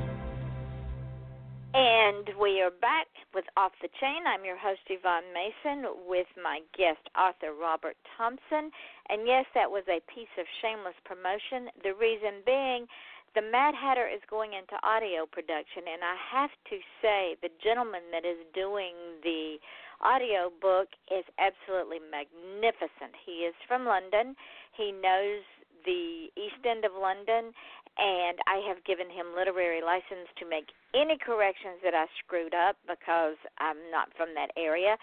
And 1.73 2.29
we 2.39 2.61
are 2.61 2.71
back 2.71 3.07
with 3.33 3.45
Off 3.57 3.71
the 3.81 3.89
Chain. 3.99 4.25
I'm 4.25 4.45
your 4.45 4.57
host, 4.57 4.81
Yvonne 4.89 5.29
Mason, 5.33 5.85
with 6.07 6.27
my 6.41 6.61
guest, 6.77 7.01
author 7.13 7.53
Robert 7.53 7.97
Thompson. 8.17 8.71
And 9.09 9.27
yes, 9.27 9.45
that 9.53 9.69
was 9.69 9.83
a 9.87 10.01
piece 10.09 10.31
of 10.37 10.45
shameless 10.61 10.97
promotion. 11.05 11.69
The 11.83 11.93
reason 11.93 12.41
being, 12.45 12.89
the 13.35 13.45
Mad 13.45 13.77
Hatter 13.77 14.09
is 14.09 14.21
going 14.29 14.57
into 14.57 14.73
audio 14.81 15.29
production, 15.29 15.85
and 15.85 16.01
I 16.01 16.17
have 16.17 16.49
to 16.73 16.77
say, 17.01 17.37
the 17.45 17.53
gentleman 17.61 18.09
that 18.09 18.25
is 18.25 18.41
doing 18.57 18.97
the 19.21 19.61
audio 20.01 20.49
book 20.49 20.89
is 21.13 21.25
absolutely 21.37 22.01
magnificent. 22.01 23.13
He 23.25 23.45
is 23.45 23.53
from 23.67 23.85
London. 23.85 24.33
He 24.73 24.89
knows 24.89 25.45
the 25.85 26.29
East 26.35 26.61
End 26.65 26.85
of 26.85 26.91
London, 26.93 27.51
and 27.97 28.37
I 28.47 28.63
have 28.67 28.83
given 28.85 29.09
him 29.09 29.35
literary 29.35 29.81
license 29.81 30.29
to 30.39 30.47
make 30.47 30.71
any 30.95 31.17
corrections 31.17 31.83
that 31.83 31.93
I 31.93 32.05
screwed 32.23 32.53
up 32.53 32.77
because 32.87 33.35
I'm 33.59 33.77
not 33.91 34.09
from 34.15 34.29
that 34.35 34.51
area. 34.55 34.95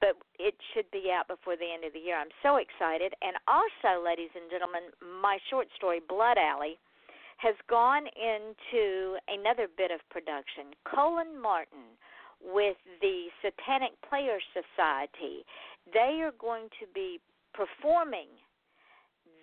But 0.00 0.16
it 0.40 0.56
should 0.72 0.88
be 0.90 1.12
out 1.12 1.28
before 1.28 1.60
the 1.60 1.68
end 1.68 1.84
of 1.84 1.92
the 1.92 2.00
year. 2.00 2.16
I'm 2.16 2.32
so 2.42 2.56
excited. 2.56 3.12
And 3.20 3.36
also, 3.44 4.00
ladies 4.00 4.32
and 4.32 4.48
gentlemen, 4.48 4.88
my 5.20 5.36
short 5.52 5.68
story, 5.76 6.00
Blood 6.00 6.38
Alley, 6.40 6.80
has 7.36 7.54
gone 7.68 8.08
into 8.16 9.20
another 9.28 9.68
bit 9.76 9.90
of 9.90 10.00
production. 10.08 10.72
Colin 10.88 11.36
Martin 11.36 11.96
with 12.40 12.76
the 13.00 13.28
Satanic 13.44 13.92
Players 14.08 14.42
Society, 14.56 15.44
they 15.92 16.24
are 16.24 16.32
going 16.40 16.68
to 16.80 16.88
be 16.94 17.20
performing 17.52 18.28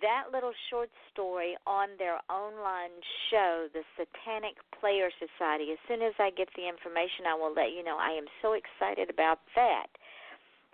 that 0.02 0.30
little 0.32 0.54
short 0.70 0.90
story 1.12 1.58
on 1.66 1.90
their 1.98 2.20
online 2.30 2.94
show, 3.30 3.68
the 3.74 3.82
Satanic 3.98 4.56
Player 4.80 5.10
Society. 5.18 5.72
As 5.74 5.82
soon 5.88 6.02
as 6.02 6.14
I 6.20 6.30
get 6.32 6.50
the 6.56 6.68
information, 6.68 7.26
I 7.28 7.36
will 7.36 7.54
let 7.54 7.74
you 7.74 7.84
know. 7.84 7.98
I 7.98 8.14
am 8.14 8.26
so 8.42 8.54
excited 8.54 9.10
about 9.10 9.40
that. 9.56 9.88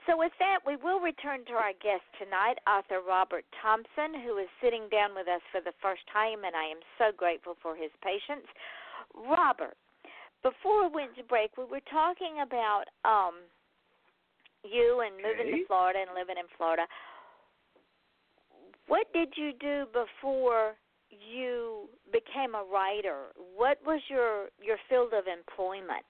So, 0.05 0.19
with 0.19 0.35
that, 0.39 0.59
we 0.67 0.75
will 0.75 0.99
return 0.99 1.47
to 1.47 1.55
our 1.55 1.71
guest 1.79 2.03
tonight, 2.19 2.59
author 2.67 2.99
Robert 2.99 3.47
Thompson, 3.63 4.19
who 4.19 4.35
is 4.35 4.51
sitting 4.59 4.91
down 4.91 5.15
with 5.15 5.31
us 5.31 5.39
for 5.47 5.63
the 5.63 5.71
first 5.79 6.03
time, 6.11 6.43
and 6.43 6.51
I 6.55 6.67
am 6.67 6.83
so 6.99 7.15
grateful 7.15 7.55
for 7.63 7.71
his 7.71 7.91
patience. 8.03 8.43
Robert, 9.15 9.79
before 10.43 10.91
we 10.91 11.07
went 11.07 11.15
to 11.15 11.23
break, 11.23 11.55
we 11.55 11.63
were 11.63 11.83
talking 11.87 12.43
about 12.43 12.91
um, 13.07 13.47
you 14.63 15.03
and 15.07 15.15
moving 15.15 15.47
Okay. 15.47 15.63
to 15.63 15.67
Florida 15.67 16.03
and 16.03 16.11
living 16.11 16.35
in 16.35 16.51
Florida. 16.57 16.83
What 18.87 19.11
did 19.13 19.33
you 19.35 19.53
do 19.59 19.85
before 19.93 20.73
you 21.09 21.89
became 22.11 22.55
a 22.55 22.63
writer? 22.63 23.27
What 23.55 23.77
was 23.85 24.01
your 24.09 24.49
your 24.61 24.77
field 24.89 25.13
of 25.13 25.25
employment? 25.27 26.05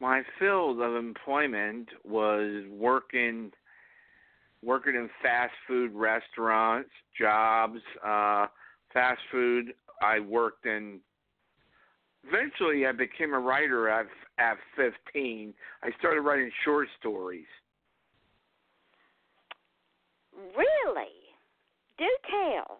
My 0.00 0.22
field 0.38 0.80
of 0.80 0.94
employment 0.94 1.88
was 2.04 2.64
working 2.70 3.50
working 4.62 4.94
in 4.94 5.08
fast 5.22 5.54
food 5.66 5.92
restaurants, 5.94 6.90
jobs, 7.18 7.80
uh 8.04 8.46
fast 8.92 9.20
food. 9.30 9.74
I 10.00 10.20
worked 10.20 10.66
in 10.66 11.00
eventually 12.26 12.86
I 12.86 12.92
became 12.92 13.34
a 13.34 13.38
writer 13.38 13.88
at 13.88 14.06
at 14.38 14.58
15. 14.76 15.52
I 15.82 15.90
started 15.98 16.20
writing 16.20 16.50
short 16.64 16.88
stories. 17.00 17.46
Really? 20.56 21.12
Do 21.98 22.06
tell. 22.30 22.78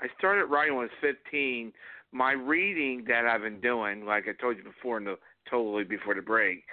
I 0.00 0.06
started 0.18 0.46
writing 0.46 0.74
when 0.74 0.88
I 0.88 0.90
was 1.04 1.14
15. 1.30 1.72
My 2.12 2.32
reading 2.32 3.04
that 3.08 3.26
I've 3.26 3.42
been 3.42 3.60
doing, 3.60 4.06
like 4.06 4.24
I 4.26 4.32
told 4.40 4.56
you 4.56 4.64
before, 4.64 4.98
in 4.98 5.04
the 5.04 5.18
totally 5.48 5.84
before 5.84 6.14
the 6.14 6.22
break, 6.22 6.64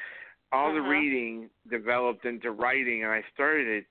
all 0.51 0.73
the 0.73 0.79
Uh-huh. 0.79 0.89
reading 0.89 1.49
developed 1.69 2.25
into 2.25 2.51
writing, 2.51 3.03
and 3.03 3.11
I 3.11 3.23
started 3.33 3.85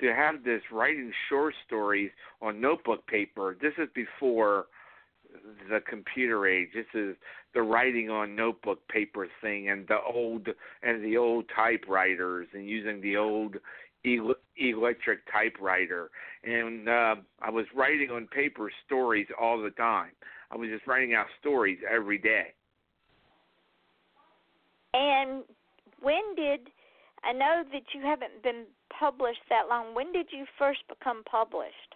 to 0.00 0.14
have 0.14 0.44
this 0.44 0.62
writing 0.70 1.12
short 1.28 1.54
stories 1.66 2.12
on 2.40 2.60
notebook 2.60 3.04
paper. 3.08 3.56
This 3.60 3.74
is 3.78 3.88
before 3.94 4.66
the 5.68 5.80
computer 5.80 6.46
age. 6.46 6.68
This 6.72 6.86
is 6.94 7.16
the 7.52 7.62
writing 7.62 8.08
on 8.08 8.36
notebook 8.36 8.86
paper 8.88 9.28
thing, 9.40 9.68
and 9.68 9.86
the 9.88 10.00
old 10.00 10.48
and 10.82 11.04
the 11.04 11.16
old 11.16 11.48
typewriters, 11.54 12.46
and 12.52 12.68
using 12.68 13.00
the 13.00 13.16
old 13.16 13.56
el- 14.06 14.34
electric 14.56 15.20
typewriter. 15.30 16.10
And 16.44 16.88
uh, 16.88 17.16
I 17.40 17.50
was 17.50 17.66
writing 17.74 18.10
on 18.10 18.26
paper 18.28 18.70
stories 18.86 19.26
all 19.40 19.62
the 19.62 19.70
time. 19.70 20.10
I 20.50 20.56
was 20.56 20.70
just 20.70 20.86
writing 20.86 21.12
out 21.14 21.26
stories 21.40 21.78
every 21.90 22.18
day. 22.18 22.54
And 24.94 25.42
when 26.00 26.34
did 26.36 26.70
I 27.24 27.32
know 27.32 27.64
that 27.72 27.82
you 27.94 28.02
haven't 28.02 28.42
been 28.42 28.66
published 28.98 29.40
that 29.50 29.68
long? 29.68 29.94
When 29.94 30.12
did 30.12 30.28
you 30.30 30.46
first 30.58 30.80
become 30.88 31.22
published? 31.30 31.94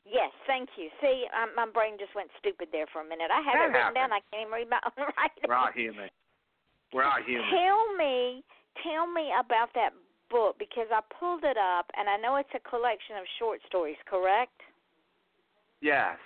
Yes, 0.09 0.33
thank 0.47 0.71
you. 0.81 0.89
See, 1.01 1.27
um, 1.37 1.53
my 1.55 1.69
brain 1.69 2.01
just 2.01 2.15
went 2.17 2.31
stupid 2.41 2.69
there 2.73 2.87
for 2.93 3.05
a 3.05 3.09
minute. 3.09 3.29
I 3.29 3.45
have 3.45 3.61
That 3.61 3.69
it 3.69 3.73
written 3.77 3.95
down. 3.95 4.13
I 4.13 4.21
can't 4.33 4.49
even 4.49 4.53
read 4.53 4.71
my 4.73 4.81
own 4.89 5.05
writing. 5.05 5.45
We're 5.47 5.55
all 5.55 5.73
human. 5.75 6.09
We're 6.93 7.05
all 7.05 7.21
human. 7.25 7.45
Tell 7.53 7.83
me, 7.97 8.43
tell 8.83 9.07
me 9.07 9.29
about 9.39 9.69
that 9.75 9.93
book 10.31 10.57
because 10.59 10.89
I 10.91 11.01
pulled 11.21 11.45
it 11.45 11.57
up 11.61 11.91
and 11.97 12.09
I 12.09 12.17
know 12.17 12.37
it's 12.37 12.49
a 12.57 12.65
collection 12.69 13.17
of 13.21 13.25
short 13.39 13.61
stories, 13.69 13.97
correct? 14.09 14.57
Yes. 15.81 16.17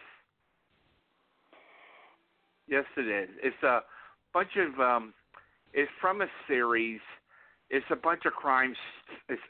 Yes, 2.69 2.85
it 2.97 3.09
is. 3.09 3.29
It's 3.43 3.63
a 3.63 3.81
bunch 4.33 4.55
of. 4.57 4.79
um 4.81 5.13
It's 5.75 5.91
from 6.01 6.23
a 6.23 6.27
series. 6.47 7.01
It's 7.71 7.87
a 7.91 7.97
bunch 7.97 8.23
of 8.27 8.33
crimes. 8.33 8.77
It's 9.29 9.43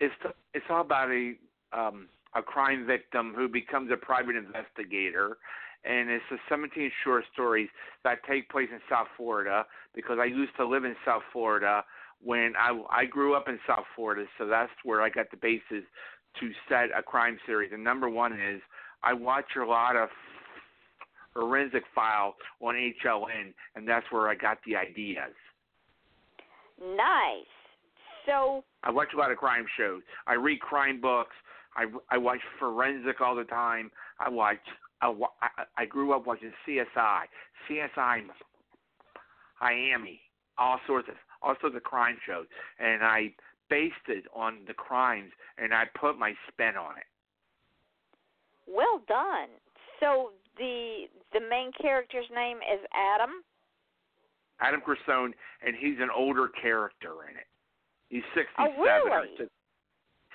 it's 0.00 0.14
it's 0.54 0.66
all 0.70 0.80
about 0.80 1.10
a 1.10 1.34
um 1.72 2.08
a 2.34 2.42
crime 2.42 2.86
victim 2.86 3.32
who 3.34 3.48
becomes 3.48 3.90
a 3.92 3.96
private 3.96 4.36
investigator, 4.36 5.36
and 5.84 6.10
it's 6.10 6.24
the 6.30 6.38
17 6.48 6.90
short 7.04 7.24
stories 7.32 7.68
that 8.04 8.18
take 8.28 8.48
place 8.48 8.68
in 8.72 8.80
South 8.88 9.08
Florida 9.16 9.64
because 9.94 10.18
I 10.20 10.26
used 10.26 10.56
to 10.56 10.66
live 10.66 10.84
in 10.84 10.94
South 11.04 11.22
Florida 11.32 11.84
when 12.22 12.52
I 12.56 12.80
I 12.90 13.04
grew 13.04 13.34
up 13.34 13.48
in 13.48 13.58
South 13.66 13.84
Florida, 13.96 14.24
so 14.38 14.46
that's 14.46 14.70
where 14.84 15.02
I 15.02 15.08
got 15.08 15.30
the 15.30 15.36
basis 15.36 15.84
to 16.40 16.50
set 16.68 16.88
a 16.96 17.02
crime 17.02 17.38
series. 17.46 17.72
And 17.72 17.82
number 17.82 18.08
one 18.08 18.32
is 18.32 18.60
I 19.02 19.12
watch 19.12 19.56
a 19.60 19.64
lot 19.64 19.96
of 19.96 20.08
forensic 21.32 21.82
file 21.94 22.36
on 22.60 22.74
HLN, 22.74 23.52
and 23.74 23.88
that's 23.88 24.06
where 24.10 24.28
I 24.28 24.34
got 24.34 24.58
the 24.66 24.76
ideas. 24.76 25.34
Nice. 26.80 27.46
So 28.26 28.64
I 28.84 28.90
watch 28.90 29.08
a 29.14 29.18
lot 29.18 29.32
of 29.32 29.38
crime 29.38 29.64
shows. 29.76 30.02
I 30.26 30.34
read 30.34 30.60
crime 30.60 31.00
books. 31.00 31.34
I 31.76 31.86
I 32.10 32.18
watch 32.18 32.40
forensic 32.58 33.20
all 33.20 33.34
the 33.34 33.44
time. 33.44 33.90
I 34.18 34.28
watch. 34.28 34.58
I, 35.00 35.12
I, 35.76 35.84
grew 35.84 36.12
up 36.12 36.28
watching 36.28 36.52
CSI, 36.64 37.22
CSI 37.68 38.22
Miami, 39.60 40.20
all 40.58 40.78
sorts 40.86 41.08
of 41.08 41.16
all 41.42 41.56
sorts 41.60 41.74
of 41.74 41.82
crime 41.82 42.18
shows, 42.24 42.46
and 42.78 43.02
I 43.02 43.34
based 43.68 43.94
it 44.06 44.26
on 44.34 44.58
the 44.68 44.74
crimes, 44.74 45.32
and 45.58 45.74
I 45.74 45.84
put 45.98 46.18
my 46.18 46.34
spin 46.46 46.76
on 46.76 46.98
it. 46.98 47.06
well 48.68 49.00
done. 49.08 49.48
So 49.98 50.30
the 50.56 51.06
the 51.32 51.40
main 51.40 51.72
character's 51.80 52.26
name 52.34 52.58
is 52.58 52.80
Adam. 52.94 53.42
Adam 54.60 54.80
Cressone, 54.80 55.32
and 55.66 55.74
he's 55.76 55.98
an 55.98 56.10
older 56.14 56.48
character 56.48 57.26
in 57.28 57.36
it. 57.36 57.46
He's 58.08 58.22
67 58.34 58.74
Oh, 58.78 58.82
or 58.82 59.22
really? 59.22 59.48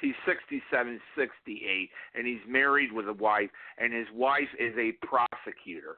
He's 0.02 0.16
67, 0.26 1.00
68, 1.16 1.90
and 2.14 2.28
he's 2.28 2.42
married 2.48 2.92
with 2.92 3.08
a 3.08 3.14
wife, 3.14 3.50
and 3.78 3.94
his 3.94 4.08
wife 4.14 4.50
is 4.60 4.74
a 4.78 4.92
prosecutor, 5.06 5.98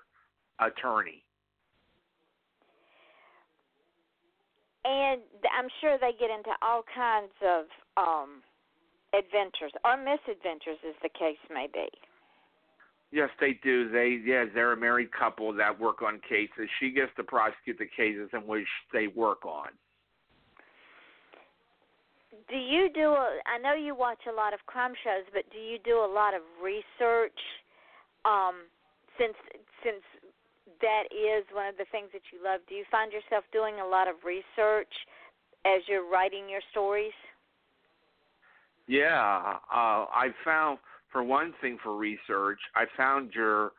attorney. 0.60 1.24
And 4.86 5.22
I'm 5.58 5.68
sure 5.82 5.98
they 6.00 6.14
get 6.18 6.30
into 6.32 6.52
all 6.62 6.84
kinds 6.96 7.34
of 7.46 7.66
um 7.98 8.42
adventures 9.14 9.74
or 9.84 9.98
misadventures 9.98 10.78
as 10.88 10.96
the 11.02 11.10
case 11.10 11.42
may 11.50 11.68
be. 11.72 11.88
Yes, 13.12 13.30
they 13.40 13.60
do. 13.64 13.90
They 13.90 14.22
yeah, 14.24 14.46
they're 14.54 14.74
a 14.74 14.78
married 14.78 15.12
couple 15.12 15.52
that 15.54 15.80
work 15.80 16.02
on 16.02 16.22
cases. 16.28 16.70
She 16.80 16.92
gets 16.92 17.12
to 17.18 17.24
prosecute 17.24 17.78
the 17.80 17.88
cases 17.88 18.30
in 18.34 18.42
which 18.48 18.68
they 18.94 19.08
work 19.08 19.46
on. 19.46 19.70
Do 22.50 22.58
you 22.58 22.90
do 22.94 23.14
a 23.14 23.40
I 23.46 23.58
know 23.58 23.74
you 23.74 23.96
watch 23.96 24.22
a 24.28 24.36
lot 24.36 24.54
of 24.54 24.66
crime 24.66 24.94
shows, 25.04 25.26
but 25.34 25.44
do 25.52 25.58
you 25.60 25.78
do 25.84 25.98
a 25.98 26.10
lot 26.12 26.34
of 26.34 26.42
research 26.62 27.40
um 28.26 28.66
since 29.18 29.36
since 29.84 30.04
that 30.82 31.04
is 31.12 31.46
one 31.54 31.68
of 31.68 31.78
the 31.78 31.86
things 31.92 32.10
that 32.14 32.22
you 32.32 32.40
love. 32.44 32.62
Do 32.70 32.76
you 32.76 32.86
find 32.92 33.12
yourself 33.12 33.44
doing 33.52 33.80
a 33.80 33.88
lot 33.88 34.08
of 34.08 34.16
research 34.24 34.92
as 35.66 35.82
you're 35.88 36.10
writing 36.10 36.50
your 36.50 36.62
stories? 36.72 37.14
Yeah, 38.88 39.58
uh, 39.72 40.06
I 40.10 40.30
found 40.44 40.80
for 41.12 41.24
one 41.24 41.54
thing 41.62 41.78
for 41.84 41.96
research, 41.96 42.60
I 42.76 42.86
found 42.98 43.34
your 43.34 43.72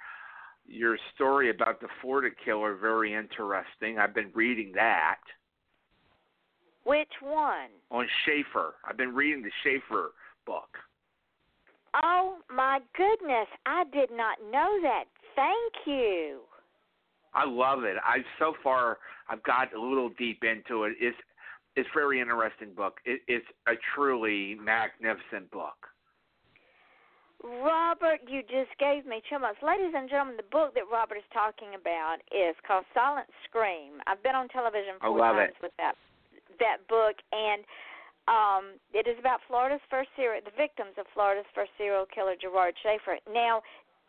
your 0.66 0.96
story 1.14 1.50
about 1.50 1.80
the 1.80 1.88
Florida 2.00 2.34
killer 2.44 2.76
very 2.76 3.14
interesting. 3.14 3.98
I've 3.98 4.14
been 4.14 4.30
reading 4.34 4.72
that 4.76 5.18
Which 6.84 7.12
one? 7.22 7.68
on 7.90 8.06
Schaefer. 8.24 8.74
I've 8.84 8.96
been 8.96 9.14
reading 9.14 9.42
the 9.42 9.50
Schaefer 9.62 10.12
book. 10.46 10.68
Oh 12.02 12.38
my 12.54 12.78
goodness, 12.96 13.48
I 13.66 13.84
did 13.92 14.10
not 14.10 14.38
know 14.50 14.78
that. 14.82 15.04
Thank 15.34 15.86
you. 15.86 16.40
I 17.34 17.44
love 17.46 17.84
it. 17.84 17.96
I 18.04 18.18
so 18.38 18.54
far 18.62 18.98
I've 19.28 19.42
got 19.42 19.74
a 19.74 19.80
little 19.80 20.10
deep 20.18 20.42
into 20.44 20.84
it. 20.84 20.94
It's 21.00 21.16
it's 21.76 21.88
a 21.94 21.98
very 21.98 22.20
interesting 22.20 22.74
book. 22.74 22.98
It, 23.04 23.20
it's 23.28 23.46
a 23.68 23.74
truly 23.94 24.56
magnificent 24.60 25.50
book. 25.50 25.86
Robert, 27.42 28.20
you 28.28 28.42
just 28.42 28.76
gave 28.78 29.06
me 29.06 29.22
chill 29.28 29.40
bumps. 29.40 29.62
Ladies 29.62 29.94
and 29.96 30.10
gentlemen, 30.10 30.36
the 30.36 30.50
book 30.50 30.74
that 30.74 30.84
Robert 30.92 31.16
is 31.16 31.28
talking 31.32 31.72
about 31.80 32.18
is 32.28 32.54
called 32.66 32.84
Silent 32.92 33.28
Scream. 33.48 34.02
I've 34.06 34.22
been 34.22 34.34
on 34.34 34.48
television 34.48 35.00
four 35.00 35.18
times 35.18 35.56
it. 35.56 35.62
with 35.62 35.72
that 35.78 35.94
that 36.60 36.86
book, 36.88 37.16
and 37.32 37.64
um, 38.28 38.78
it 38.94 39.08
is 39.08 39.18
about 39.18 39.40
Florida's 39.48 39.82
first 39.90 40.08
serial, 40.14 40.40
the 40.44 40.54
victims 40.56 40.94
of 40.98 41.06
Florida's 41.12 41.48
first 41.54 41.72
serial 41.76 42.06
killer, 42.06 42.36
Gerard 42.40 42.74
Schaefer. 42.82 43.18
Now, 43.26 43.62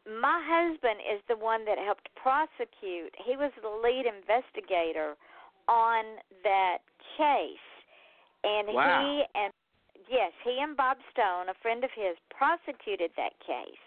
my 0.06 0.42
husband 0.44 1.00
is 1.02 1.22
the 1.28 1.38
one 1.38 1.66
that 1.66 1.78
helped 1.78 2.10
prosecute. 2.16 3.14
He 3.18 3.38
was 3.38 3.52
the 3.62 3.70
lead 3.70 4.06
investigator 4.06 5.16
on 5.68 6.04
that 6.44 6.80
case, 7.18 7.68
and 8.44 8.68
Wow. 8.70 9.02
he 9.02 9.24
and 9.36 9.54
yes, 10.10 10.34
he 10.44 10.60
and 10.60 10.76
Bob 10.76 10.98
Stone, 11.12 11.50
a 11.50 11.54
friend 11.62 11.84
of 11.84 11.92
his, 11.92 12.18
prosecuted 12.30 13.12
that 13.16 13.38
case. 13.40 13.86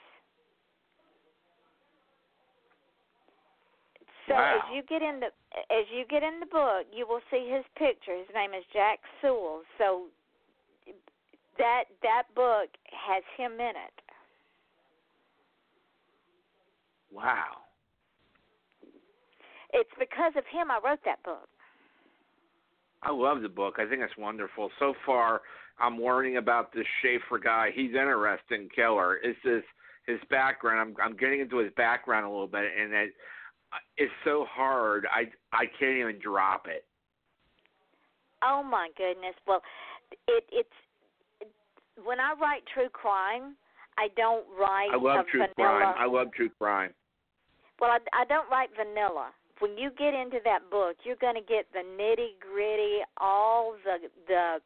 So 4.28 4.34
Wow. 4.34 4.56
as 4.56 4.74
you 4.74 4.82
get 4.82 5.02
in 5.02 5.20
the 5.20 5.26
as 5.70 5.86
you 5.90 6.04
get 6.06 6.22
in 6.22 6.40
the 6.40 6.46
book, 6.46 6.86
you 6.92 7.06
will 7.06 7.20
see 7.30 7.48
his 7.48 7.64
picture. 7.76 8.16
His 8.16 8.28
name 8.34 8.54
is 8.54 8.64
Jack 8.72 9.00
Sewell. 9.20 9.62
So 9.78 10.06
that 11.58 11.84
that 12.02 12.24
book 12.34 12.68
has 12.90 13.22
him 13.36 13.52
in 13.54 13.76
it. 13.76 14.00
Wow. 17.12 17.62
It's 19.72 19.90
because 19.98 20.32
of 20.36 20.44
him 20.46 20.70
I 20.70 20.78
wrote 20.84 21.00
that 21.04 21.22
book. 21.22 21.48
I 23.02 23.10
love 23.10 23.42
the 23.42 23.48
book. 23.48 23.74
I 23.78 23.86
think 23.86 24.02
it's 24.02 24.16
wonderful. 24.16 24.70
So 24.78 24.94
far, 25.04 25.42
I'm 25.78 26.00
learning 26.00 26.38
about 26.38 26.72
this 26.72 26.86
Schaefer 27.02 27.38
guy. 27.38 27.70
He's 27.74 27.90
an 27.90 27.96
interesting 27.96 28.68
killer. 28.74 29.16
It's 29.16 29.38
just 29.42 29.66
his 30.06 30.18
background. 30.30 30.80
I'm 30.80 31.10
I'm 31.10 31.16
getting 31.16 31.40
into 31.40 31.58
his 31.58 31.72
background 31.76 32.24
a 32.24 32.30
little 32.30 32.46
bit, 32.46 32.64
and 32.80 32.92
it 32.92 33.12
it's 33.96 34.12
so 34.24 34.46
hard. 34.48 35.06
I 35.12 35.30
I 35.52 35.66
can't 35.78 35.96
even 35.96 36.18
drop 36.22 36.66
it. 36.68 36.84
Oh 38.42 38.62
my 38.62 38.88
goodness. 38.96 39.34
Well, 39.46 39.62
it 40.28 40.44
it's 40.52 40.68
it, 41.40 41.48
when 42.04 42.20
I 42.20 42.34
write 42.40 42.62
true 42.72 42.88
crime, 42.88 43.56
I 43.98 44.08
don't 44.16 44.44
write 44.58 44.90
I 44.92 44.96
love 44.96 45.26
true 45.30 45.40
vanilla. 45.40 45.54
crime. 45.54 45.94
I 45.98 46.06
love 46.06 46.28
true 46.34 46.50
crime. 46.58 46.90
Well, 47.80 47.90
I, 47.90 48.22
I 48.22 48.24
don't 48.24 48.48
write 48.50 48.70
vanilla. 48.76 49.30
When 49.60 49.78
you 49.78 49.90
get 49.96 50.14
into 50.14 50.38
that 50.44 50.70
book, 50.70 50.96
you're 51.04 51.20
going 51.20 51.36
to 51.36 51.40
get 51.40 51.66
the 51.72 51.80
nitty 51.80 52.38
gritty, 52.40 53.00
all 53.18 53.74
the 53.84 54.08
the 54.26 54.56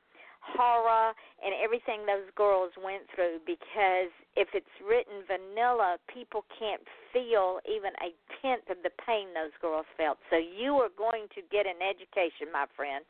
horror 0.57 1.13
and 1.45 1.53
everything 1.63 2.07
those 2.07 2.29
girls 2.37 2.73
went 2.83 3.03
through. 3.15 3.39
Because 3.47 4.13
if 4.37 4.49
it's 4.55 4.75
written 4.81 5.25
vanilla, 5.27 5.99
people 6.13 6.45
can't 6.59 6.83
feel 7.13 7.61
even 7.69 7.93
a 8.01 8.15
tenth 8.41 8.69
of 8.71 8.79
the 8.83 8.91
pain 9.05 9.35
those 9.35 9.55
girls 9.61 9.87
felt. 9.97 10.19
So 10.31 10.37
you 10.37 10.75
are 10.81 10.93
going 10.97 11.27
to 11.35 11.41
get 11.51 11.67
an 11.67 11.81
education, 11.83 12.53
my 12.53 12.67
friend. 12.77 13.05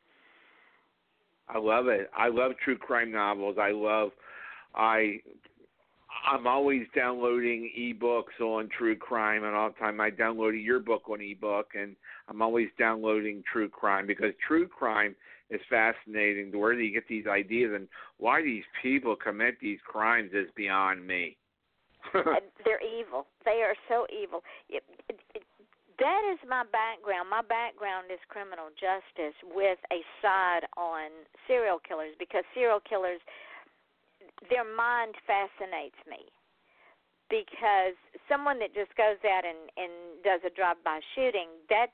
I 1.48 1.58
love 1.58 1.88
it. 1.88 2.10
I 2.16 2.28
love 2.28 2.52
true 2.62 2.76
crime 2.76 3.10
novels. 3.10 3.56
I 3.58 3.70
love 3.72 4.10
I 4.74 5.20
I'm 6.26 6.46
always 6.46 6.86
downloading 6.94 7.70
ebooks 7.78 8.40
on 8.40 8.68
true 8.76 8.96
crime 8.96 9.44
and 9.44 9.54
all 9.54 9.70
the 9.70 9.78
time 9.78 10.00
I 10.00 10.10
downloaded 10.10 10.64
your 10.64 10.80
book 10.80 11.02
on 11.08 11.20
ebook 11.20 11.70
and 11.78 11.96
I'm 12.28 12.42
always 12.42 12.68
downloading 12.78 13.42
true 13.50 13.68
crime 13.68 14.06
because 14.06 14.32
true 14.46 14.66
crime 14.66 15.14
is 15.50 15.60
fascinating. 15.70 16.52
Where 16.58 16.74
do 16.74 16.80
you 16.80 16.92
get 16.92 17.08
these 17.08 17.26
ideas 17.26 17.72
and 17.74 17.88
why 18.18 18.42
these 18.42 18.64
people 18.82 19.16
commit 19.16 19.56
these 19.60 19.78
crimes 19.86 20.30
is 20.32 20.48
beyond 20.56 21.06
me. 21.06 21.36
They're 22.64 22.82
evil. 22.82 23.26
They 23.44 23.62
are 23.62 23.74
so 23.88 24.06
evil. 24.12 24.42
It, 24.68 24.84
it, 25.08 25.18
it, 25.34 25.42
that 25.98 26.22
is 26.30 26.38
my 26.46 26.62
background. 26.70 27.28
My 27.28 27.42
background 27.42 28.06
is 28.12 28.22
criminal 28.28 28.70
justice 28.78 29.34
with 29.42 29.78
a 29.90 30.00
side 30.22 30.64
on 30.76 31.10
serial 31.46 31.78
killers 31.82 32.14
because 32.18 32.44
serial 32.54 32.80
killers, 32.80 33.20
their 34.48 34.64
mind 34.64 35.14
fascinates 35.26 35.98
me. 36.06 36.22
Because 37.28 37.92
someone 38.24 38.56
that 38.60 38.72
just 38.72 38.94
goes 38.96 39.20
out 39.20 39.44
and 39.44 39.68
and 39.76 39.92
does 40.24 40.40
a 40.48 40.52
drive-by 40.54 41.00
shooting, 41.12 41.60
that's 41.68 41.92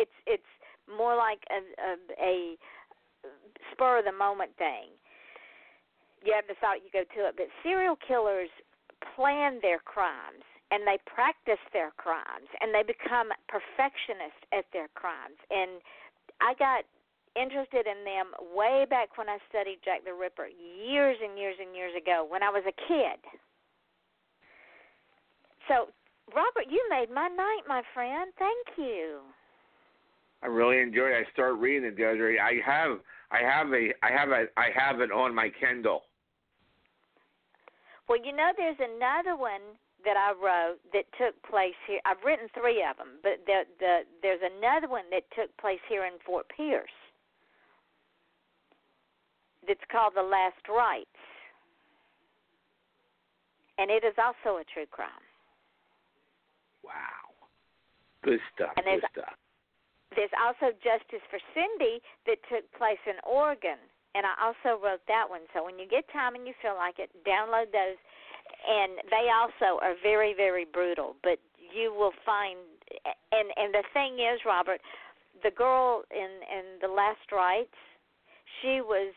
it's 0.00 0.16
it's 0.24 0.48
more 0.88 1.16
like 1.16 1.40
a 1.50 1.60
a, 1.80 1.92
a 2.20 2.56
spur 3.72 4.00
of 4.00 4.04
the 4.04 4.12
moment 4.12 4.50
thing. 4.58 4.90
You 6.24 6.34
have 6.34 6.48
the 6.48 6.58
thought, 6.60 6.82
you 6.82 6.90
go 6.92 7.06
to 7.06 7.28
it. 7.28 7.34
But 7.36 7.46
serial 7.62 7.96
killers 7.96 8.50
plan 9.14 9.60
their 9.62 9.78
crimes 9.78 10.42
and 10.70 10.82
they 10.82 10.98
practice 11.06 11.62
their 11.72 11.92
crimes 11.96 12.50
and 12.60 12.74
they 12.74 12.82
become 12.82 13.30
perfectionists 13.46 14.42
at 14.52 14.66
their 14.72 14.90
crimes. 14.98 15.38
And 15.50 15.80
I 16.42 16.58
got 16.58 16.84
interested 17.38 17.86
in 17.86 18.02
them 18.02 18.34
way 18.54 18.84
back 18.90 19.16
when 19.16 19.28
I 19.28 19.38
studied 19.48 19.78
Jack 19.84 20.04
the 20.04 20.14
Ripper 20.14 20.50
years 20.50 21.16
and 21.22 21.38
years 21.38 21.56
and 21.60 21.74
years 21.74 21.94
ago 21.94 22.26
when 22.26 22.42
I 22.42 22.50
was 22.50 22.66
a 22.66 22.74
kid. 22.74 23.22
So, 25.70 25.92
Robert, 26.34 26.66
you 26.68 26.82
made 26.90 27.10
my 27.10 27.28
night, 27.28 27.62
my 27.68 27.82
friend. 27.94 28.32
Thank 28.38 28.76
you. 28.76 29.20
I 30.42 30.46
really 30.46 30.80
enjoy 30.80 31.08
it. 31.08 31.26
I 31.26 31.32
start 31.32 31.58
reading 31.58 31.84
it 31.84 31.96
the 31.96 32.06
other 32.06 32.32
day. 32.32 32.38
I 32.38 32.60
have 32.64 32.98
I 33.30 33.38
have 33.42 33.68
a 33.72 33.90
I 34.02 34.10
have 34.12 34.30
a 34.30 34.46
I 34.56 34.68
have 34.74 35.00
it 35.00 35.10
on 35.10 35.34
my 35.34 35.50
Kindle. 35.60 36.02
Well, 38.08 38.18
you 38.24 38.32
know, 38.34 38.50
there's 38.56 38.78
another 38.78 39.36
one 39.36 39.60
that 40.04 40.16
I 40.16 40.32
wrote 40.32 40.78
that 40.92 41.04
took 41.18 41.34
place 41.42 41.76
here. 41.86 42.00
I've 42.06 42.22
written 42.24 42.48
three 42.54 42.82
of 42.88 42.96
them, 42.96 43.18
but 43.22 43.44
the, 43.46 43.64
the 43.80 43.98
there's 44.22 44.40
another 44.40 44.88
one 44.88 45.04
that 45.10 45.24
took 45.36 45.54
place 45.58 45.80
here 45.88 46.06
in 46.06 46.14
Fort 46.24 46.46
Pierce. 46.56 46.88
that's 49.66 49.84
called 49.92 50.14
The 50.16 50.22
Last 50.22 50.64
Rites. 50.68 51.06
And 53.76 53.90
it 53.90 54.02
is 54.02 54.14
also 54.18 54.58
a 54.58 54.64
true 54.72 54.86
crime. 54.90 55.08
Wow. 56.82 56.92
Good 58.24 58.40
stuff. 58.54 58.72
And 58.76 58.86
Good 58.86 59.10
stuff. 59.12 59.34
There's 60.16 60.32
also 60.40 60.72
Justice 60.80 61.22
for 61.30 61.38
Cindy 61.54 62.00
that 62.26 62.38
took 62.48 62.64
place 62.72 63.00
in 63.06 63.20
Oregon, 63.28 63.78
and 64.14 64.24
I 64.24 64.34
also 64.40 64.80
wrote 64.80 65.04
that 65.06 65.28
one. 65.28 65.44
So 65.52 65.64
when 65.64 65.78
you 65.78 65.86
get 65.86 66.08
time 66.12 66.34
and 66.34 66.46
you 66.46 66.54
feel 66.62 66.74
like 66.74 66.98
it, 66.98 67.10
download 67.26 67.72
those. 67.72 68.00
And 68.66 68.98
they 69.10 69.28
also 69.28 69.78
are 69.84 69.94
very, 70.02 70.32
very 70.34 70.64
brutal, 70.64 71.16
but 71.22 71.38
you 71.58 71.92
will 71.92 72.12
find. 72.24 72.58
And 73.30 73.52
and 73.56 73.74
the 73.74 73.84
thing 73.92 74.14
is, 74.14 74.40
Robert, 74.46 74.80
the 75.42 75.50
girl 75.50 76.02
in 76.10 76.40
in 76.48 76.64
the 76.80 76.88
Last 76.88 77.30
Rites, 77.30 77.76
she 78.60 78.80
was 78.80 79.12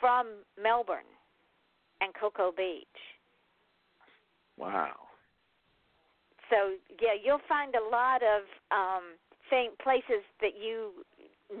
from 0.00 0.44
Melbourne 0.60 1.12
and 2.00 2.14
Cocoa 2.14 2.52
Beach. 2.56 2.86
Wow. 4.56 5.07
So 6.50 6.76
yeah, 7.00 7.14
you'll 7.22 7.44
find 7.48 7.74
a 7.74 7.84
lot 7.90 8.22
of 8.22 8.42
um 8.70 9.16
thing 9.50 9.70
places 9.82 10.24
that 10.40 10.52
you 10.60 11.04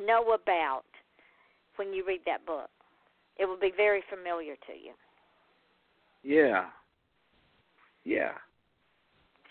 know 0.04 0.32
about 0.32 0.84
when 1.76 1.92
you 1.92 2.04
read 2.06 2.20
that 2.26 2.44
book. 2.46 2.70
It 3.38 3.46
will 3.46 3.58
be 3.58 3.72
very 3.76 4.02
familiar 4.10 4.54
to 4.66 4.72
you. 4.72 4.92
Yeah. 6.22 6.66
Yeah. 8.04 8.32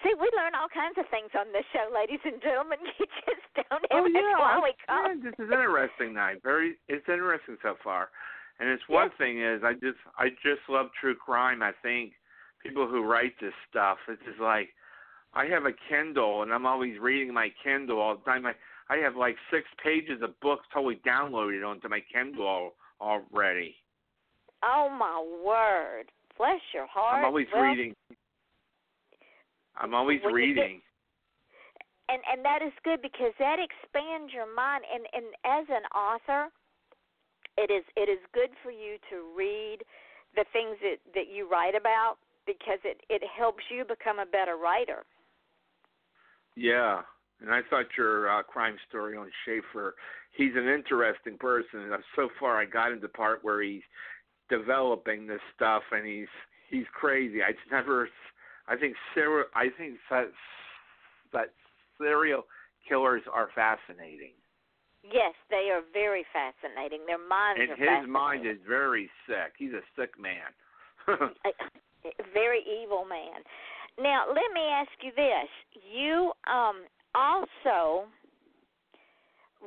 See, 0.03 0.13
we 0.13 0.29
learn 0.37 0.53
all 0.53 0.69
kinds 0.69 0.97
of 0.99 1.09
things 1.09 1.31
on 1.33 1.49
this 1.53 1.65
show, 1.73 1.89
ladies 1.93 2.21
and 2.23 2.41
gentlemen. 2.41 2.77
You 2.99 3.05
just 3.25 3.69
don't 3.69 3.85
Oh 3.91 4.03
have 4.03 4.11
yeah, 4.13 4.37
why 4.37 4.59
we 4.61 4.73
call 4.85 5.07
yeah, 5.07 5.15
this 5.23 5.33
is 5.39 5.51
interesting 5.51 6.13
night. 6.13 6.41
Very, 6.43 6.75
it's 6.87 7.07
interesting 7.09 7.57
so 7.63 7.75
far. 7.83 8.09
And 8.59 8.69
it's 8.69 8.83
one 8.87 9.09
thing 9.17 9.41
is 9.41 9.61
I 9.63 9.73
just 9.73 9.97
I 10.17 10.29
just 10.41 10.61
love 10.69 10.87
true 10.99 11.15
crime. 11.15 11.61
I 11.61 11.71
think 11.81 12.13
people 12.61 12.87
who 12.87 13.03
write 13.03 13.33
this 13.41 13.53
stuff, 13.69 13.97
it's 14.07 14.21
just 14.25 14.39
like 14.39 14.69
I 15.37 15.45
have 15.45 15.65
a 15.65 15.71
Kindle 15.87 16.41
and 16.41 16.51
I'm 16.51 16.65
always 16.65 16.97
reading 16.99 17.31
my 17.33 17.49
Kindle 17.63 17.99
all 18.01 18.15
the 18.17 18.23
time. 18.23 18.45
I 18.45 18.53
I 18.89 18.97
have 18.97 19.15
like 19.15 19.35
six 19.51 19.65
pages 19.83 20.21
of 20.23 20.37
books 20.39 20.65
totally 20.73 20.99
downloaded 21.05 21.65
onto 21.67 21.87
my 21.89 21.99
Kindle 22.11 22.73
already. 22.99 23.75
Oh 24.63 24.89
my 24.89 25.21
word. 25.45 26.05
Bless 26.37 26.61
your 26.73 26.87
heart. 26.87 27.19
I'm 27.19 27.25
always 27.25 27.47
Well, 27.53 27.63
reading. 27.63 27.93
I'm 29.75 29.93
always 29.93 30.19
you 30.23 30.29
get- 30.29 30.33
reading. 30.33 30.81
and 32.09 32.21
and 32.31 32.43
that 32.43 32.61
is 32.63 32.73
good 32.83 33.01
because 33.01 33.33
that 33.37 33.59
expands 33.59 34.33
your 34.33 34.47
mind 34.51 34.83
and 34.91 35.05
and 35.13 35.25
as 35.45 35.65
an 35.69 35.85
author 35.93 36.49
it 37.57 37.69
is 37.69 37.83
it 37.95 38.09
is 38.09 38.19
good 38.33 38.49
for 38.63 38.71
you 38.71 38.97
to 39.09 39.15
read 39.35 39.83
the 40.35 40.45
things 40.53 40.77
that 40.81 40.97
that 41.13 41.27
you 41.27 41.47
write 41.47 41.75
about 41.75 42.17
because 42.47 42.79
it 42.83 43.01
it 43.09 43.21
helps 43.37 43.63
you 43.69 43.83
become 43.85 44.17
a 44.19 44.25
better 44.25 44.55
writer 44.57 45.03
Yeah, 46.57 47.01
and 47.39 47.51
I 47.51 47.61
thought 47.69 47.85
your 47.95 48.29
uh, 48.29 48.41
crime 48.41 48.77
story 48.89 49.15
on 49.15 49.29
Schaefer, 49.45 49.93
he's 50.35 50.53
an 50.55 50.67
interesting 50.67 51.37
person. 51.37 51.81
And 51.81 52.03
so 52.15 52.29
far, 52.39 52.59
I 52.59 52.65
got 52.65 52.91
into 52.91 53.01
the 53.01 53.09
part 53.09 53.43
where 53.43 53.61
he's 53.61 53.83
developing 54.49 55.27
this 55.27 55.41
stuff, 55.55 55.83
and 55.91 56.05
he's 56.05 56.27
he's 56.71 56.85
crazy. 56.99 57.43
I 57.43 57.51
just 57.51 57.71
never, 57.71 58.09
I 58.67 58.75
think 58.75 58.95
serial, 59.13 59.45
I 59.53 59.67
think 59.77 59.97
that 60.09 60.31
that 61.31 61.53
serial 61.99 62.45
killers 62.89 63.21
are 63.31 63.49
fascinating, 63.53 64.33
yes 65.03 65.35
they 65.49 65.69
are 65.71 65.81
very 65.93 66.25
fascinating 66.33 67.05
their 67.05 67.21
minds 67.21 67.61
and 67.61 67.77
his 67.77 68.09
mind 68.09 68.47
is 68.47 68.57
very 68.67 69.09
sick. 69.27 69.53
He's 69.57 69.73
a 69.73 69.83
sick 69.95 70.19
man. 70.19 70.51
very 72.33 72.63
evil 72.63 73.05
man. 73.05 73.43
Now, 73.99 74.25
let 74.27 74.53
me 74.53 74.61
ask 74.61 74.91
you 75.01 75.11
this: 75.15 75.49
you 75.91 76.31
um, 76.45 76.85
also 77.15 78.05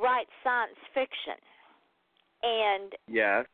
write 0.00 0.26
science 0.44 0.78
fiction, 0.94 1.38
and 2.42 2.92
yes. 3.08 3.44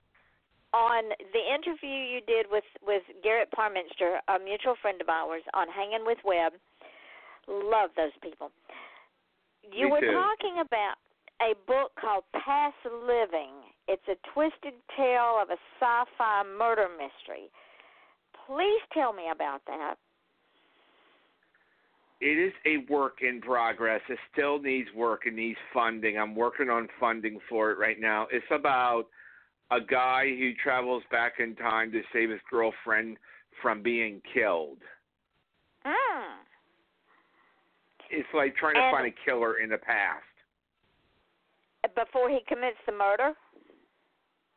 on 0.74 1.08
the 1.32 1.44
interview 1.54 1.88
you 1.88 2.20
did 2.26 2.46
with 2.50 2.68
with 2.86 3.02
Garrett 3.22 3.50
Parminster, 3.52 4.20
a 4.28 4.38
mutual 4.38 4.74
friend 4.82 5.00
of 5.00 5.08
ours, 5.08 5.42
on 5.54 5.66
Hanging 5.68 6.04
with 6.04 6.18
Webb, 6.24 6.52
love 7.48 7.90
those 7.96 8.14
people. 8.22 8.50
You 9.62 9.86
Me 9.86 9.92
were 9.92 10.00
too. 10.00 10.12
talking 10.12 10.60
about 10.60 11.00
a 11.40 11.54
book 11.66 11.92
called 12.00 12.24
Past 12.32 12.76
Living. 12.84 13.52
It's 13.88 14.06
a 14.08 14.16
twisted 14.32 14.74
tale 14.96 15.40
of 15.40 15.50
a 15.50 15.58
sci-fi 15.80 16.42
murder 16.58 16.88
mystery. 16.88 17.50
Please 18.46 18.80
tell 18.92 19.12
me 19.12 19.24
about 19.32 19.62
that. 19.66 19.96
It 22.20 22.38
is 22.38 22.52
a 22.64 22.90
work 22.90 23.18
in 23.20 23.40
progress. 23.40 24.00
It 24.08 24.18
still 24.32 24.58
needs 24.60 24.88
work 24.94 25.26
and 25.26 25.36
needs 25.36 25.58
funding. 25.72 26.16
I'm 26.18 26.34
working 26.34 26.70
on 26.70 26.88
funding 26.98 27.38
for 27.48 27.70
it 27.70 27.78
right 27.78 28.00
now. 28.00 28.26
It's 28.32 28.46
about 28.50 29.06
a 29.70 29.80
guy 29.80 30.28
who 30.28 30.52
travels 30.62 31.02
back 31.10 31.34
in 31.40 31.54
time 31.56 31.92
to 31.92 32.02
save 32.12 32.30
his 32.30 32.40
girlfriend 32.50 33.18
from 33.60 33.82
being 33.82 34.22
killed. 34.32 34.78
Mm. 35.84 36.36
It's 38.10 38.28
like 38.32 38.56
trying 38.56 38.74
to 38.74 38.80
And- 38.80 38.96
find 38.96 39.06
a 39.06 39.14
killer 39.24 39.58
in 39.58 39.68
the 39.70 39.78
past. 39.78 40.24
Before 41.94 42.28
he 42.28 42.40
commits 42.48 42.78
the 42.86 42.92
murder? 42.92 43.34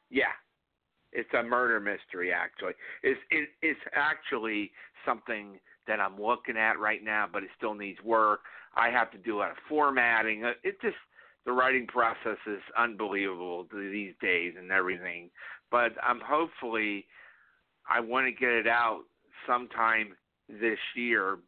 Yeah. 0.10 0.32
It's 1.12 1.32
a 1.34 1.44
murder 1.44 1.80
mystery 1.80 2.32
actually. 2.32 2.74
It's 3.04 3.20
it, 3.32 3.50
it's 3.62 3.80
actually 3.94 4.72
something 5.06 5.60
that 5.90 6.00
I'm 6.00 6.22
looking 6.22 6.56
at 6.56 6.80
right 6.80 7.04
now, 7.04 7.28
but 7.32 7.44
it 7.44 7.50
still 7.58 7.74
needs 7.74 8.00
work. 8.02 8.42
I 8.76 8.90
have 8.90 9.12
to 9.12 9.18
do 9.18 9.38
a 9.38 9.40
lot 9.40 9.52
of 9.52 9.58
formatting. 9.68 10.46
Uh, 10.46 10.54
It 10.64 10.80
just 10.82 10.96
the 11.46 11.52
writing 11.52 11.88
process 11.88 12.38
is 12.48 12.62
unbelievable 12.78 13.68
these 13.74 14.14
days 14.22 14.54
and 14.58 14.72
everything. 14.72 15.30
But 15.72 15.94
I'm 16.02 16.22
hopefully 16.22 17.06
I 17.90 18.00
want 18.00 18.28
to 18.28 18.32
get 18.32 18.52
it 18.52 18.68
out 18.68 19.02
sometime 19.48 20.16
this 20.48 20.80
year 20.96 21.40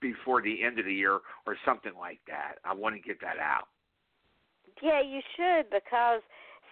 before 0.00 0.40
the 0.42 0.62
end 0.64 0.78
of 0.78 0.86
the 0.86 0.94
year 0.94 1.20
or 1.46 1.56
something 1.64 1.92
like 1.98 2.20
that. 2.26 2.54
I 2.64 2.74
want 2.74 2.94
to 2.96 3.00
get 3.00 3.20
that 3.20 3.38
out. 3.38 3.68
Yeah, 4.82 5.02
you 5.02 5.20
should 5.36 5.68
because 5.70 6.22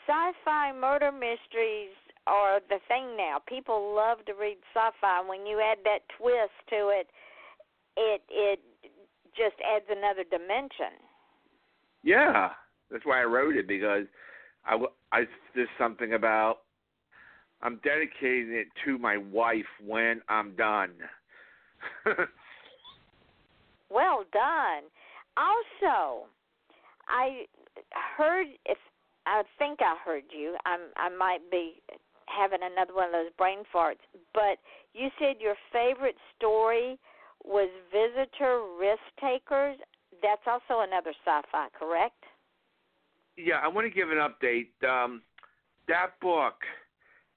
sci-fi 0.06 0.72
murder 0.72 1.12
mysteries 1.12 1.92
are 2.28 2.60
the 2.68 2.78
thing 2.88 3.16
now. 3.16 3.38
People 3.48 3.94
love 3.94 4.24
to 4.26 4.32
read 4.34 4.58
sci-fi. 4.74 5.22
When 5.26 5.46
you 5.46 5.60
add 5.60 5.78
that 5.84 6.00
twist 6.18 6.52
to 6.70 6.90
it, 6.92 7.08
it 7.96 8.22
it 8.28 8.60
just 9.36 9.56
adds 9.64 9.86
another 9.90 10.24
dimension. 10.30 11.00
Yeah, 12.02 12.50
that's 12.90 13.04
why 13.04 13.20
I 13.20 13.24
wrote 13.24 13.56
it 13.56 13.66
because 13.66 14.04
I 14.64 14.76
I 15.12 15.24
there's 15.54 15.68
something 15.78 16.14
about 16.14 16.58
I'm 17.62 17.80
dedicating 17.82 18.52
it 18.52 18.68
to 18.84 18.98
my 18.98 19.16
wife 19.16 19.66
when 19.84 20.20
I'm 20.28 20.54
done. 20.54 20.92
Well 23.90 24.24
done. 24.32 24.84
Also, 25.36 26.26
I 27.08 27.46
heard 28.16 28.46
if 28.66 28.78
I 29.26 29.42
think 29.58 29.80
I 29.80 29.96
heard 30.04 30.24
you. 30.30 30.56
I'm 30.66 30.80
I 30.96 31.08
might 31.08 31.50
be 31.50 31.80
having 32.28 32.60
another 32.62 32.94
one 32.94 33.06
of 33.06 33.12
those 33.12 33.32
brain 33.36 33.64
farts, 33.74 34.04
but 34.34 34.60
you 34.94 35.08
said 35.18 35.36
your 35.40 35.56
favorite 35.72 36.16
story 36.36 36.98
was 37.44 37.68
Visitor 37.92 38.62
Risk 38.78 39.02
Takers. 39.20 39.76
That's 40.22 40.42
also 40.46 40.82
another 40.82 41.12
sci-fi, 41.24 41.68
correct? 41.78 42.24
yeah, 43.38 43.60
I 43.62 43.68
want 43.68 43.86
to 43.86 43.90
give 43.90 44.10
an 44.10 44.18
update. 44.18 44.68
Um, 44.86 45.22
that 45.86 46.18
book 46.20 46.54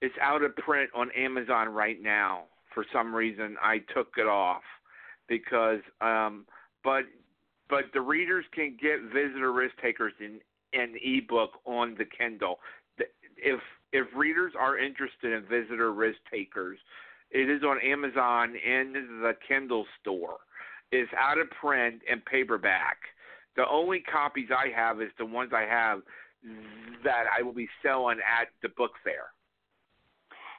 is 0.02 0.10
out 0.20 0.42
of 0.42 0.54
print 0.56 0.90
on 0.94 1.10
Amazon 1.12 1.68
right 1.68 2.02
now. 2.02 2.44
For 2.74 2.84
some 2.92 3.14
reason, 3.14 3.56
I 3.62 3.78
took 3.94 4.08
it 4.16 4.26
off 4.26 4.62
because, 5.28 5.80
um, 6.00 6.46
but 6.82 7.04
but 7.70 7.84
the 7.94 8.00
readers 8.00 8.44
can 8.52 8.76
get 8.80 9.00
Visitor 9.14 9.52
Risk 9.52 9.74
Takers 9.80 10.12
in 10.20 10.40
an 10.78 10.94
ebook 11.02 11.50
on 11.64 11.94
the 11.96 12.04
Kindle. 12.04 12.58
If 13.36 13.60
if 13.92 14.06
readers 14.16 14.52
are 14.58 14.78
interested 14.78 15.32
in 15.32 15.42
Visitor 15.42 15.92
Risk 15.92 16.18
Takers, 16.30 16.78
it 17.30 17.48
is 17.48 17.62
on 17.62 17.78
Amazon 17.80 18.54
and 18.66 18.94
the 18.94 19.32
Kindle 19.46 19.86
store. 20.00 20.38
It's 20.90 21.10
out 21.18 21.38
of 21.38 21.48
print 21.50 22.02
and 22.10 22.24
paperback. 22.24 22.98
The 23.56 23.68
only 23.68 24.00
copies 24.00 24.48
I 24.50 24.68
have 24.74 25.00
is 25.00 25.10
the 25.18 25.26
ones 25.26 25.52
I 25.54 25.62
have 25.62 26.00
that 27.04 27.24
I 27.38 27.42
will 27.42 27.52
be 27.52 27.68
selling 27.82 28.18
at 28.18 28.48
the 28.62 28.68
book 28.70 28.92
fair. 29.04 29.32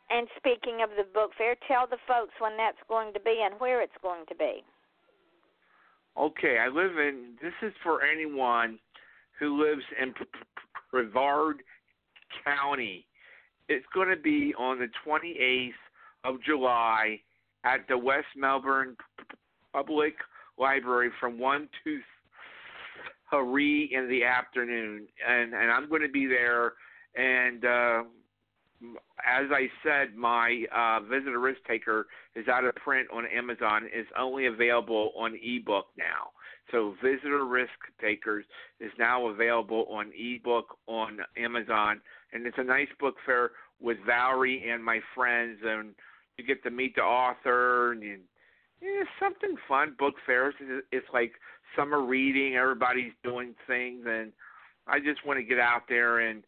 And 0.09 0.27
speaking 0.37 0.81
of 0.83 0.89
the 0.97 1.11
book 1.11 1.31
fair, 1.37 1.55
tell 1.67 1.87
the 1.87 1.97
folks 2.07 2.33
when 2.39 2.55
that's 2.57 2.77
going 2.87 3.13
to 3.13 3.19
be 3.19 3.41
and 3.43 3.59
where 3.59 3.81
it's 3.81 3.93
going 4.01 4.25
to 4.29 4.35
be. 4.35 4.63
Okay, 6.17 6.59
I 6.59 6.67
live 6.67 6.97
in. 6.99 7.33
This 7.41 7.53
is 7.63 7.73
for 7.81 8.03
anyone 8.03 8.77
who 9.39 9.63
lives 9.63 9.83
in 9.99 10.13
Brevard 10.91 11.63
County. 12.43 13.05
It's 13.69 13.85
going 13.93 14.09
to 14.09 14.17
be 14.17 14.53
on 14.57 14.79
the 14.79 14.89
28th 15.07 15.71
of 16.23 16.41
July 16.43 17.19
at 17.63 17.87
the 17.87 17.97
West 17.97 18.27
Melbourne 18.35 18.95
Public 19.71 20.15
Library 20.57 21.09
from 21.19 21.39
1 21.39 21.69
to 21.83 21.99
3 23.31 23.89
in 23.91 24.09
the 24.09 24.23
afternoon. 24.23 25.07
And, 25.27 25.53
and 25.53 25.71
I'm 25.71 25.89
going 25.89 26.01
to 26.01 26.09
be 26.09 26.27
there. 26.27 26.73
And 27.15 27.65
uh, 27.65 28.03
as 29.25 29.45
I 29.51 29.67
said, 29.83 30.15
my 30.15 30.65
uh, 30.75 30.99
Visitor 31.01 31.39
Risk 31.39 31.59
Taker 31.67 32.07
is 32.35 32.47
out 32.47 32.65
of 32.65 32.75
print 32.75 33.07
on 33.13 33.25
Amazon. 33.25 33.87
It's 33.91 34.09
only 34.17 34.47
available 34.47 35.11
on 35.17 35.37
ebook 35.41 35.87
now. 35.97 36.31
So 36.71 36.95
Visitor 37.03 37.45
Risk 37.45 37.71
Takers 38.01 38.45
is 38.79 38.91
now 38.97 39.27
available 39.27 39.85
on 39.91 40.11
ebook 40.17 40.77
on 40.87 41.19
Amazon, 41.37 42.01
and 42.33 42.45
it's 42.45 42.57
a 42.57 42.63
nice 42.63 42.87
book 42.99 43.15
fair 43.25 43.51
with 43.79 43.97
Valerie 44.05 44.69
and 44.69 44.83
my 44.83 44.99
friends, 45.15 45.59
and 45.63 45.93
you 46.37 46.45
get 46.45 46.63
to 46.63 46.71
meet 46.71 46.95
the 46.95 47.01
author, 47.01 47.91
and 47.91 48.01
you, 48.01 48.17
something 49.19 49.55
fun. 49.67 49.95
Book 49.97 50.15
fairs, 50.25 50.55
it's 50.91 51.07
like 51.13 51.33
summer 51.75 52.01
reading. 52.01 52.55
Everybody's 52.55 53.13
doing 53.23 53.55
things, 53.67 54.05
and 54.07 54.31
I 54.87 54.99
just 54.99 55.25
want 55.25 55.39
to 55.39 55.43
get 55.43 55.59
out 55.59 55.83
there 55.87 56.19
and 56.19 56.43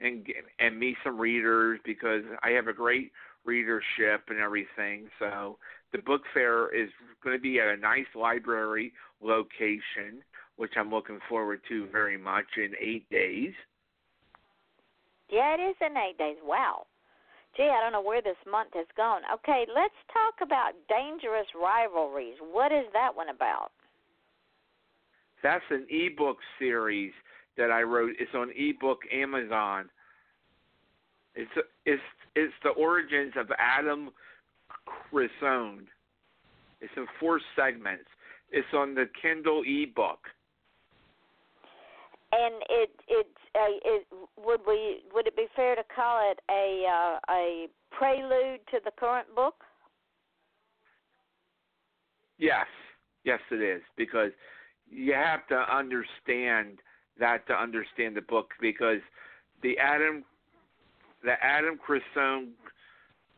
and 0.00 0.26
and 0.58 0.78
meet 0.78 0.96
some 1.04 1.18
readers 1.18 1.80
because 1.84 2.22
I 2.42 2.50
have 2.50 2.66
a 2.66 2.72
great 2.72 3.12
readership 3.44 4.24
and 4.28 4.38
everything. 4.38 5.08
So 5.18 5.58
the 5.92 5.98
book 5.98 6.22
fair 6.32 6.74
is 6.74 6.90
going 7.22 7.36
to 7.36 7.42
be 7.42 7.60
at 7.60 7.68
a 7.68 7.76
nice 7.76 8.06
library 8.14 8.92
location, 9.22 10.22
which 10.56 10.72
I'm 10.76 10.90
looking 10.90 11.20
forward 11.28 11.60
to 11.68 11.86
very 11.90 12.16
much 12.16 12.46
in 12.56 12.72
eight 12.80 13.08
days. 13.10 13.52
Yeah, 15.30 15.54
it 15.54 15.60
is 15.60 15.76
in 15.80 15.96
eight 15.96 16.18
days. 16.18 16.36
Wow. 16.44 16.86
Gee, 17.56 17.70
I 17.70 17.80
don't 17.80 17.92
know 17.92 18.02
where 18.02 18.22
this 18.22 18.36
month 18.50 18.70
has 18.74 18.86
gone. 18.96 19.22
Okay, 19.32 19.64
let's 19.74 19.94
talk 20.12 20.42
about 20.42 20.72
dangerous 20.88 21.46
rivalries. 21.54 22.34
What 22.40 22.72
is 22.72 22.84
that 22.92 23.14
one 23.14 23.28
about? 23.28 23.70
That's 25.42 25.64
an 25.70 25.86
ebook 25.88 26.38
series 26.58 27.12
that 27.56 27.70
I 27.70 27.82
wrote. 27.82 28.14
It's 28.18 28.34
on 28.34 28.50
ebook 28.56 29.00
Amazon. 29.12 29.88
It's 31.34 31.50
it's 31.84 32.02
it's 32.34 32.52
the 32.62 32.70
origins 32.70 33.34
of 33.36 33.50
Adam 33.58 34.10
Crisone. 35.12 35.86
It's 36.80 36.92
in 36.96 37.06
four 37.20 37.40
segments. 37.54 38.06
It's 38.50 38.66
on 38.74 38.94
the 38.94 39.08
Kindle 39.20 39.62
ebook. 39.66 40.20
And 42.36 42.54
it 42.68 42.90
it 43.06 43.26
it 43.54 44.06
would 44.36 44.60
we 44.66 45.02
would 45.14 45.26
it 45.26 45.36
be 45.36 45.46
fair 45.54 45.76
to 45.76 45.82
call 45.94 46.32
it 46.32 46.40
a 46.50 46.84
uh, 46.84 47.32
a 47.32 47.68
prelude 47.92 48.60
to 48.72 48.80
the 48.84 48.90
current 48.98 49.32
book? 49.36 49.54
Yes, 52.38 52.66
yes, 53.24 53.38
it 53.52 53.62
is 53.62 53.82
because 53.96 54.32
you 54.90 55.12
have 55.12 55.46
to 55.48 55.56
understand 55.74 56.78
that 57.20 57.46
to 57.46 57.54
understand 57.54 58.16
the 58.16 58.22
book 58.22 58.50
because 58.60 59.00
the 59.62 59.78
Adam 59.78 60.24
the 61.22 61.34
Adam 61.40 61.78
Crisone 61.78 62.48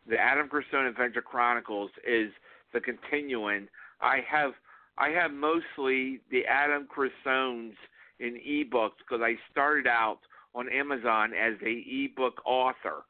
the 0.09 0.17
Adam 0.19 0.49
Crisone 0.49 0.89
Adventure 0.89 1.21
Chronicles 1.21 1.91
is 2.09 2.31
the 2.73 2.81
continuing. 2.81 3.69
I 4.01 4.21
have 4.27 4.53
I 4.97 5.11
have 5.11 5.33
mostly 5.33 6.21
the 6.31 6.47
Adam 6.47 6.89
Crisones 6.89 7.75
in 8.21 8.35
ebooks 8.47 8.99
because 8.99 9.23
I 9.23 9.35
started 9.51 9.87
out 9.87 10.19
on 10.55 10.69
Amazon 10.73 11.33
as 11.35 11.55
a 11.63 11.85
ebook 11.87 12.41
author, 12.47 13.05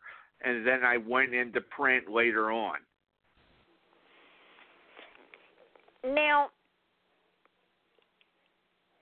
and 0.44 0.66
then 0.66 0.84
I 0.84 0.96
went 0.96 1.34
into 1.34 1.60
print 1.60 2.10
later 2.10 2.50
on. 2.50 2.78
Now, 6.04 6.48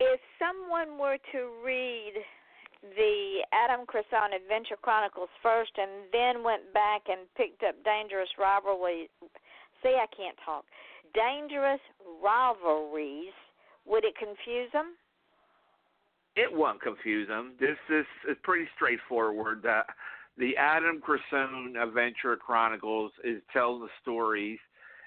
if 0.00 0.20
someone 0.38 0.98
were 0.98 1.18
to 1.32 1.50
read 1.64 2.12
the 2.92 3.40
Adam 3.52 3.86
Crisone 3.86 4.36
Adventure 4.36 4.76
Chronicles 4.80 5.32
first 5.42 5.72
and 5.76 6.04
then 6.12 6.44
went 6.44 6.72
back 6.74 7.02
and 7.08 7.20
picked 7.36 7.62
up 7.62 7.74
Dangerous 7.84 8.28
Rivalry. 8.38 9.08
See, 9.82 9.96
I 9.96 10.06
can't 10.14 10.36
talk. 10.44 10.64
Dangerous 11.14 11.80
Rivalries. 12.22 13.32
Would 13.86 14.04
it 14.04 14.14
confuse 14.18 14.70
them? 14.72 14.96
It 16.36 16.52
won't 16.52 16.80
confuse 16.80 17.28
them. 17.28 17.52
This, 17.60 17.76
this 17.88 18.06
is 18.28 18.36
pretty 18.42 18.66
straightforward. 18.74 19.62
The, 19.62 19.80
the 20.36 20.56
Adam 20.56 21.00
Crisone 21.00 21.80
Adventure 21.80 22.36
Chronicles 22.36 23.12
is 23.22 23.40
tell 23.52 23.78
the 23.78 23.88
stories, 24.02 24.58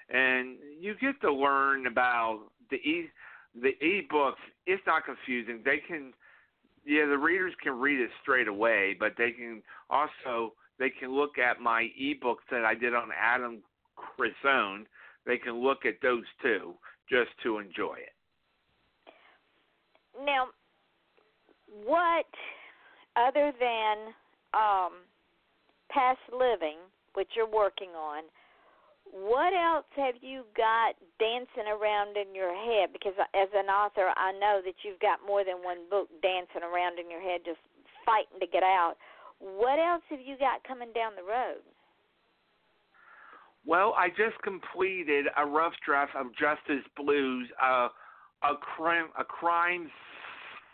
and 0.08 0.56
you 0.80 0.94
get 1.00 1.20
to 1.20 1.32
learn 1.32 1.86
about 1.86 2.44
the 2.70 2.76
e 2.76 3.08
the 3.54 3.70
e-books. 3.84 4.40
It's 4.66 4.82
not 4.86 5.04
confusing. 5.04 5.60
They 5.64 5.78
can 5.86 6.12
yeah, 6.86 7.04
the 7.06 7.18
readers 7.18 7.52
can 7.62 7.78
read 7.78 8.00
it 8.00 8.10
straight 8.22 8.48
away, 8.48 8.96
but 8.98 9.12
they 9.18 9.32
can 9.32 9.62
also 9.90 10.54
they 10.78 10.90
can 10.90 11.14
look 11.14 11.38
at 11.38 11.60
my 11.60 11.88
ebooks 12.00 12.46
that 12.50 12.64
I 12.64 12.74
did 12.74 12.94
on 12.94 13.08
Adam 13.20 13.62
Crisone. 13.96 14.84
They 15.26 15.36
can 15.36 15.62
look 15.62 15.84
at 15.84 15.94
those 16.00 16.24
too, 16.40 16.74
just 17.10 17.30
to 17.42 17.58
enjoy 17.58 17.96
it. 17.96 18.14
Now, 20.24 20.48
what 21.84 22.26
other 23.16 23.52
than 23.58 24.14
um, 24.54 25.04
past 25.90 26.20
living, 26.32 26.78
which 27.14 27.28
you're 27.36 27.50
working 27.50 27.90
on, 27.90 28.24
what 29.10 29.52
else 29.56 29.88
have 29.96 30.16
you 30.20 30.44
got 30.56 30.94
dancing 31.18 31.70
around 31.70 32.16
in 32.16 32.34
your 32.34 32.52
head? 32.52 32.90
Because 32.92 33.14
as 33.34 33.48
an 33.54 33.66
author, 33.66 34.12
I 34.16 34.32
know 34.32 34.60
that 34.64 34.74
you've 34.84 35.00
got 35.00 35.20
more 35.26 35.44
than 35.44 35.64
one 35.64 35.88
book 35.90 36.08
dancing 36.20 36.62
around 36.62 36.98
in 36.98 37.10
your 37.10 37.20
head, 37.20 37.40
just 37.44 37.60
fighting 38.04 38.40
to 38.40 38.46
get 38.46 38.62
out. 38.62 38.94
What 39.40 39.78
else 39.78 40.02
have 40.10 40.20
you 40.20 40.36
got 40.38 40.62
coming 40.66 40.92
down 40.94 41.12
the 41.16 41.22
road? 41.22 41.64
Well, 43.64 43.94
I 43.96 44.08
just 44.08 44.40
completed 44.42 45.26
a 45.36 45.44
rough 45.44 45.74
draft 45.84 46.12
of 46.16 46.26
Justice 46.32 46.84
Blues, 46.96 47.48
uh, 47.62 47.88
a 48.42 48.54
crime 48.54 49.08
a 49.18 49.24
crime 49.24 49.90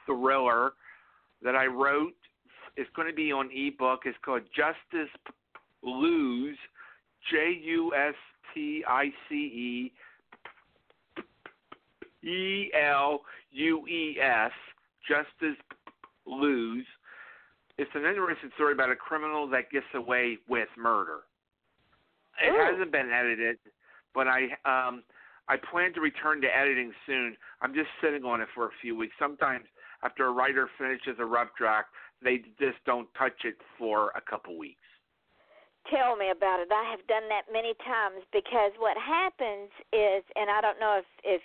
thriller 0.07 0.73
that 1.45 1.55
I 1.55 1.67
wrote. 1.67 2.15
It's 2.77 2.91
going 2.97 3.09
to 3.09 3.15
be 3.15 3.31
on 3.31 3.51
ebook. 3.55 4.01
It's 4.05 4.19
called 4.25 4.43
Justice 4.57 5.13
Blues 5.83 6.57
J 7.31 7.59
U 7.63 7.93
S 7.95 8.15
T 8.53 8.85
I 8.87 9.11
C 9.29 9.35
E 9.35 9.93
E 12.27 12.71
L 12.75 13.21
U 13.53 13.87
E 13.87 14.19
S, 14.21 14.53
Justice 15.09 15.61
Blues. 16.27 16.87
It's 17.77 17.91
an 17.95 18.05
interesting 18.05 18.51
story 18.55 18.73
about 18.73 18.91
a 18.91 18.97
criminal 18.97 19.49
that 19.49 19.71
gets 19.71 19.87
away 19.95 20.39
with 20.49 20.69
murder. 20.77 21.21
It 22.43 22.51
Ooh. 22.51 22.73
hasn't 22.73 22.93
been 22.93 23.11
edited, 23.11 23.59
but 24.15 24.27
I 24.27 24.45
um 24.65 25.03
I 25.49 25.57
plan 25.71 25.93
to 25.95 26.01
return 26.01 26.41
to 26.41 26.49
editing 26.49 26.93
soon. 27.07 27.37
I'm 27.61 27.75
just 27.75 27.89
sitting 28.03 28.25
on 28.25 28.41
it 28.41 28.49
for 28.55 28.67
a 28.67 28.71
few 28.81 28.97
weeks. 28.97 29.15
Sometimes 29.19 29.65
after 30.05 30.27
a 30.27 30.33
writer 30.33 30.69
finishes 30.79 31.17
a 31.19 31.25
rough 31.25 31.49
draft, 31.57 31.89
they 32.23 32.39
just 32.61 32.79
don't 32.87 33.09
touch 33.17 33.45
it 33.45 33.57
for 33.79 34.13
a 34.15 34.21
couple 34.21 34.57
weeks. 34.59 34.85
Tell 35.91 36.17
me 36.17 36.31
about 36.31 36.61
it. 36.61 36.69
I 36.73 36.89
have 36.91 37.05
done 37.09 37.29
that 37.29 37.53
many 37.53 37.75
times 37.85 38.25
because 38.33 38.73
what 38.81 38.97
happens 38.97 39.69
is, 39.93 40.25
and 40.37 40.49
I 40.49 40.61
don't 40.61 40.81
know 40.81 41.01
if 41.01 41.09
if 41.25 41.43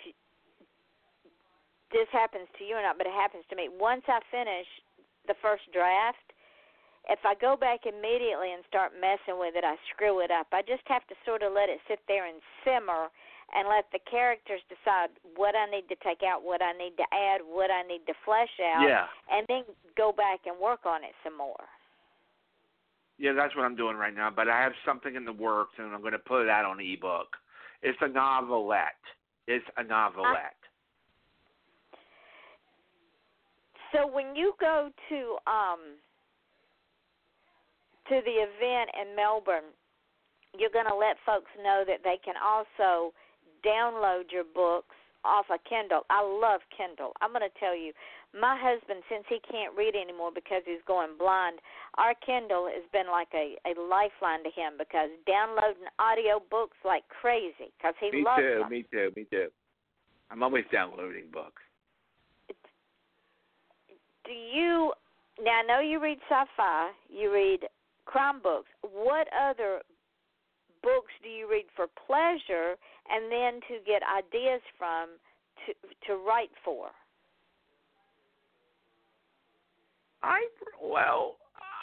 this 1.92 2.08
happens 2.12 2.48
to 2.60 2.64
you 2.64 2.76
or 2.76 2.84
not, 2.84 2.98
but 2.98 3.08
it 3.08 3.14
happens 3.14 3.44
to 3.50 3.56
me. 3.56 3.68
Once 3.68 4.04
I 4.08 4.20
finish 4.32 4.68
the 5.28 5.36
first 5.42 5.68
draft, 5.74 6.24
if 7.10 7.20
I 7.26 7.34
go 7.36 7.58
back 7.58 7.84
immediately 7.90 8.54
and 8.54 8.64
start 8.70 8.94
messing 8.96 9.42
with 9.42 9.58
it, 9.58 9.66
I 9.66 9.76
screw 9.92 10.22
it 10.22 10.32
up. 10.32 10.48
I 10.54 10.62
just 10.62 10.86
have 10.86 11.04
to 11.10 11.16
sort 11.26 11.42
of 11.42 11.52
let 11.52 11.68
it 11.68 11.82
sit 11.90 12.00
there 12.08 12.30
and 12.30 12.40
simmer 12.64 13.10
and 13.56 13.68
let 13.68 13.86
the 13.92 14.00
characters 14.10 14.62
decide 14.70 15.10
what 15.36 15.56
I 15.56 15.66
need 15.70 15.88
to 15.90 15.96
take 16.04 16.24
out, 16.24 16.44
what 16.44 16.62
I 16.62 16.74
need 16.74 16.96
to 16.98 17.08
add, 17.14 17.42
what 17.42 17.72
I 17.72 17.84
need 17.84 18.06
to 18.08 18.14
flesh 18.26 18.60
out, 18.60 18.88
Yeah. 18.88 19.08
and 19.32 19.46
then 19.48 19.64
go 19.96 20.12
back 20.12 20.46
and 20.46 20.58
work 20.60 20.86
on 20.86 21.04
it 21.04 21.16
some 21.24 21.38
more. 21.38 21.68
Yeah, 23.18 23.34
that's 23.34 23.56
what 23.56 23.66
I'm 23.66 23.76
doing 23.76 23.98
right 23.98 24.14
now. 24.14 24.30
But 24.30 24.48
I 24.48 24.62
have 24.62 24.74
something 24.86 25.16
in 25.16 25.26
the 25.26 25.34
works, 25.34 25.74
and 25.78 25.94
I'm 25.94 26.02
going 26.02 26.14
to 26.14 26.20
put 26.20 26.44
it 26.44 26.50
out 26.50 26.66
on 26.66 26.80
ebook. 26.80 27.36
It's 27.82 27.98
a 28.02 28.08
novelette. 28.08 29.04
It's 29.48 29.66
a 29.78 29.84
novelette. 29.84 30.56
So 33.92 34.06
when 34.06 34.36
you 34.36 34.54
go 34.60 34.90
to 35.10 35.38
um 35.48 35.80
to 38.08 38.22
the 38.26 38.32
event 38.32 38.90
in 39.02 39.16
Melbourne, 39.16 39.74
you're 40.58 40.72
going 40.72 40.88
to 40.88 40.96
let 40.96 41.18
folks 41.26 41.50
know 41.62 41.84
that 41.86 42.00
they 42.04 42.18
can 42.24 42.36
also 42.42 43.14
download 43.66 44.32
your 44.32 44.44
books 44.44 44.96
off 45.26 45.46
of 45.52 45.60
Kindle. 45.68 46.06
I 46.10 46.24
love 46.24 46.62
Kindle. 46.76 47.12
I'm 47.22 47.32
going 47.32 47.44
to 47.44 47.60
tell 47.60 47.76
you, 47.76 47.92
my 48.34 48.56
husband, 48.56 49.04
since 49.10 49.26
he 49.28 49.40
can't 49.44 49.76
read 49.76 49.96
anymore 49.96 50.32
because 50.34 50.62
he's 50.66 50.84
going 50.88 51.18
blind, 51.18 51.60
our 51.98 52.14
Kindle 52.24 52.70
has 52.72 52.86
been 52.94 53.10
like 53.12 53.30
a 53.34 53.58
a 53.66 53.74
lifeline 53.76 54.44
to 54.46 54.52
him 54.54 54.78
because 54.78 55.10
downloading 55.26 55.90
audio 55.98 56.40
books 56.40 56.78
like 56.86 57.04
crazy 57.10 57.74
because 57.78 57.96
he 58.00 58.12
me 58.12 58.24
loves 58.24 58.40
too, 58.40 58.60
them. 58.62 58.70
me 58.70 58.86
too, 58.92 59.12
me 59.16 59.26
too. 59.30 59.48
I'm 60.32 60.44
always 60.44 60.66
downloading 60.72 61.26
books. 61.34 61.62
Do 64.26 64.32
you 64.32 64.94
now? 65.42 65.60
I 65.60 65.64
know 65.66 65.80
you 65.80 66.00
read 66.00 66.20
sci-fi. 66.30 66.92
You 67.10 67.34
read 67.34 67.66
crime 68.06 68.42
books. 68.42 68.70
What 68.82 69.28
other 69.34 69.82
books 70.84 71.12
do 71.24 71.30
you 71.30 71.50
read 71.50 71.66
for 71.76 71.88
pleasure 72.08 72.76
and 73.10 73.32
then 73.32 73.60
to 73.68 73.84
get 73.86 74.02
ideas 74.04 74.62
from 74.78 75.10
to 75.66 75.74
to 76.08 76.16
write 76.16 76.52
for? 76.64 76.88
I 80.22 80.48
well, 80.82 81.38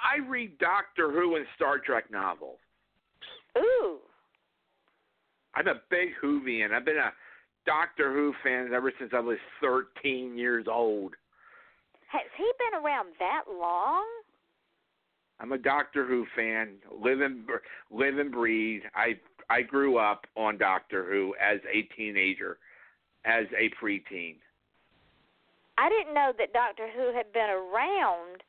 I 0.04 0.26
read 0.26 0.58
Doctor 0.58 1.10
Who 1.10 1.36
and 1.36 1.46
Star 1.56 1.78
Trek 1.78 2.10
novels. 2.10 2.58
Ooh, 3.58 3.98
I'm 5.54 5.68
a 5.68 5.80
big 5.90 6.10
Whovian. 6.22 6.72
I've 6.72 6.84
been 6.84 6.98
a 6.98 7.12
Doctor 7.64 8.12
Who 8.12 8.34
fan 8.44 8.72
ever 8.74 8.92
since 8.98 9.12
I 9.14 9.20
was 9.20 9.38
13 9.60 10.36
years 10.36 10.66
old. 10.70 11.14
has 12.08 12.22
he 12.36 12.50
been 12.58 12.84
around 12.84 13.08
that 13.18 13.44
long? 13.48 14.04
I'm 15.40 15.52
a 15.52 15.58
Doctor 15.58 16.06
Who 16.06 16.26
fan. 16.36 16.76
Live 17.02 17.20
and 17.20 17.44
live 17.90 18.18
and 18.18 18.30
breathe. 18.30 18.82
I 18.94 19.14
I 19.48 19.62
grew 19.62 19.98
up 19.98 20.26
on 20.36 20.58
Doctor 20.58 21.04
Who 21.10 21.34
as 21.40 21.60
a 21.72 21.82
teenager, 21.94 22.58
as 23.24 23.46
a 23.56 23.70
preteen. 23.82 24.36
I 25.78 25.88
didn't 25.88 26.14
know 26.14 26.32
that 26.38 26.52
Doctor 26.52 26.88
Who 26.94 27.14
had 27.14 27.32
been 27.32 27.50
around 27.50 28.42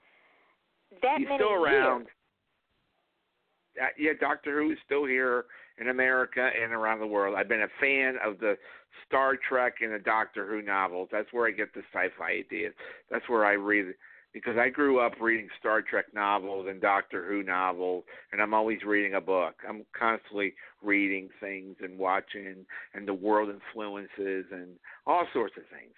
that 1.01 1.17
He's 1.17 1.27
many 1.27 1.37
still 1.37 1.49
years. 1.49 1.63
around. 1.63 2.07
Uh, 3.81 3.85
yeah, 3.97 4.11
Doctor 4.19 4.61
Who 4.61 4.71
is 4.71 4.77
still 4.85 5.05
here 5.05 5.45
in 5.79 5.89
America 5.89 6.49
and 6.61 6.73
around 6.73 6.99
the 6.99 7.07
world. 7.07 7.35
I've 7.37 7.49
been 7.49 7.63
a 7.63 7.79
fan 7.79 8.15
of 8.25 8.39
the 8.39 8.57
Star 9.05 9.37
Trek 9.47 9.75
and 9.81 9.93
the 9.93 9.99
Doctor 9.99 10.47
Who 10.47 10.61
novels. 10.61 11.09
That's 11.11 11.31
where 11.31 11.47
I 11.47 11.51
get 11.51 11.73
the 11.73 11.81
sci-fi 11.93 12.31
ideas. 12.31 12.73
That's 13.11 13.27
where 13.29 13.45
I 13.45 13.53
read 13.53 13.93
because 14.33 14.57
I 14.57 14.69
grew 14.69 14.99
up 14.99 15.13
reading 15.19 15.47
Star 15.59 15.81
Trek 15.81 16.05
novels 16.13 16.67
and 16.69 16.81
Doctor 16.81 17.25
Who 17.27 17.43
novels, 17.43 18.03
and 18.31 18.41
I'm 18.41 18.53
always 18.53 18.79
reading 18.85 19.15
a 19.15 19.21
book. 19.21 19.55
I'm 19.67 19.85
constantly 19.97 20.53
reading 20.83 21.29
things 21.39 21.75
and 21.81 21.97
watching, 21.97 22.65
and 22.93 23.07
the 23.07 23.13
world 23.13 23.49
influences 23.49 24.45
and 24.51 24.75
all 25.05 25.25
sorts 25.33 25.55
of 25.57 25.63
things. 25.71 25.93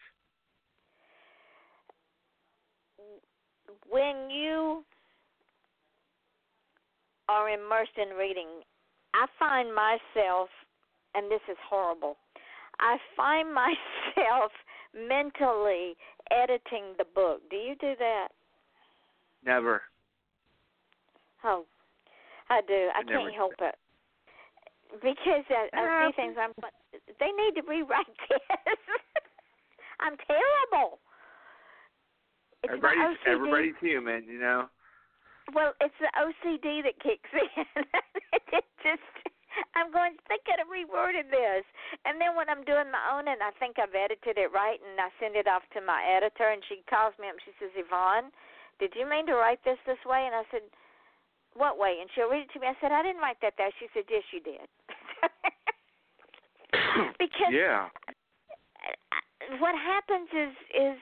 when 3.90 4.30
you 4.30 4.84
are 7.28 7.50
immersed 7.50 7.98
in 7.98 8.16
reading, 8.18 8.48
I 9.14 9.26
find 9.38 9.74
myself, 9.74 10.50
and 11.16 11.32
this 11.32 11.42
is 11.50 11.58
horrible, 11.68 12.18
I 12.80 12.98
find 13.18 13.54
myself 13.54 14.52
mentally 14.94 15.96
editing 16.32 16.96
the 16.98 17.06
book. 17.16 17.42
Do 17.50 17.58
you 17.58 17.76
do 17.80 17.94
that? 18.00 18.30
Never. 19.46 19.82
Oh, 21.44 21.66
I 22.50 22.62
do. 22.68 22.90
I, 22.96 23.00
I 23.00 23.04
can't 23.04 23.34
help 23.34 23.54
it. 23.60 23.76
Because 25.02 25.46
I, 25.50 25.70
I 25.74 26.08
see 26.10 26.16
things 26.16 26.36
I'm 26.40 26.52
they 27.20 27.32
need 27.32 27.62
to 27.62 27.68
rewrite 27.68 28.06
this. 28.30 28.78
I'm 30.00 30.16
terrible. 30.26 31.00
It's 32.64 32.74
everybody's 32.74 33.18
everybody's 33.28 33.80
human, 33.80 34.24
you 34.26 34.40
know. 34.40 34.66
Well, 35.54 35.74
it's 35.82 35.96
the 36.00 36.12
OCD 36.18 36.84
that 36.84 37.00
kicks 37.02 37.30
in. 37.34 37.84
it 38.54 38.64
just, 38.84 39.02
I'm 39.76 39.92
going, 39.92 40.14
they 40.30 40.40
could 40.46 40.62
have 40.62 40.70
reworded 40.70 41.32
this. 41.32 41.66
And 42.06 42.22
then 42.22 42.38
when 42.38 42.50
I'm 42.50 42.64
doing 42.64 42.92
my 42.92 43.02
own 43.12 43.28
and 43.28 43.42
I 43.42 43.52
think 43.58 43.80
I've 43.82 43.96
edited 43.96 44.38
it 44.38 44.54
right 44.54 44.80
and 44.80 45.00
I 45.00 45.10
send 45.18 45.36
it 45.36 45.48
off 45.50 45.64
to 45.74 45.82
my 45.82 46.06
editor 46.06 46.50
and 46.50 46.62
she 46.70 46.84
calls 46.90 47.14
me 47.18 47.28
up 47.28 47.38
and 47.38 47.46
she 47.46 47.54
says, 47.58 47.74
Yvonne, 47.74 48.32
did 48.78 48.94
you 48.96 49.10
mean 49.10 49.26
to 49.28 49.36
write 49.36 49.64
this 49.66 49.80
this 49.86 50.00
way? 50.06 50.26
And 50.26 50.36
I 50.36 50.44
said, 50.54 50.62
what 51.54 51.78
way? 51.78 51.98
And 52.00 52.10
she'll 52.14 52.30
read 52.30 52.48
it 52.48 52.54
to 52.54 52.60
me. 52.60 52.68
I 52.68 52.76
said, 52.80 52.92
I 52.92 53.04
didn't 53.04 53.22
write 53.22 53.42
that 53.42 53.54
there. 53.58 53.72
She 53.80 53.88
said, 53.94 54.04
yes, 54.10 54.24
you 54.32 54.40
did. 54.40 54.68
because 57.20 57.52
yeah. 57.52 57.90
what 59.60 59.76
happens 59.76 60.30
is 60.32 60.56
is 60.72 60.98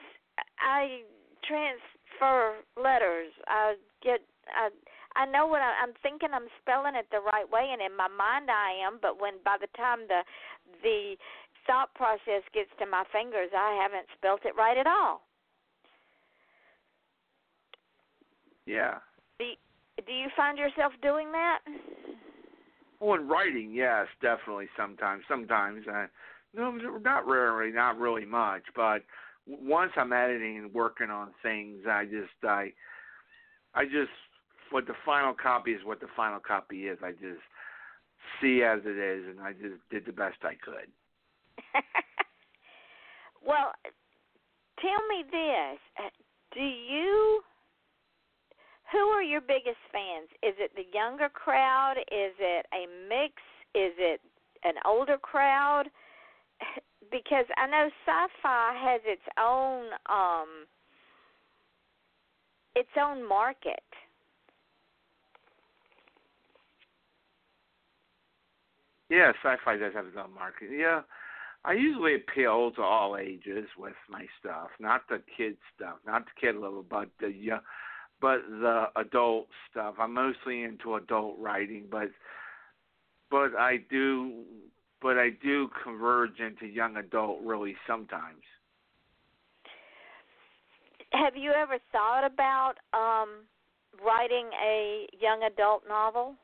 I 0.59 1.03
transfer 1.45 2.63
letters. 2.79 3.31
I 3.47 3.75
get 4.01 4.21
I 4.49 4.69
I 5.17 5.25
know 5.25 5.47
what 5.47 5.61
I, 5.61 5.73
I'm 5.81 5.93
thinking. 6.03 6.29
I'm 6.33 6.47
spelling 6.61 6.95
it 6.95 7.07
the 7.09 7.25
right 7.25 7.49
way, 7.49 7.73
and 7.73 7.81
in 7.81 7.97
my 7.97 8.07
mind 8.07 8.49
I 8.53 8.77
am. 8.85 8.99
But 9.01 9.19
when 9.19 9.41
by 9.43 9.57
the 9.59 9.67
time 9.75 10.05
the 10.07 10.21
the 10.83 11.17
thought 11.65 11.93
process 11.95 12.45
gets 12.53 12.69
to 12.79 12.85
my 12.85 13.03
fingers, 13.11 13.49
I 13.51 13.77
haven't 13.81 14.07
spelt 14.15 14.45
it 14.45 14.55
right 14.55 14.77
at 14.77 14.87
all. 14.87 15.21
Yeah. 18.65 18.99
Do 19.39 19.45
you, 19.45 19.55
do 20.05 20.13
you 20.13 20.27
find 20.35 20.57
yourself 20.57 20.93
doing 21.01 21.31
that? 21.31 21.59
Well, 22.99 23.19
in 23.19 23.27
writing, 23.27 23.71
yes, 23.73 24.07
definitely. 24.21 24.67
Sometimes, 24.75 25.23
sometimes, 25.27 25.85
I, 25.91 26.05
no, 26.53 26.71
not 26.71 27.27
rarely, 27.27 27.71
not 27.71 27.97
really 27.97 28.25
much. 28.25 28.63
But 28.75 29.03
once 29.45 29.91
I'm 29.95 30.13
editing 30.13 30.57
and 30.57 30.73
working 30.73 31.09
on 31.09 31.29
things, 31.43 31.81
I 31.87 32.05
just, 32.05 32.43
I, 32.43 32.73
I 33.75 33.85
just, 33.85 34.11
what 34.71 34.87
the 34.87 34.93
final 35.05 35.33
copy 35.33 35.71
is, 35.71 35.81
what 35.83 35.99
the 35.99 36.07
final 36.15 36.39
copy 36.39 36.87
is. 36.87 36.97
I 37.03 37.11
just 37.11 37.43
see 38.41 38.63
as 38.63 38.79
it 38.85 38.97
is, 38.97 39.25
and 39.27 39.39
I 39.39 39.53
just 39.53 39.81
did 39.89 40.05
the 40.05 40.11
best 40.11 40.37
I 40.43 40.55
could. 40.63 40.89
well, 43.45 43.71
tell 44.79 45.07
me 45.09 45.23
this: 45.29 45.79
Do 46.53 46.61
you? 46.61 47.41
Who 48.91 48.99
are 48.99 49.23
your 49.23 49.41
biggest 49.41 49.83
fans? 49.91 50.29
Is 50.41 50.55
it 50.59 50.71
the 50.75 50.85
younger 50.93 51.27
crowd? 51.29 51.95
Is 52.09 52.33
it 52.39 52.65
a 52.73 52.87
mix? 53.09 53.33
Is 53.75 53.93
it 53.97 54.21
an 54.63 54.75
older 54.85 55.17
crowd? 55.17 55.85
Because 57.09 57.45
I 57.55 57.67
know 57.67 57.87
sci-fi 58.05 58.75
has 58.83 58.99
its 59.05 59.21
own 59.39 59.85
um 60.09 60.67
its 62.75 62.89
own 62.99 63.25
market. 63.25 63.79
Yeah, 69.09 69.31
sci-fi 69.43 69.77
does 69.77 69.93
have 69.93 70.05
its 70.05 70.17
own 70.17 70.33
market. 70.33 70.69
Yeah, 70.71 71.01
I 71.63 71.73
usually 71.73 72.15
appeal 72.15 72.71
to 72.71 72.81
all 72.81 73.17
ages 73.17 73.67
with 73.77 73.95
my 74.09 74.25
stuff, 74.39 74.69
not 74.79 75.01
the 75.09 75.21
kid 75.35 75.57
stuff, 75.75 75.97
not 76.05 76.25
the 76.25 76.31
kid 76.39 76.55
level, 76.55 76.85
but 76.87 77.09
the 77.19 77.29
young, 77.29 77.61
but 78.21 78.39
the 78.49 78.85
adult 78.95 79.47
stuff. 79.69 79.95
I'm 79.99 80.13
mostly 80.13 80.63
into 80.63 80.95
adult 80.95 81.37
writing, 81.39 81.85
but 81.89 82.09
but 83.29 83.55
I 83.57 83.77
do 83.89 84.43
but 85.01 85.17
I 85.17 85.29
do 85.41 85.69
converge 85.83 86.39
into 86.39 86.65
young 86.65 86.97
adult 86.97 87.39
really 87.43 87.75
sometimes. 87.85 88.43
Have 91.13 91.35
you 91.35 91.51
ever 91.51 91.77
thought 91.91 92.25
about 92.25 92.75
um 92.93 93.45
writing 94.05 94.49
a 94.63 95.07
young 95.19 95.43
adult 95.43 95.83
novel? 95.87 96.35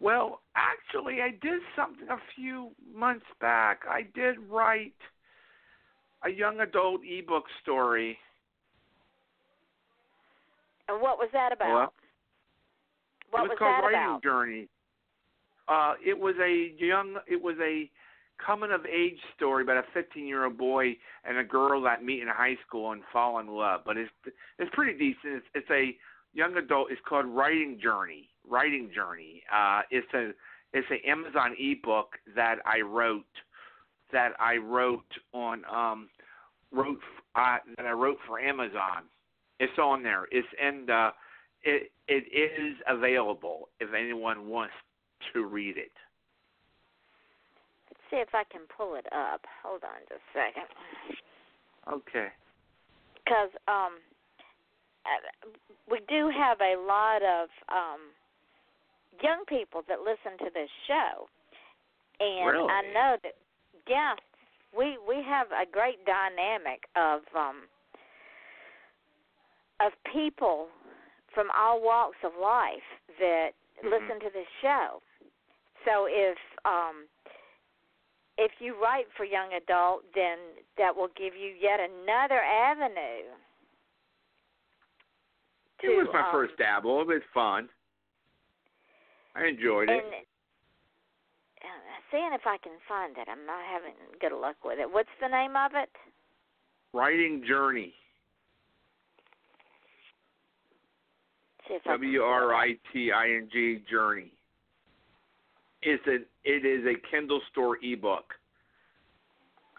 Well, 0.00 0.40
actually, 0.54 1.20
I 1.22 1.30
did 1.30 1.60
something 1.74 2.08
a 2.08 2.18
few 2.36 2.70
months 2.94 3.26
back. 3.40 3.80
I 3.88 4.02
did 4.14 4.36
write 4.48 4.94
a 6.24 6.30
young 6.30 6.60
adult 6.60 7.00
ebook 7.04 7.44
story. 7.62 8.16
And 10.88 11.02
what 11.02 11.18
was 11.18 11.28
that 11.32 11.52
about? 11.52 11.68
Well, 11.68 11.92
what 13.30 13.40
it 13.40 13.42
was, 13.42 13.48
was 13.50 13.58
called 13.58 13.74
that 13.74 13.86
Writing 13.86 14.10
about? 14.10 14.22
Journey. 14.22 14.68
Uh, 15.68 15.94
it 16.04 16.18
was 16.18 16.34
a 16.40 16.72
young. 16.78 17.16
It 17.26 17.42
was 17.42 17.56
a 17.60 17.90
coming 18.44 18.70
of 18.70 18.86
age 18.86 19.18
story 19.36 19.64
about 19.64 19.78
a 19.78 19.82
15 19.92 20.26
year 20.26 20.44
old 20.44 20.56
boy 20.56 20.96
and 21.24 21.38
a 21.38 21.44
girl 21.44 21.82
that 21.82 22.04
meet 22.04 22.22
in 22.22 22.28
high 22.28 22.56
school 22.66 22.92
and 22.92 23.02
fall 23.12 23.38
in 23.40 23.48
love. 23.48 23.82
But 23.84 23.96
it's 23.96 24.10
it's 24.58 24.70
pretty 24.72 24.96
decent. 24.96 25.34
It's, 25.34 25.46
it's 25.54 25.70
a 25.70 25.96
young 26.32 26.56
adult. 26.56 26.90
It's 26.90 27.00
called 27.06 27.26
Writing 27.26 27.78
Journey. 27.82 28.27
Writing 28.48 28.90
Journey. 28.94 29.42
Uh, 29.54 29.82
it's 29.90 30.12
a 30.14 30.30
it's 30.72 30.86
an 30.90 30.98
Amazon 31.06 31.54
ebook 31.58 32.16
that 32.34 32.56
I 32.64 32.80
wrote 32.80 33.24
that 34.12 34.32
I 34.40 34.56
wrote 34.56 35.12
on 35.32 35.62
um 35.72 36.08
wrote 36.72 36.98
uh, 37.34 37.58
that 37.76 37.86
I 37.86 37.92
wrote 37.92 38.18
for 38.26 38.40
Amazon. 38.40 39.04
It's 39.60 39.78
on 39.78 40.02
there. 40.02 40.26
It's 40.30 40.48
in 40.60 40.84
the 40.86 41.10
it 41.62 41.90
it 42.06 42.24
is 42.32 42.76
available 42.86 43.68
if 43.80 43.92
anyone 43.94 44.48
wants 44.48 44.74
to 45.32 45.44
read 45.46 45.76
it. 45.76 45.92
Let's 47.90 48.00
see 48.10 48.16
if 48.16 48.34
I 48.34 48.44
can 48.50 48.62
pull 48.76 48.94
it 48.94 49.06
up. 49.12 49.42
Hold 49.64 49.82
on 49.84 50.00
just 50.08 50.20
a 50.34 50.38
second. 50.38 50.68
Okay. 51.90 52.28
because 53.24 53.50
um, 53.66 54.00
uh, 55.04 55.48
we 55.90 56.00
do 56.08 56.30
have 56.32 56.58
a 56.60 56.76
lot 56.80 57.22
of 57.22 57.48
um, 57.68 58.00
young 59.22 59.44
people 59.48 59.82
that 59.88 60.00
listen 60.00 60.38
to 60.38 60.50
this 60.52 60.70
show, 60.86 61.28
and 62.20 62.46
Really? 62.46 62.68
I 62.70 62.82
know 62.92 63.16
that 63.22 63.34
yeah, 63.86 64.14
we 64.76 64.98
we 65.06 65.22
have 65.22 65.48
a 65.48 65.66
great 65.70 66.04
dynamic 66.04 66.84
of 66.96 67.20
um, 67.36 67.68
of 69.80 69.92
people 70.12 70.68
from 71.34 71.48
all 71.56 71.80
walks 71.80 72.18
of 72.24 72.32
life 72.40 72.82
that 73.18 73.54
Mhm. 73.82 73.90
listen 73.90 74.20
to 74.20 74.30
this 74.30 74.48
show. 74.60 75.02
So 75.84 76.06
if 76.06 76.38
um 76.64 77.08
if 78.36 78.60
you 78.60 78.74
write 78.80 79.10
for 79.16 79.24
young 79.24 79.52
adult, 79.54 80.04
then 80.14 80.38
that 80.76 80.94
will 80.94 81.08
give 81.08 81.34
you 81.34 81.50
yet 81.50 81.80
another 81.80 82.40
avenue. 82.40 83.26
It 85.82 85.96
was 85.96 86.08
my 86.12 86.20
um, 86.20 86.32
first 86.32 86.56
dabble. 86.56 87.00
It 87.02 87.06
was 87.06 87.22
fun. 87.34 87.68
I 89.38 89.46
enjoyed 89.48 89.88
it. 89.88 90.02
And 90.02 90.14
uh, 91.62 92.00
seeing 92.10 92.30
if 92.32 92.46
I 92.46 92.56
can 92.58 92.72
find 92.88 93.16
it, 93.16 93.28
I'm 93.30 93.46
not 93.46 93.62
having 93.70 93.94
good 94.20 94.36
luck 94.38 94.56
with 94.64 94.78
it. 94.78 94.90
What's 94.90 95.08
the 95.20 95.28
name 95.28 95.54
of 95.56 95.72
it? 95.74 95.90
Writing 96.92 97.44
Journey. 97.46 97.94
W 101.84 102.22
R 102.22 102.54
I 102.54 102.78
T 102.92 103.12
I 103.12 103.26
N 103.26 103.48
G 103.52 103.82
Journey. 103.90 104.32
It's 105.82 106.02
a 106.06 106.16
it 106.44 106.64
is 106.64 106.86
a 106.86 106.94
Kindle 107.10 107.40
store 107.52 107.76
ebook. 107.82 108.32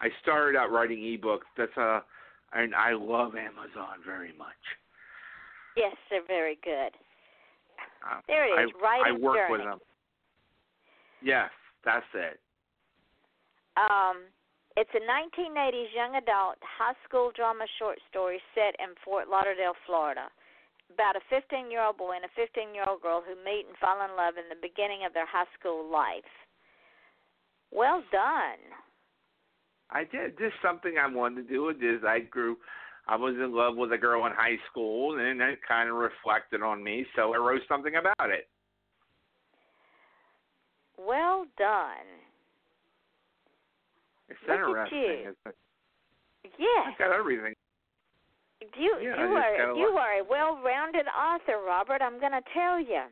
I 0.00 0.08
started 0.22 0.56
out 0.56 0.70
writing 0.70 0.98
ebooks. 0.98 1.50
That's 1.58 1.76
a 1.76 2.02
and 2.52 2.74
I 2.76 2.92
love 2.92 3.34
Amazon 3.34 3.98
very 4.06 4.32
much. 4.38 4.48
Yes, 5.76 5.96
they're 6.10 6.24
very 6.26 6.58
good. 6.62 6.92
Uh, 8.04 8.20
There 8.26 8.44
it 8.44 8.68
is. 8.68 8.70
I, 8.76 8.82
Writing 8.82 9.16
I 9.16 9.24
work 9.24 9.36
Journey. 9.36 9.52
with 9.52 9.62
them. 9.64 9.78
Yes, 11.22 11.50
that's 11.84 12.06
it. 12.14 12.40
Um, 13.76 14.24
it's 14.76 14.90
a 14.94 15.02
1980s 15.02 15.92
young 15.94 16.16
adult 16.16 16.56
high 16.62 16.96
school 17.06 17.32
drama 17.34 17.64
short 17.78 17.98
story 18.08 18.40
set 18.54 18.74
in 18.80 18.94
Fort 19.04 19.28
Lauderdale, 19.28 19.74
Florida, 19.86 20.28
about 20.92 21.16
a 21.16 21.20
15 21.28 21.70
year 21.70 21.82
old 21.82 21.96
boy 21.98 22.16
and 22.16 22.24
a 22.24 22.32
15 22.36 22.74
year 22.74 22.84
old 22.88 23.02
girl 23.02 23.22
who 23.22 23.36
meet 23.44 23.66
and 23.68 23.76
fall 23.78 24.00
in 24.04 24.16
love 24.16 24.34
in 24.36 24.48
the 24.48 24.58
beginning 24.60 25.04
of 25.04 25.12
their 25.12 25.26
high 25.26 25.48
school 25.58 25.84
life. 25.90 26.28
Well 27.72 28.02
done. 28.10 28.62
I 29.90 30.04
did 30.04 30.38
just 30.38 30.54
something 30.62 30.94
I 30.98 31.06
wanted 31.12 31.48
to 31.48 31.54
do. 31.54 31.68
Is 31.70 32.02
I 32.06 32.20
grew. 32.20 32.56
I 33.08 33.16
was 33.16 33.34
in 33.34 33.54
love 33.54 33.76
with 33.76 33.92
a 33.92 33.98
girl 33.98 34.26
in 34.26 34.32
high 34.32 34.56
school, 34.70 35.18
and 35.18 35.40
it 35.40 35.58
kind 35.66 35.88
of 35.88 35.96
reflected 35.96 36.62
on 36.62 36.82
me. 36.82 37.04
So 37.16 37.34
I 37.34 37.38
wrote 37.38 37.62
something 37.68 37.94
about 37.96 38.30
it. 38.30 38.48
Well 40.98 41.46
done. 41.58 42.06
It's 44.28 44.38
Look 44.46 44.50
at 44.50 44.64
interesting. 44.64 45.00
you. 45.00 45.34
It's, 45.46 45.56
Yes. 46.58 46.88
I 46.88 46.94
got 46.98 47.12
everything. 47.12 47.54
You 48.76 48.96
Yeah, 49.00 49.16
you 49.16 49.34
are 49.36 49.74
you 49.74 49.92
lot- 49.94 50.00
are 50.00 50.12
a 50.20 50.24
well-rounded 50.24 51.06
author, 51.08 51.58
Robert. 51.66 52.00
I'm 52.02 52.18
going 52.20 52.32
to 52.32 52.42
tell 52.54 52.78
you. 52.80 53.02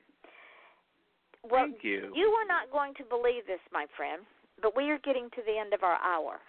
Well, 1.45 1.67
Thank 1.67 1.85
you. 1.85 2.13
you 2.15 2.27
are 2.29 2.47
not 2.47 2.71
going 2.71 2.95
to 2.95 3.05
believe 3.05 3.47
this, 3.47 3.61
my 3.73 3.87
friend, 3.97 4.23
but 4.63 4.77
we 4.77 4.91
are 4.91 4.99
getting 4.99 5.29
to 5.31 5.43
the 5.47 5.57
end 5.59 5.73
of 5.73 5.83
our 5.83 5.99
hour. 6.03 6.41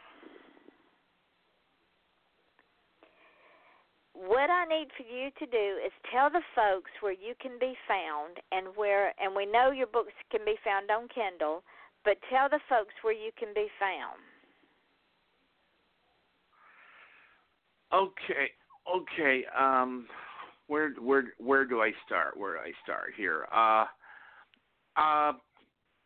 What 4.27 4.49
I 4.49 4.65
need 4.65 4.89
for 4.97 5.03
you 5.03 5.29
to 5.39 5.45
do 5.45 5.79
is 5.85 5.93
tell 6.11 6.29
the 6.29 6.41
folks 6.53 6.91
where 6.99 7.13
you 7.13 7.35
can 7.41 7.53
be 7.57 7.73
found 7.87 8.37
and 8.51 8.75
where 8.75 9.13
and 9.17 9.33
we 9.33 9.45
know 9.45 9.71
your 9.71 9.87
books 9.87 10.11
can 10.29 10.41
be 10.43 10.55
found 10.61 10.91
on 10.91 11.07
Kindle, 11.07 11.63
but 12.03 12.17
tell 12.29 12.49
the 12.49 12.59
folks 12.67 12.93
where 13.01 13.13
you 13.13 13.31
can 13.39 13.53
be 13.55 13.67
found. 13.79 14.19
Okay, 17.93 18.51
okay. 18.93 19.45
Um, 19.57 20.05
where 20.67 20.91
where 20.99 21.23
where 21.37 21.63
do 21.63 21.81
I 21.81 21.91
start? 22.05 22.37
Where 22.37 22.55
do 22.55 22.59
I 22.59 22.73
start 22.83 23.13
here? 23.15 23.47
Uh, 23.53 23.85
uh, 24.97 25.31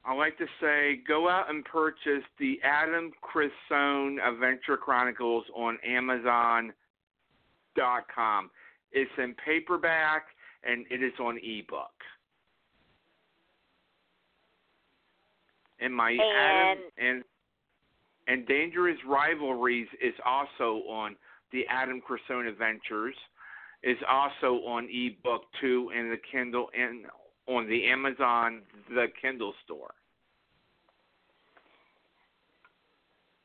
I 0.06 0.14
like 0.16 0.38
to 0.38 0.46
say, 0.62 1.02
go 1.08 1.30
out 1.30 1.50
and 1.50 1.66
purchase 1.66 2.24
the 2.38 2.60
Adam 2.64 3.12
Crisone 3.24 4.18
Adventure 4.24 4.78
Chronicles 4.78 5.46
on 5.56 5.80
Amazon.com. 7.78 8.50
It's 8.92 9.12
in 9.18 9.36
paperback 9.46 10.26
and 10.64 10.86
it 10.90 11.04
is 11.04 11.14
on 11.20 11.40
ebook. 11.44 11.92
And 15.80 15.94
my 15.94 16.12
Adam 16.14 16.84
and 16.98 17.24
and 18.28 18.48
Dangerous 18.48 18.98
Rivalries 19.06 19.88
is 20.02 20.14
also 20.26 20.84
on 20.88 21.16
the 21.52 21.66
Adam 21.70 22.02
Crisone 22.02 22.48
Adventures 22.48 23.16
is 23.84 23.98
also 24.10 24.64
on 24.66 24.88
ebook 24.90 25.44
too 25.60 25.92
in 25.98 26.10
the 26.10 26.18
Kindle 26.32 26.70
and 26.78 27.06
on 27.48 27.68
the 27.68 27.86
Amazon 27.88 28.62
the 28.90 29.08
Kindle 29.22 29.54
store. 29.66 29.94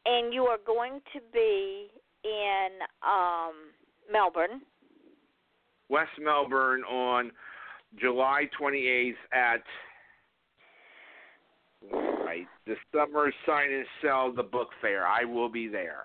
And 0.06 0.32
you 0.32 0.44
are 0.44 0.58
going 0.64 1.00
to 1.12 1.20
be 1.32 1.88
in 2.24 2.68
um 3.02 3.54
Melbourne. 4.10 4.62
West 5.88 6.10
Melbourne 6.20 6.82
on 6.84 7.30
July 7.98 8.48
28th 8.60 9.14
at 9.32 9.62
right 11.90 12.46
the 12.66 12.74
Summer 12.94 13.32
Sign 13.46 13.72
and 13.72 13.86
Sell 14.02 14.32
the 14.32 14.42
Book 14.42 14.68
Fair. 14.80 15.06
I 15.06 15.24
will 15.24 15.48
be 15.48 15.68
there. 15.68 16.04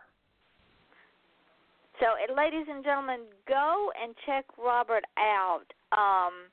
So, 1.99 2.07
ladies 2.35 2.65
and 2.69 2.83
gentlemen, 2.83 3.21
go 3.47 3.91
and 4.01 4.15
check 4.25 4.45
Robert 4.57 5.03
out. 5.17 5.65
Um, 5.91 6.49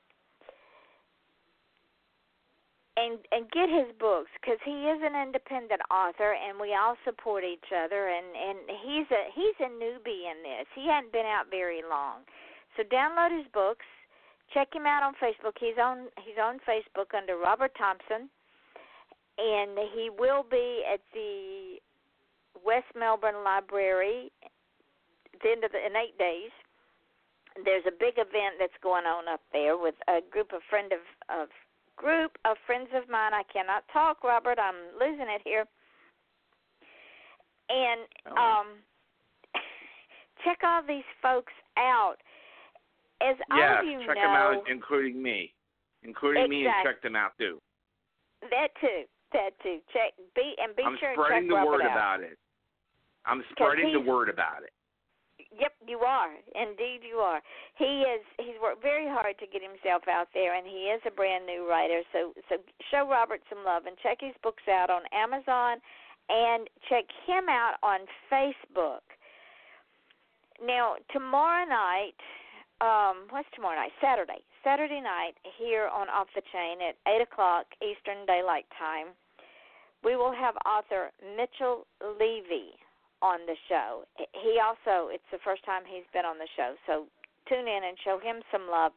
and 2.97 3.19
and 3.31 3.49
get 3.51 3.69
his 3.71 3.87
books 3.99 4.29
because 4.39 4.59
he 4.65 4.91
is 4.91 4.99
an 4.99 5.15
independent 5.15 5.81
author, 5.89 6.35
and 6.35 6.59
we 6.59 6.75
all 6.75 6.95
support 7.05 7.43
each 7.43 7.71
other. 7.71 8.09
And 8.09 8.27
and 8.35 8.57
he's 8.83 9.07
a 9.11 9.23
he's 9.31 9.57
a 9.59 9.69
newbie 9.71 10.27
in 10.27 10.43
this. 10.43 10.67
He 10.75 10.87
hadn't 10.87 11.11
been 11.11 11.25
out 11.25 11.47
very 11.49 11.81
long, 11.87 12.27
so 12.75 12.83
download 12.83 13.35
his 13.35 13.47
books. 13.53 13.85
Check 14.53 14.75
him 14.75 14.85
out 14.85 15.03
on 15.03 15.15
Facebook. 15.23 15.55
He's 15.59 15.79
on 15.79 16.11
he's 16.19 16.39
on 16.41 16.59
Facebook 16.67 17.15
under 17.15 17.37
Robert 17.37 17.71
Thompson, 17.77 18.27
and 19.37 19.79
he 19.95 20.09
will 20.11 20.43
be 20.43 20.83
at 20.91 20.99
the 21.13 21.79
West 22.65 22.91
Melbourne 22.97 23.43
Library 23.45 24.31
at 24.43 25.39
the 25.41 25.49
end 25.49 25.63
of 25.63 25.71
the, 25.71 25.79
in 25.79 25.95
eight 25.95 26.17
days. 26.19 26.51
There's 27.63 27.83
a 27.87 27.91
big 27.91 28.15
event 28.15 28.59
that's 28.59 28.75
going 28.83 29.05
on 29.05 29.27
up 29.27 29.41
there 29.51 29.77
with 29.77 29.95
a 30.07 30.19
group 30.29 30.51
of 30.51 30.59
friend 30.69 30.91
of 30.91 30.99
of 31.31 31.47
group 32.01 32.33
of 32.45 32.57
friends 32.65 32.89
of 32.97 33.07
mine. 33.09 33.33
I 33.33 33.43
cannot 33.53 33.85
talk, 33.93 34.23
Robert. 34.23 34.57
I'm 34.57 34.97
losing 34.97 35.29
it 35.29 35.41
here. 35.45 35.65
And 37.69 38.01
um, 38.35 38.67
check 40.43 40.59
all 40.65 40.81
these 40.85 41.07
folks 41.21 41.53
out. 41.77 42.17
As 43.21 43.37
all 43.51 43.57
yes, 43.57 43.77
of 43.79 43.85
you 43.85 43.99
check 44.01 44.17
know, 44.17 44.25
them 44.25 44.33
out, 44.33 44.63
including 44.65 45.21
me, 45.21 45.53
including 46.01 46.49
me, 46.49 46.65
and 46.65 46.73
check 46.83 47.03
them 47.03 47.15
out 47.15 47.37
too. 47.37 47.61
that 48.41 48.73
too, 48.81 49.05
that 49.31 49.51
too. 49.61 49.77
Check 49.93 50.17
be 50.35 50.55
and 50.57 50.75
be 50.75 50.81
I'm 50.81 50.97
sure 50.99 51.13
I'm 51.13 51.15
spreading 51.15 51.47
the 51.47 51.61
word 51.61 51.85
out. 51.85 51.91
about 51.91 52.21
it. 52.21 52.37
I'm 53.27 53.43
spreading 53.51 53.93
the 53.93 54.01
word 54.01 54.27
about 54.27 54.63
it. 54.63 54.73
Yep, 55.59 55.73
you 55.87 55.99
are. 55.99 56.31
Indeed, 56.55 57.01
you 57.03 57.17
are. 57.17 57.41
He 57.75 58.07
is. 58.07 58.23
He's 58.39 58.55
worked 58.61 58.81
very 58.81 59.07
hard 59.07 59.35
to 59.39 59.47
get 59.47 59.61
himself 59.61 60.07
out 60.07 60.27
there, 60.33 60.55
and 60.55 60.65
he 60.65 60.87
is 60.87 61.01
a 61.05 61.11
brand 61.11 61.45
new 61.45 61.67
writer. 61.67 62.01
So, 62.13 62.33
so 62.47 62.55
show 62.89 63.07
Robert 63.09 63.41
some 63.49 63.65
love 63.65 63.85
and 63.85 63.97
check 64.01 64.19
his 64.21 64.35
books 64.43 64.63
out 64.71 64.89
on 64.89 65.01
Amazon, 65.11 65.83
and 66.29 66.69
check 66.87 67.03
him 67.27 67.49
out 67.49 67.75
on 67.83 68.07
Facebook. 68.31 69.03
Now, 70.63 70.95
tomorrow 71.11 71.65
night, 71.65 72.15
um, 72.79 73.27
what's 73.29 73.49
tomorrow 73.53 73.75
night? 73.75 73.91
Saturday. 73.99 74.39
Saturday 74.63 75.01
night 75.01 75.33
here 75.57 75.89
on 75.91 76.07
Off 76.07 76.27
the 76.33 76.41
Chain 76.53 76.77
at 76.87 76.95
eight 77.11 77.21
o'clock 77.21 77.65
Eastern 77.81 78.25
Daylight 78.25 78.65
Time. 78.79 79.07
We 80.03 80.15
will 80.15 80.33
have 80.33 80.55
author 80.65 81.11
Mitchell 81.35 81.85
Levy 81.99 82.73
on 83.21 83.45
the 83.45 83.55
show. 83.69 84.03
He 84.33 84.57
also, 84.57 85.13
it's 85.13 85.25
the 85.31 85.41
first 85.45 85.63
time 85.65 85.83
he's 85.85 86.07
been 86.13 86.25
on 86.25 86.37
the 86.37 86.49
show, 86.57 86.73
so 86.85 87.05
tune 87.47 87.69
in 87.69 87.81
and 87.85 87.97
show 88.03 88.17
him 88.17 88.41
some 88.51 88.69
love. 88.69 88.91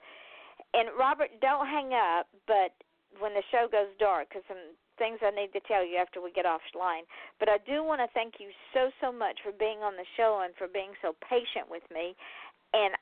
And 0.73 0.89
Robert, 0.99 1.31
don't 1.41 1.67
hang 1.69 1.93
up, 1.95 2.27
but 2.47 2.73
when 3.21 3.35
the 3.35 3.45
show 3.53 3.69
goes 3.71 3.93
dark, 4.01 4.29
because 4.29 4.43
some 4.49 4.75
things 4.99 5.19
I 5.23 5.31
need 5.31 5.53
to 5.53 5.63
tell 5.67 5.85
you 5.85 5.97
after 5.99 6.21
we 6.21 6.31
get 6.33 6.47
offline. 6.47 7.07
But 7.39 7.49
I 7.49 7.59
do 7.67 7.83
want 7.83 8.01
to 8.01 8.09
thank 8.15 8.35
you 8.39 8.51
so, 8.73 8.91
so 9.01 9.13
much 9.13 9.39
for 9.43 9.53
being 9.53 9.83
on 9.83 9.95
the 9.95 10.07
show 10.17 10.43
and 10.45 10.55
for 10.57 10.69
being 10.69 10.95
so 11.03 11.15
patient 11.29 11.71
with 11.71 11.83
me. 11.93 12.15
And 12.73 12.95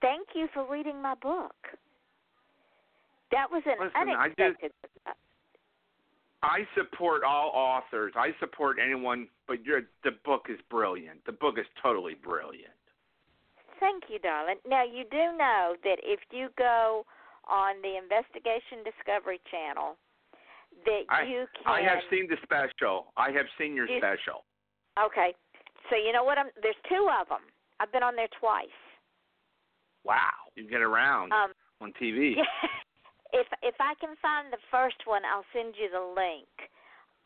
thank 0.00 0.28
you 0.34 0.48
for 0.52 0.64
reading 0.68 1.00
my 1.00 1.14
book. 1.14 1.56
That 3.32 3.50
was 3.50 3.62
an 3.66 3.76
Listen, 3.80 3.92
I 3.96 4.24
unexpected. 4.24 4.72
Uh, 5.06 5.12
I 6.42 6.60
support 6.76 7.22
all 7.24 7.50
authors. 7.54 8.12
I 8.16 8.30
support 8.38 8.76
anyone, 8.82 9.26
but 9.48 9.64
your 9.64 9.82
the 10.04 10.12
book 10.24 10.46
is 10.48 10.58
brilliant. 10.70 11.24
The 11.26 11.32
book 11.32 11.58
is 11.58 11.66
totally 11.82 12.14
brilliant. 12.14 12.72
Thank 13.80 14.04
you, 14.08 14.18
darling. 14.18 14.56
Now 14.66 14.84
you 14.84 15.04
do 15.10 15.36
know 15.36 15.74
that 15.84 15.98
if 16.02 16.20
you 16.30 16.48
go 16.56 17.04
on 17.48 17.80
the 17.82 17.96
Investigation 17.96 18.84
Discovery 18.84 19.40
Channel, 19.50 19.96
that 20.84 21.02
I, 21.08 21.22
you 21.22 21.46
can. 21.56 21.66
I 21.66 21.82
have 21.82 21.98
seen 22.10 22.28
the 22.28 22.36
special. 22.42 23.06
I 23.16 23.30
have 23.32 23.46
seen 23.58 23.74
your 23.74 23.88
You- 23.88 23.98
special. 23.98 24.44
Okay, 24.98 25.34
so 25.90 25.96
you 25.96 26.12
know 26.12 26.24
what? 26.24 26.38
I'm 26.38 26.50
there's 26.62 26.78
two 26.88 27.08
of 27.20 27.28
them. 27.28 27.42
I've 27.80 27.90
been 27.92 28.02
on 28.02 28.16
there 28.16 28.28
twice. 28.40 28.66
Wow, 30.04 30.50
you 30.56 30.68
get 30.68 30.80
around 30.82 31.32
Um, 31.32 31.52
on 31.80 31.92
TV. 32.00 32.34
if 33.32 33.46
if 33.62 33.76
I 33.80 33.94
can 34.00 34.16
find 34.20 34.52
the 34.52 34.62
first 34.70 35.04
one, 35.04 35.22
I'll 35.24 35.46
send 35.52 35.74
you 35.76 35.88
the 35.92 36.02
link. 36.02 36.48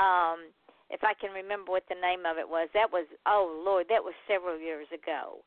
Um, 0.00 0.50
if 0.90 1.00
I 1.04 1.14
can 1.14 1.32
remember 1.32 1.70
what 1.72 1.86
the 1.88 1.96
name 1.96 2.26
of 2.26 2.36
it 2.38 2.48
was, 2.48 2.68
that 2.74 2.90
was 2.90 3.06
oh 3.26 3.62
Lord, 3.64 3.86
that 3.88 4.02
was 4.02 4.14
several 4.26 4.58
years 4.58 4.86
ago. 4.92 5.42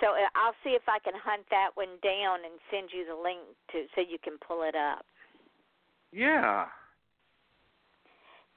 So 0.00 0.12
uh, 0.12 0.28
I'll 0.36 0.56
see 0.64 0.76
if 0.76 0.84
I 0.88 1.00
can 1.00 1.16
hunt 1.16 1.48
that 1.50 1.72
one 1.74 1.96
down 2.04 2.44
and 2.44 2.60
send 2.68 2.92
you 2.92 3.08
the 3.08 3.16
link 3.16 3.40
to 3.72 3.88
so 3.94 4.04
you 4.04 4.20
can 4.20 4.36
pull 4.40 4.62
it 4.62 4.76
up. 4.76 5.04
Yeah. 6.12 6.68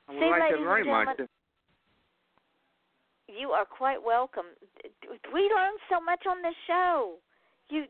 I 0.08 0.12
would 0.12 0.20
See, 0.20 0.30
like 0.30 0.52
ladies 0.52 0.66
very 0.66 0.82
and 0.82 0.92
much. 0.92 1.20
You 3.30 3.52
are 3.52 3.66
quite 3.66 4.02
welcome. 4.02 4.58
We 5.32 5.42
learn 5.54 5.76
so 5.88 6.02
much 6.02 6.26
on 6.28 6.42
this 6.42 6.58
show. 6.66 7.22
You 7.70 7.86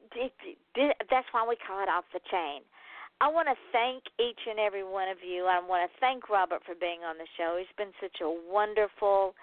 that's 0.75 1.27
why 1.32 1.47
we 1.47 1.55
call 1.55 1.82
it 1.82 1.88
off 1.88 2.03
the 2.11 2.19
chain. 2.30 2.61
I 3.22 3.28
want 3.28 3.51
to 3.51 3.57
thank 3.76 4.07
each 4.15 4.39
and 4.47 4.59
every 4.59 4.84
one 4.84 5.11
of 5.11 5.20
you. 5.20 5.43
I 5.43 5.59
want 5.59 5.84
to 5.84 5.91
thank 5.99 6.30
Robert 6.30 6.63
for 6.65 6.76
being 6.76 7.03
on 7.03 7.20
the 7.20 7.28
show. 7.36 7.59
He's 7.59 7.76
been 7.76 7.91
such 7.99 8.24
a 8.24 8.32
wonderful, 8.32 9.36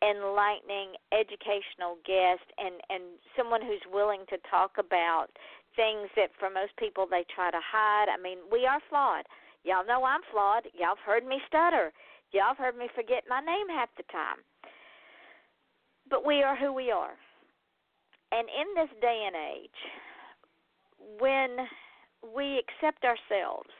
enlightening, 0.00 0.96
educational 1.12 2.00
guest, 2.08 2.48
and 2.56 2.80
and 2.88 3.20
someone 3.36 3.60
who's 3.60 3.84
willing 3.92 4.24
to 4.32 4.40
talk 4.48 4.80
about 4.80 5.28
things 5.76 6.08
that 6.16 6.32
for 6.40 6.48
most 6.48 6.72
people 6.80 7.04
they 7.04 7.28
try 7.28 7.52
to 7.52 7.60
hide. 7.60 8.08
I 8.08 8.16
mean, 8.16 8.38
we 8.50 8.64
are 8.64 8.80
flawed. 8.88 9.28
Y'all 9.64 9.84
know 9.84 10.08
I'm 10.08 10.24
flawed. 10.32 10.64
Y'all 10.72 10.96
have 10.96 11.04
heard 11.04 11.28
me 11.28 11.36
stutter. 11.46 11.92
Y'all 12.32 12.56
have 12.56 12.58
heard 12.58 12.76
me 12.76 12.88
forget 12.96 13.28
my 13.28 13.40
name 13.40 13.68
half 13.68 13.92
the 14.00 14.08
time. 14.08 14.40
But 16.08 16.24
we 16.24 16.42
are 16.42 16.56
who 16.56 16.72
we 16.72 16.90
are. 16.90 17.12
And 18.32 18.48
in 18.48 18.68
this 18.72 18.92
day 19.00 19.28
and 19.28 19.36
age, 19.36 19.78
when 21.20 21.68
we 22.22 22.60
accept 22.62 23.04
ourselves, 23.04 23.70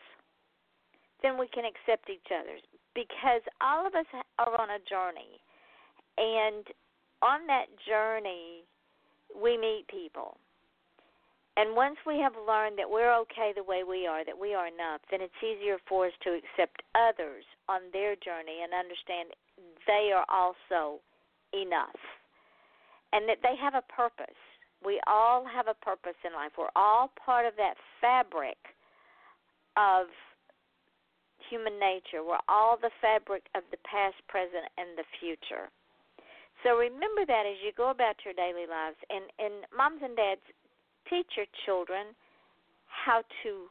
then 1.22 1.38
we 1.38 1.48
can 1.48 1.64
accept 1.64 2.10
each 2.10 2.30
other 2.30 2.58
because 2.94 3.42
all 3.60 3.86
of 3.86 3.94
us 3.94 4.06
are 4.38 4.60
on 4.60 4.70
a 4.70 4.82
journey. 4.88 5.40
And 6.16 6.66
on 7.22 7.46
that 7.46 7.66
journey, 7.86 8.64
we 9.34 9.58
meet 9.58 9.86
people. 9.88 10.38
And 11.56 11.74
once 11.74 11.96
we 12.06 12.20
have 12.20 12.34
learned 12.46 12.78
that 12.78 12.88
we're 12.88 13.12
okay 13.26 13.50
the 13.54 13.66
way 13.66 13.82
we 13.82 14.06
are, 14.06 14.24
that 14.24 14.38
we 14.38 14.54
are 14.54 14.68
enough, 14.68 15.02
then 15.10 15.20
it's 15.20 15.42
easier 15.42 15.78
for 15.88 16.06
us 16.06 16.12
to 16.22 16.30
accept 16.30 16.82
others 16.94 17.42
on 17.68 17.80
their 17.92 18.14
journey 18.14 18.62
and 18.62 18.70
understand 18.72 19.34
they 19.86 20.12
are 20.14 20.24
also 20.30 21.02
enough 21.52 21.98
and 23.12 23.28
that 23.28 23.38
they 23.42 23.56
have 23.60 23.74
a 23.74 23.82
purpose. 23.90 24.38
We 24.84 25.00
all 25.06 25.44
have 25.44 25.66
a 25.66 25.74
purpose 25.74 26.16
in 26.24 26.32
life. 26.32 26.52
We're 26.56 26.74
all 26.76 27.10
part 27.24 27.46
of 27.46 27.54
that 27.56 27.74
fabric 28.00 28.56
of 29.76 30.06
human 31.50 31.78
nature. 31.78 32.22
We're 32.22 32.44
all 32.48 32.78
the 32.80 32.90
fabric 33.00 33.42
of 33.54 33.62
the 33.70 33.78
past, 33.88 34.16
present, 34.28 34.66
and 34.76 34.96
the 34.96 35.04
future. 35.18 35.70
So 36.62 36.76
remember 36.76 37.26
that 37.26 37.46
as 37.46 37.58
you 37.64 37.72
go 37.76 37.90
about 37.90 38.16
your 38.24 38.34
daily 38.34 38.66
lives. 38.66 38.96
And, 39.10 39.26
and 39.38 39.66
moms 39.74 40.02
and 40.02 40.16
dads, 40.16 40.42
teach 41.08 41.26
your 41.36 41.46
children 41.64 42.14
how 42.86 43.22
to 43.42 43.70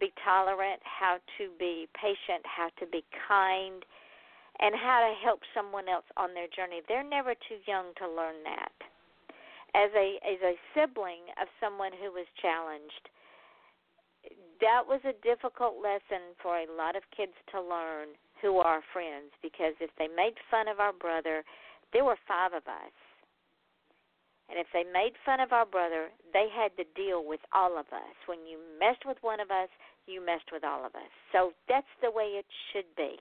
be 0.00 0.12
tolerant, 0.24 0.80
how 0.84 1.18
to 1.38 1.44
be 1.58 1.88
patient, 1.94 2.44
how 2.44 2.68
to 2.80 2.86
be 2.86 3.04
kind, 3.28 3.84
and 4.60 4.74
how 4.74 5.00
to 5.00 5.12
help 5.24 5.40
someone 5.54 5.88
else 5.88 6.04
on 6.16 6.34
their 6.34 6.48
journey. 6.48 6.80
They're 6.88 7.04
never 7.04 7.34
too 7.34 7.60
young 7.66 7.92
to 7.98 8.08
learn 8.08 8.36
that. 8.44 8.72
As 9.76 9.92
a 9.92 10.16
as 10.24 10.40
a 10.40 10.56
sibling 10.72 11.28
of 11.36 11.52
someone 11.60 11.92
who 11.92 12.08
was 12.08 12.24
challenged, 12.40 13.12
that 14.64 14.88
was 14.88 15.04
a 15.04 15.12
difficult 15.20 15.76
lesson 15.76 16.32
for 16.40 16.56
a 16.56 16.72
lot 16.72 16.96
of 16.96 17.04
kids 17.12 17.36
to 17.52 17.60
learn 17.60 18.16
who 18.40 18.56
are 18.58 18.80
friends 18.92 19.32
because 19.42 19.76
if 19.80 19.90
they 19.98 20.08
made 20.08 20.34
fun 20.50 20.68
of 20.68 20.80
our 20.80 20.92
brother, 20.92 21.44
there 21.92 22.04
were 22.04 22.18
five 22.26 22.52
of 22.52 22.64
us. 22.64 22.96
And 24.48 24.58
if 24.58 24.66
they 24.72 24.84
made 24.84 25.18
fun 25.24 25.40
of 25.40 25.52
our 25.52 25.66
brother, 25.66 26.08
they 26.32 26.46
had 26.48 26.70
to 26.78 26.86
deal 26.94 27.26
with 27.26 27.40
all 27.52 27.78
of 27.78 27.86
us. 27.90 28.14
When 28.26 28.46
you 28.46 28.58
messed 28.78 29.04
with 29.04 29.18
one 29.20 29.40
of 29.40 29.50
us, 29.50 29.68
you 30.06 30.24
messed 30.24 30.52
with 30.52 30.62
all 30.62 30.86
of 30.86 30.94
us. 30.94 31.10
So 31.32 31.50
that's 31.68 31.90
the 32.00 32.10
way 32.10 32.38
it 32.38 32.46
should 32.72 32.86
be. 32.96 33.18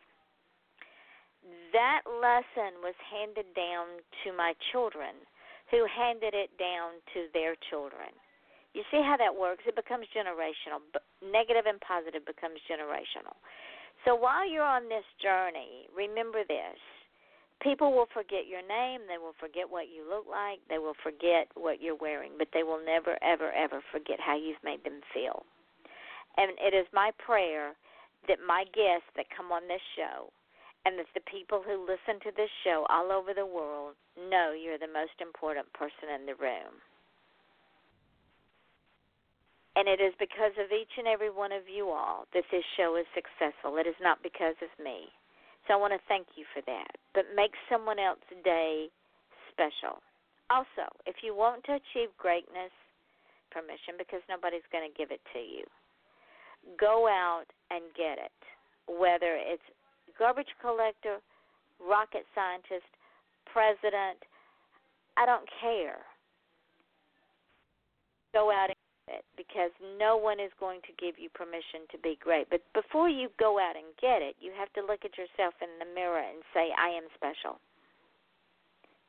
That 1.73 2.01
lesson 2.05 2.81
was 2.81 2.93
handed 3.09 3.53
down 3.55 4.01
to 4.23 4.33
my 4.33 4.53
children, 4.71 5.17
who 5.71 5.85
handed 5.89 6.33
it 6.33 6.53
down 6.57 7.01
to 7.13 7.27
their 7.33 7.55
children. 7.69 8.13
You 8.73 8.83
see 8.91 8.99
how 8.99 9.15
that 9.17 9.31
works? 9.31 9.63
It 9.65 9.75
becomes 9.75 10.05
generational. 10.11 10.83
Negative 11.23 11.63
and 11.65 11.79
positive 11.79 12.25
becomes 12.27 12.59
generational. 12.67 13.39
So 14.03 14.13
while 14.13 14.43
you're 14.43 14.67
on 14.67 14.89
this 14.91 15.07
journey, 15.23 15.87
remember 15.95 16.43
this. 16.43 16.77
People 17.63 17.95
will 17.95 18.11
forget 18.13 18.51
your 18.51 18.61
name, 18.61 19.07
they 19.07 19.17
will 19.17 19.33
forget 19.39 19.63
what 19.63 19.87
you 19.87 20.03
look 20.03 20.27
like, 20.27 20.59
they 20.67 20.77
will 20.77 20.97
forget 21.01 21.47
what 21.55 21.81
you're 21.81 21.95
wearing, 21.95 22.33
but 22.37 22.49
they 22.53 22.63
will 22.63 22.83
never, 22.83 23.17
ever, 23.23 23.49
ever 23.55 23.79
forget 23.95 24.19
how 24.19 24.35
you've 24.35 24.61
made 24.61 24.83
them 24.83 24.99
feel. 25.13 25.47
And 26.35 26.51
it 26.59 26.75
is 26.75 26.85
my 26.91 27.11
prayer 27.17 27.71
that 28.27 28.43
my 28.45 28.65
guests 28.75 29.07
that 29.15 29.31
come 29.31 29.55
on 29.55 29.69
this 29.71 29.81
show 29.95 30.29
and 30.85 30.97
that 31.01 31.09
the 31.17 31.25
people 31.25 31.65
who 31.65 31.81
listen 31.81 32.21
to 32.21 32.31
this 32.37 32.49
show 32.63 32.85
all 32.89 33.11
over 33.11 33.33
the 33.33 33.45
world 33.45 33.97
know 34.15 34.53
you're 34.53 34.77
the 34.77 34.89
most 34.89 35.17
important 35.19 35.65
person 35.73 36.13
in 36.13 36.29
the 36.29 36.37
room. 36.37 36.77
And 39.75 39.89
it 39.91 39.99
is 39.99 40.15
because 40.21 40.55
of 40.55 40.71
each 40.71 40.95
and 40.95 41.09
every 41.09 41.33
one 41.33 41.51
of 41.51 41.67
you 41.67 41.89
all 41.89 42.29
that 42.31 42.47
this 42.47 42.63
show 42.77 42.95
is 42.95 43.05
successful. 43.11 43.75
It 43.75 43.89
is 43.89 43.99
not 43.99 44.23
because 44.23 44.55
of 44.63 44.71
me. 44.79 45.11
So 45.67 45.73
I 45.73 45.81
want 45.81 45.91
to 45.91 46.07
thank 46.07 46.39
you 46.39 46.45
for 46.55 46.61
that. 46.63 46.95
But 47.11 47.35
make 47.35 47.51
someone 47.67 47.99
else's 47.99 48.39
day 48.45 48.87
special. 49.51 49.99
Also, 50.47 50.87
if 51.09 51.19
you 51.25 51.35
want 51.35 51.65
to 51.65 51.75
achieve 51.75 52.13
greatness, 52.15 52.71
permission 53.55 53.95
because 53.95 54.19
nobody's 54.27 54.67
going 54.67 54.83
to 54.83 54.91
give 54.91 55.15
it 55.15 55.23
to 55.31 55.39
you. 55.39 55.63
Go 56.75 57.07
out 57.07 57.47
and 57.71 57.83
get 57.95 58.19
it. 58.19 58.35
Whether 58.91 59.39
it's 59.39 59.63
garbage 60.17 60.51
collector, 60.61 61.19
rocket 61.79 62.25
scientist, 62.33 62.87
president, 63.45 64.19
I 65.17 65.25
don't 65.25 65.47
care. 65.61 66.03
Go 68.33 68.51
out 68.51 68.67
and 68.67 68.79
get 69.07 69.23
it 69.23 69.25
because 69.39 69.71
no 69.99 70.17
one 70.17 70.39
is 70.39 70.51
going 70.59 70.83
to 70.83 70.93
give 70.99 71.15
you 71.15 71.31
permission 71.31 71.87
to 71.91 71.97
be 71.99 72.19
great. 72.19 72.49
But 72.49 72.63
before 72.75 73.07
you 73.07 73.31
go 73.39 73.59
out 73.59 73.79
and 73.79 73.95
get 74.01 74.19
it, 74.19 74.35
you 74.43 74.51
have 74.59 74.71
to 74.75 74.83
look 74.83 75.07
at 75.07 75.15
yourself 75.15 75.55
in 75.63 75.71
the 75.79 75.87
mirror 75.87 76.19
and 76.19 76.43
say, 76.51 76.75
I 76.75 76.91
am 76.91 77.07
special. 77.15 77.59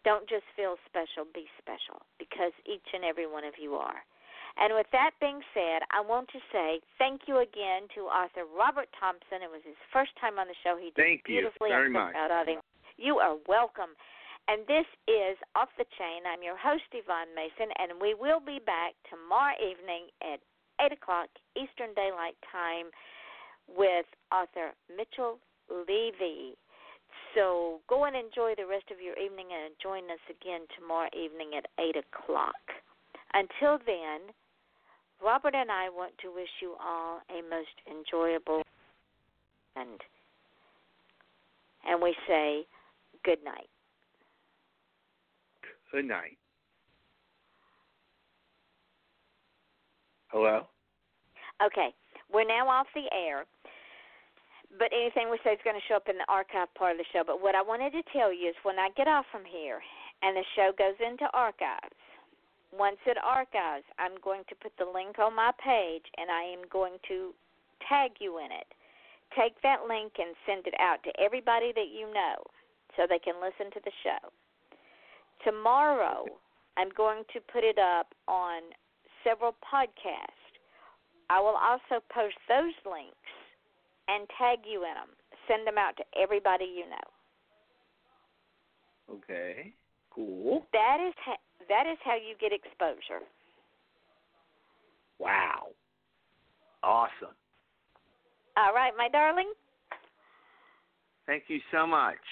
Don't 0.07 0.31
just 0.31 0.47
feel 0.55 0.79
special, 0.87 1.27
be 1.35 1.51
special 1.59 1.99
because 2.23 2.55
each 2.63 2.87
and 2.95 3.03
every 3.03 3.27
one 3.27 3.43
of 3.43 3.59
you 3.59 3.75
are. 3.75 4.07
And 4.57 4.73
with 4.73 4.89
that 4.93 5.13
being 5.21 5.45
said, 5.53 5.85
I 5.93 6.01
want 6.01 6.33
to 6.33 6.41
say 6.49 6.81
thank 6.97 7.29
you 7.29 7.45
again 7.45 7.93
to 7.95 8.09
author 8.09 8.49
Robert 8.49 8.89
Thompson. 8.97 9.45
It 9.45 9.53
was 9.53 9.61
his 9.65 9.77
first 9.93 10.17
time 10.17 10.41
on 10.41 10.49
the 10.49 10.57
show. 10.65 10.81
He 10.81 10.97
did 10.97 11.21
Thank 11.21 11.29
you 11.29 11.53
very 11.61 11.93
I'm 11.93 11.93
so 11.93 12.01
much. 12.01 12.13
proud 12.17 12.33
of 12.33 12.49
him. 12.49 12.61
You 12.97 13.21
are 13.21 13.37
welcome. 13.45 13.93
And 14.49 14.65
this 14.65 14.89
is 15.05 15.37
Off 15.59 15.69
the 15.77 15.85
Chain. 15.99 16.25
I'm 16.25 16.41
your 16.41 16.57
host, 16.57 16.89
Yvonne 16.95 17.35
Mason, 17.37 17.69
and 17.77 18.01
we 18.01 18.15
will 18.15 18.41
be 18.41 18.63
back 18.65 18.97
tomorrow 19.11 19.59
evening 19.61 20.09
at 20.23 20.41
8 20.81 20.93
o'clock 20.93 21.29
Eastern 21.53 21.93
Daylight 21.93 22.39
Time 22.49 22.89
with 23.69 24.07
author 24.33 24.73
Mitchell 24.89 25.37
Levy. 25.69 26.57
So 27.35 27.83
go 27.91 28.05
and 28.07 28.15
enjoy 28.15 28.55
the 28.57 28.65
rest 28.65 28.89
of 28.89 29.03
your 29.03 29.19
evening 29.19 29.53
and 29.53 29.75
join 29.83 30.09
us 30.09 30.23
again 30.31 30.65
tomorrow 30.79 31.11
evening 31.13 31.53
at 31.59 31.67
8 31.77 32.01
o'clock. 32.01 32.63
Until 33.35 33.83
then, 33.85 34.33
Robert 35.23 35.55
and 35.55 35.71
I 35.71 35.89
want 35.89 36.13
to 36.23 36.29
wish 36.33 36.49
you 36.61 36.75
all 36.83 37.21
a 37.31 37.43
most 37.49 37.77
enjoyable 37.91 38.63
and 39.75 40.01
and 41.89 42.03
we 42.03 42.15
say 42.27 42.67
good 43.25 43.39
night. 43.45 43.69
Good 45.93 46.07
night. 46.07 46.37
Hello? 50.29 50.67
Okay. 51.65 51.95
We're 52.33 52.45
now 52.45 52.69
off 52.69 52.87
the 52.95 53.07
air. 53.15 53.47
But 54.79 54.91
anything 54.93 55.31
we 55.31 55.39
say 55.45 55.53
is 55.53 55.63
going 55.65 55.77
to 55.79 55.87
show 55.89 55.97
up 55.97 56.09
in 56.11 56.19
the 56.19 56.27
archive 56.29 56.69
part 56.75 56.93
of 56.93 56.99
the 56.99 57.09
show. 57.13 57.23
But 57.25 57.41
what 57.41 57.55
I 57.55 57.63
wanted 57.63 57.93
to 57.93 58.03
tell 58.13 58.35
you 58.35 58.51
is 58.51 58.57
when 58.63 58.79
I 58.79 58.91
get 58.97 59.07
off 59.07 59.25
from 59.31 59.43
here 59.47 59.81
and 60.23 60.37
the 60.37 60.45
show 60.57 60.73
goes 60.77 60.99
into 60.99 61.25
archives, 61.33 61.95
once 62.79 62.99
it 63.07 63.17
archives, 63.23 63.85
I'm 63.99 64.17
going 64.23 64.43
to 64.49 64.55
put 64.55 64.73
the 64.79 64.85
link 64.85 65.19
on 65.19 65.35
my 65.35 65.53
page 65.63 66.05
and 66.17 66.31
I 66.31 66.43
am 66.43 66.69
going 66.71 66.99
to 67.09 67.33
tag 67.89 68.13
you 68.21 68.39
in 68.39 68.53
it. 68.53 68.67
Take 69.37 69.61
that 69.63 69.89
link 69.89 70.13
and 70.19 70.35
send 70.47 70.67
it 70.67 70.75
out 70.81 71.03
to 71.05 71.11
everybody 71.21 71.73
that 71.75 71.91
you 71.93 72.07
know 72.13 72.39
so 72.97 73.07
they 73.09 73.19
can 73.19 73.35
listen 73.43 73.71
to 73.73 73.81
the 73.85 73.93
show. 74.03 74.31
Tomorrow, 75.45 76.27
I'm 76.77 76.91
going 76.97 77.25
to 77.33 77.41
put 77.53 77.65
it 77.65 77.79
up 77.79 78.09
on 78.29 78.63
several 79.25 79.53
podcasts. 79.61 80.47
I 81.29 81.41
will 81.41 81.59
also 81.59 82.03
post 82.13 82.37
those 82.49 82.75
links 82.87 83.31
and 84.09 84.27
tag 84.39 84.61
you 84.65 84.85
in 84.85 84.95
them. 84.95 85.11
Send 85.49 85.67
them 85.67 85.79
out 85.79 85.97
to 85.97 86.05
everybody 86.19 86.65
you 86.65 86.89
know. 86.89 87.09
Okay. 89.17 89.73
Cool. 90.11 90.67
That 90.73 90.99
is 91.07 91.15
ha- 91.25 91.43
that 91.69 91.87
is 91.87 91.99
how 92.05 92.15
you 92.15 92.35
get 92.41 92.53
exposure. 92.53 93.25
Wow. 95.19 95.69
Awesome. 96.83 97.35
All 98.57 98.73
right, 98.73 98.93
my 98.97 99.09
darling. 99.09 99.53
Thank 101.27 101.45
you 101.49 101.61
so 101.73 101.87
much. 101.87 102.23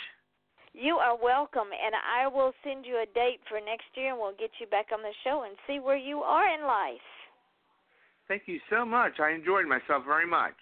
You 0.72 0.96
are 0.96 1.16
welcome, 1.16 1.70
and 1.70 1.94
I 1.94 2.26
will 2.26 2.52
send 2.64 2.84
you 2.84 2.96
a 3.02 3.06
date 3.14 3.40
for 3.48 3.60
next 3.60 3.86
year, 3.94 4.10
and 4.10 4.18
we'll 4.18 4.34
get 4.38 4.50
you 4.58 4.66
back 4.66 4.86
on 4.92 5.02
the 5.02 5.14
show 5.22 5.44
and 5.46 5.56
see 5.66 5.78
where 5.78 5.96
you 5.96 6.18
are 6.20 6.46
in 6.52 6.66
life. 6.66 7.08
Thank 8.26 8.42
you 8.46 8.58
so 8.70 8.84
much. 8.84 9.20
I 9.20 9.30
enjoyed 9.30 9.66
myself 9.66 10.04
very 10.04 10.26
much. 10.26 10.56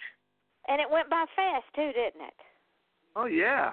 And 0.68 0.80
it 0.80 0.90
went 0.90 1.08
by 1.08 1.24
fast 1.34 1.64
too, 1.74 1.92
didn't 1.94 2.26
it? 2.26 2.38
Oh 3.16 3.26
yeah. 3.26 3.72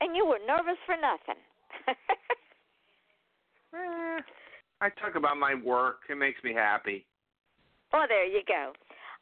And 0.00 0.16
you 0.16 0.26
were 0.26 0.40
nervous 0.46 0.78
for 0.86 0.96
nothing. 0.96 1.40
Eh, 3.74 4.20
I 4.80 4.88
talk 5.00 5.16
about 5.16 5.36
my 5.36 5.54
work. 5.54 6.00
It 6.08 6.16
makes 6.16 6.42
me 6.42 6.54
happy. 6.54 7.06
Oh, 7.92 8.06
there 8.08 8.26
you 8.26 8.42
go. 8.46 8.72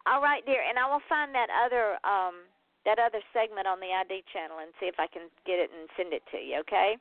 All 0.06 0.20
right, 0.20 0.44
dear, 0.44 0.62
and 0.68 0.78
I 0.78 0.90
will 0.90 1.02
find 1.08 1.34
that 1.34 1.48
other 1.64 1.96
um 2.04 2.46
that 2.84 2.98
other 2.98 3.20
segment 3.32 3.66
on 3.66 3.78
the 3.78 3.86
ID 3.86 4.24
channel 4.32 4.58
and 4.60 4.72
see 4.80 4.86
if 4.86 4.96
I 4.98 5.06
can 5.06 5.28
get 5.46 5.60
it 5.60 5.70
and 5.70 5.88
send 5.96 6.12
it 6.12 6.22
to 6.32 6.38
you, 6.38 6.58
okay? 6.60 6.96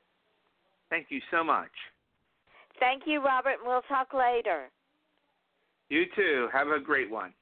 Thank 0.91 1.07
you 1.09 1.19
so 1.31 1.43
much. 1.43 1.71
Thank 2.79 3.03
you, 3.05 3.23
Robert, 3.23 3.57
and 3.59 3.65
we'll 3.65 3.81
talk 3.83 4.13
later. 4.13 4.69
You 5.89 6.05
too. 6.15 6.49
Have 6.53 6.67
a 6.67 6.79
great 6.79 7.09
one. 7.09 7.33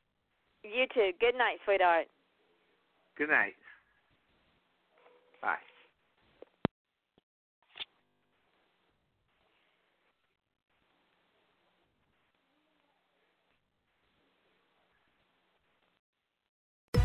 You 0.64 0.86
too. 0.94 1.12
Good 1.20 1.36
night, 1.36 1.60
sweetheart. 1.66 2.08
Good 3.18 3.30
night. 3.30 3.56
Bye. 5.42 5.58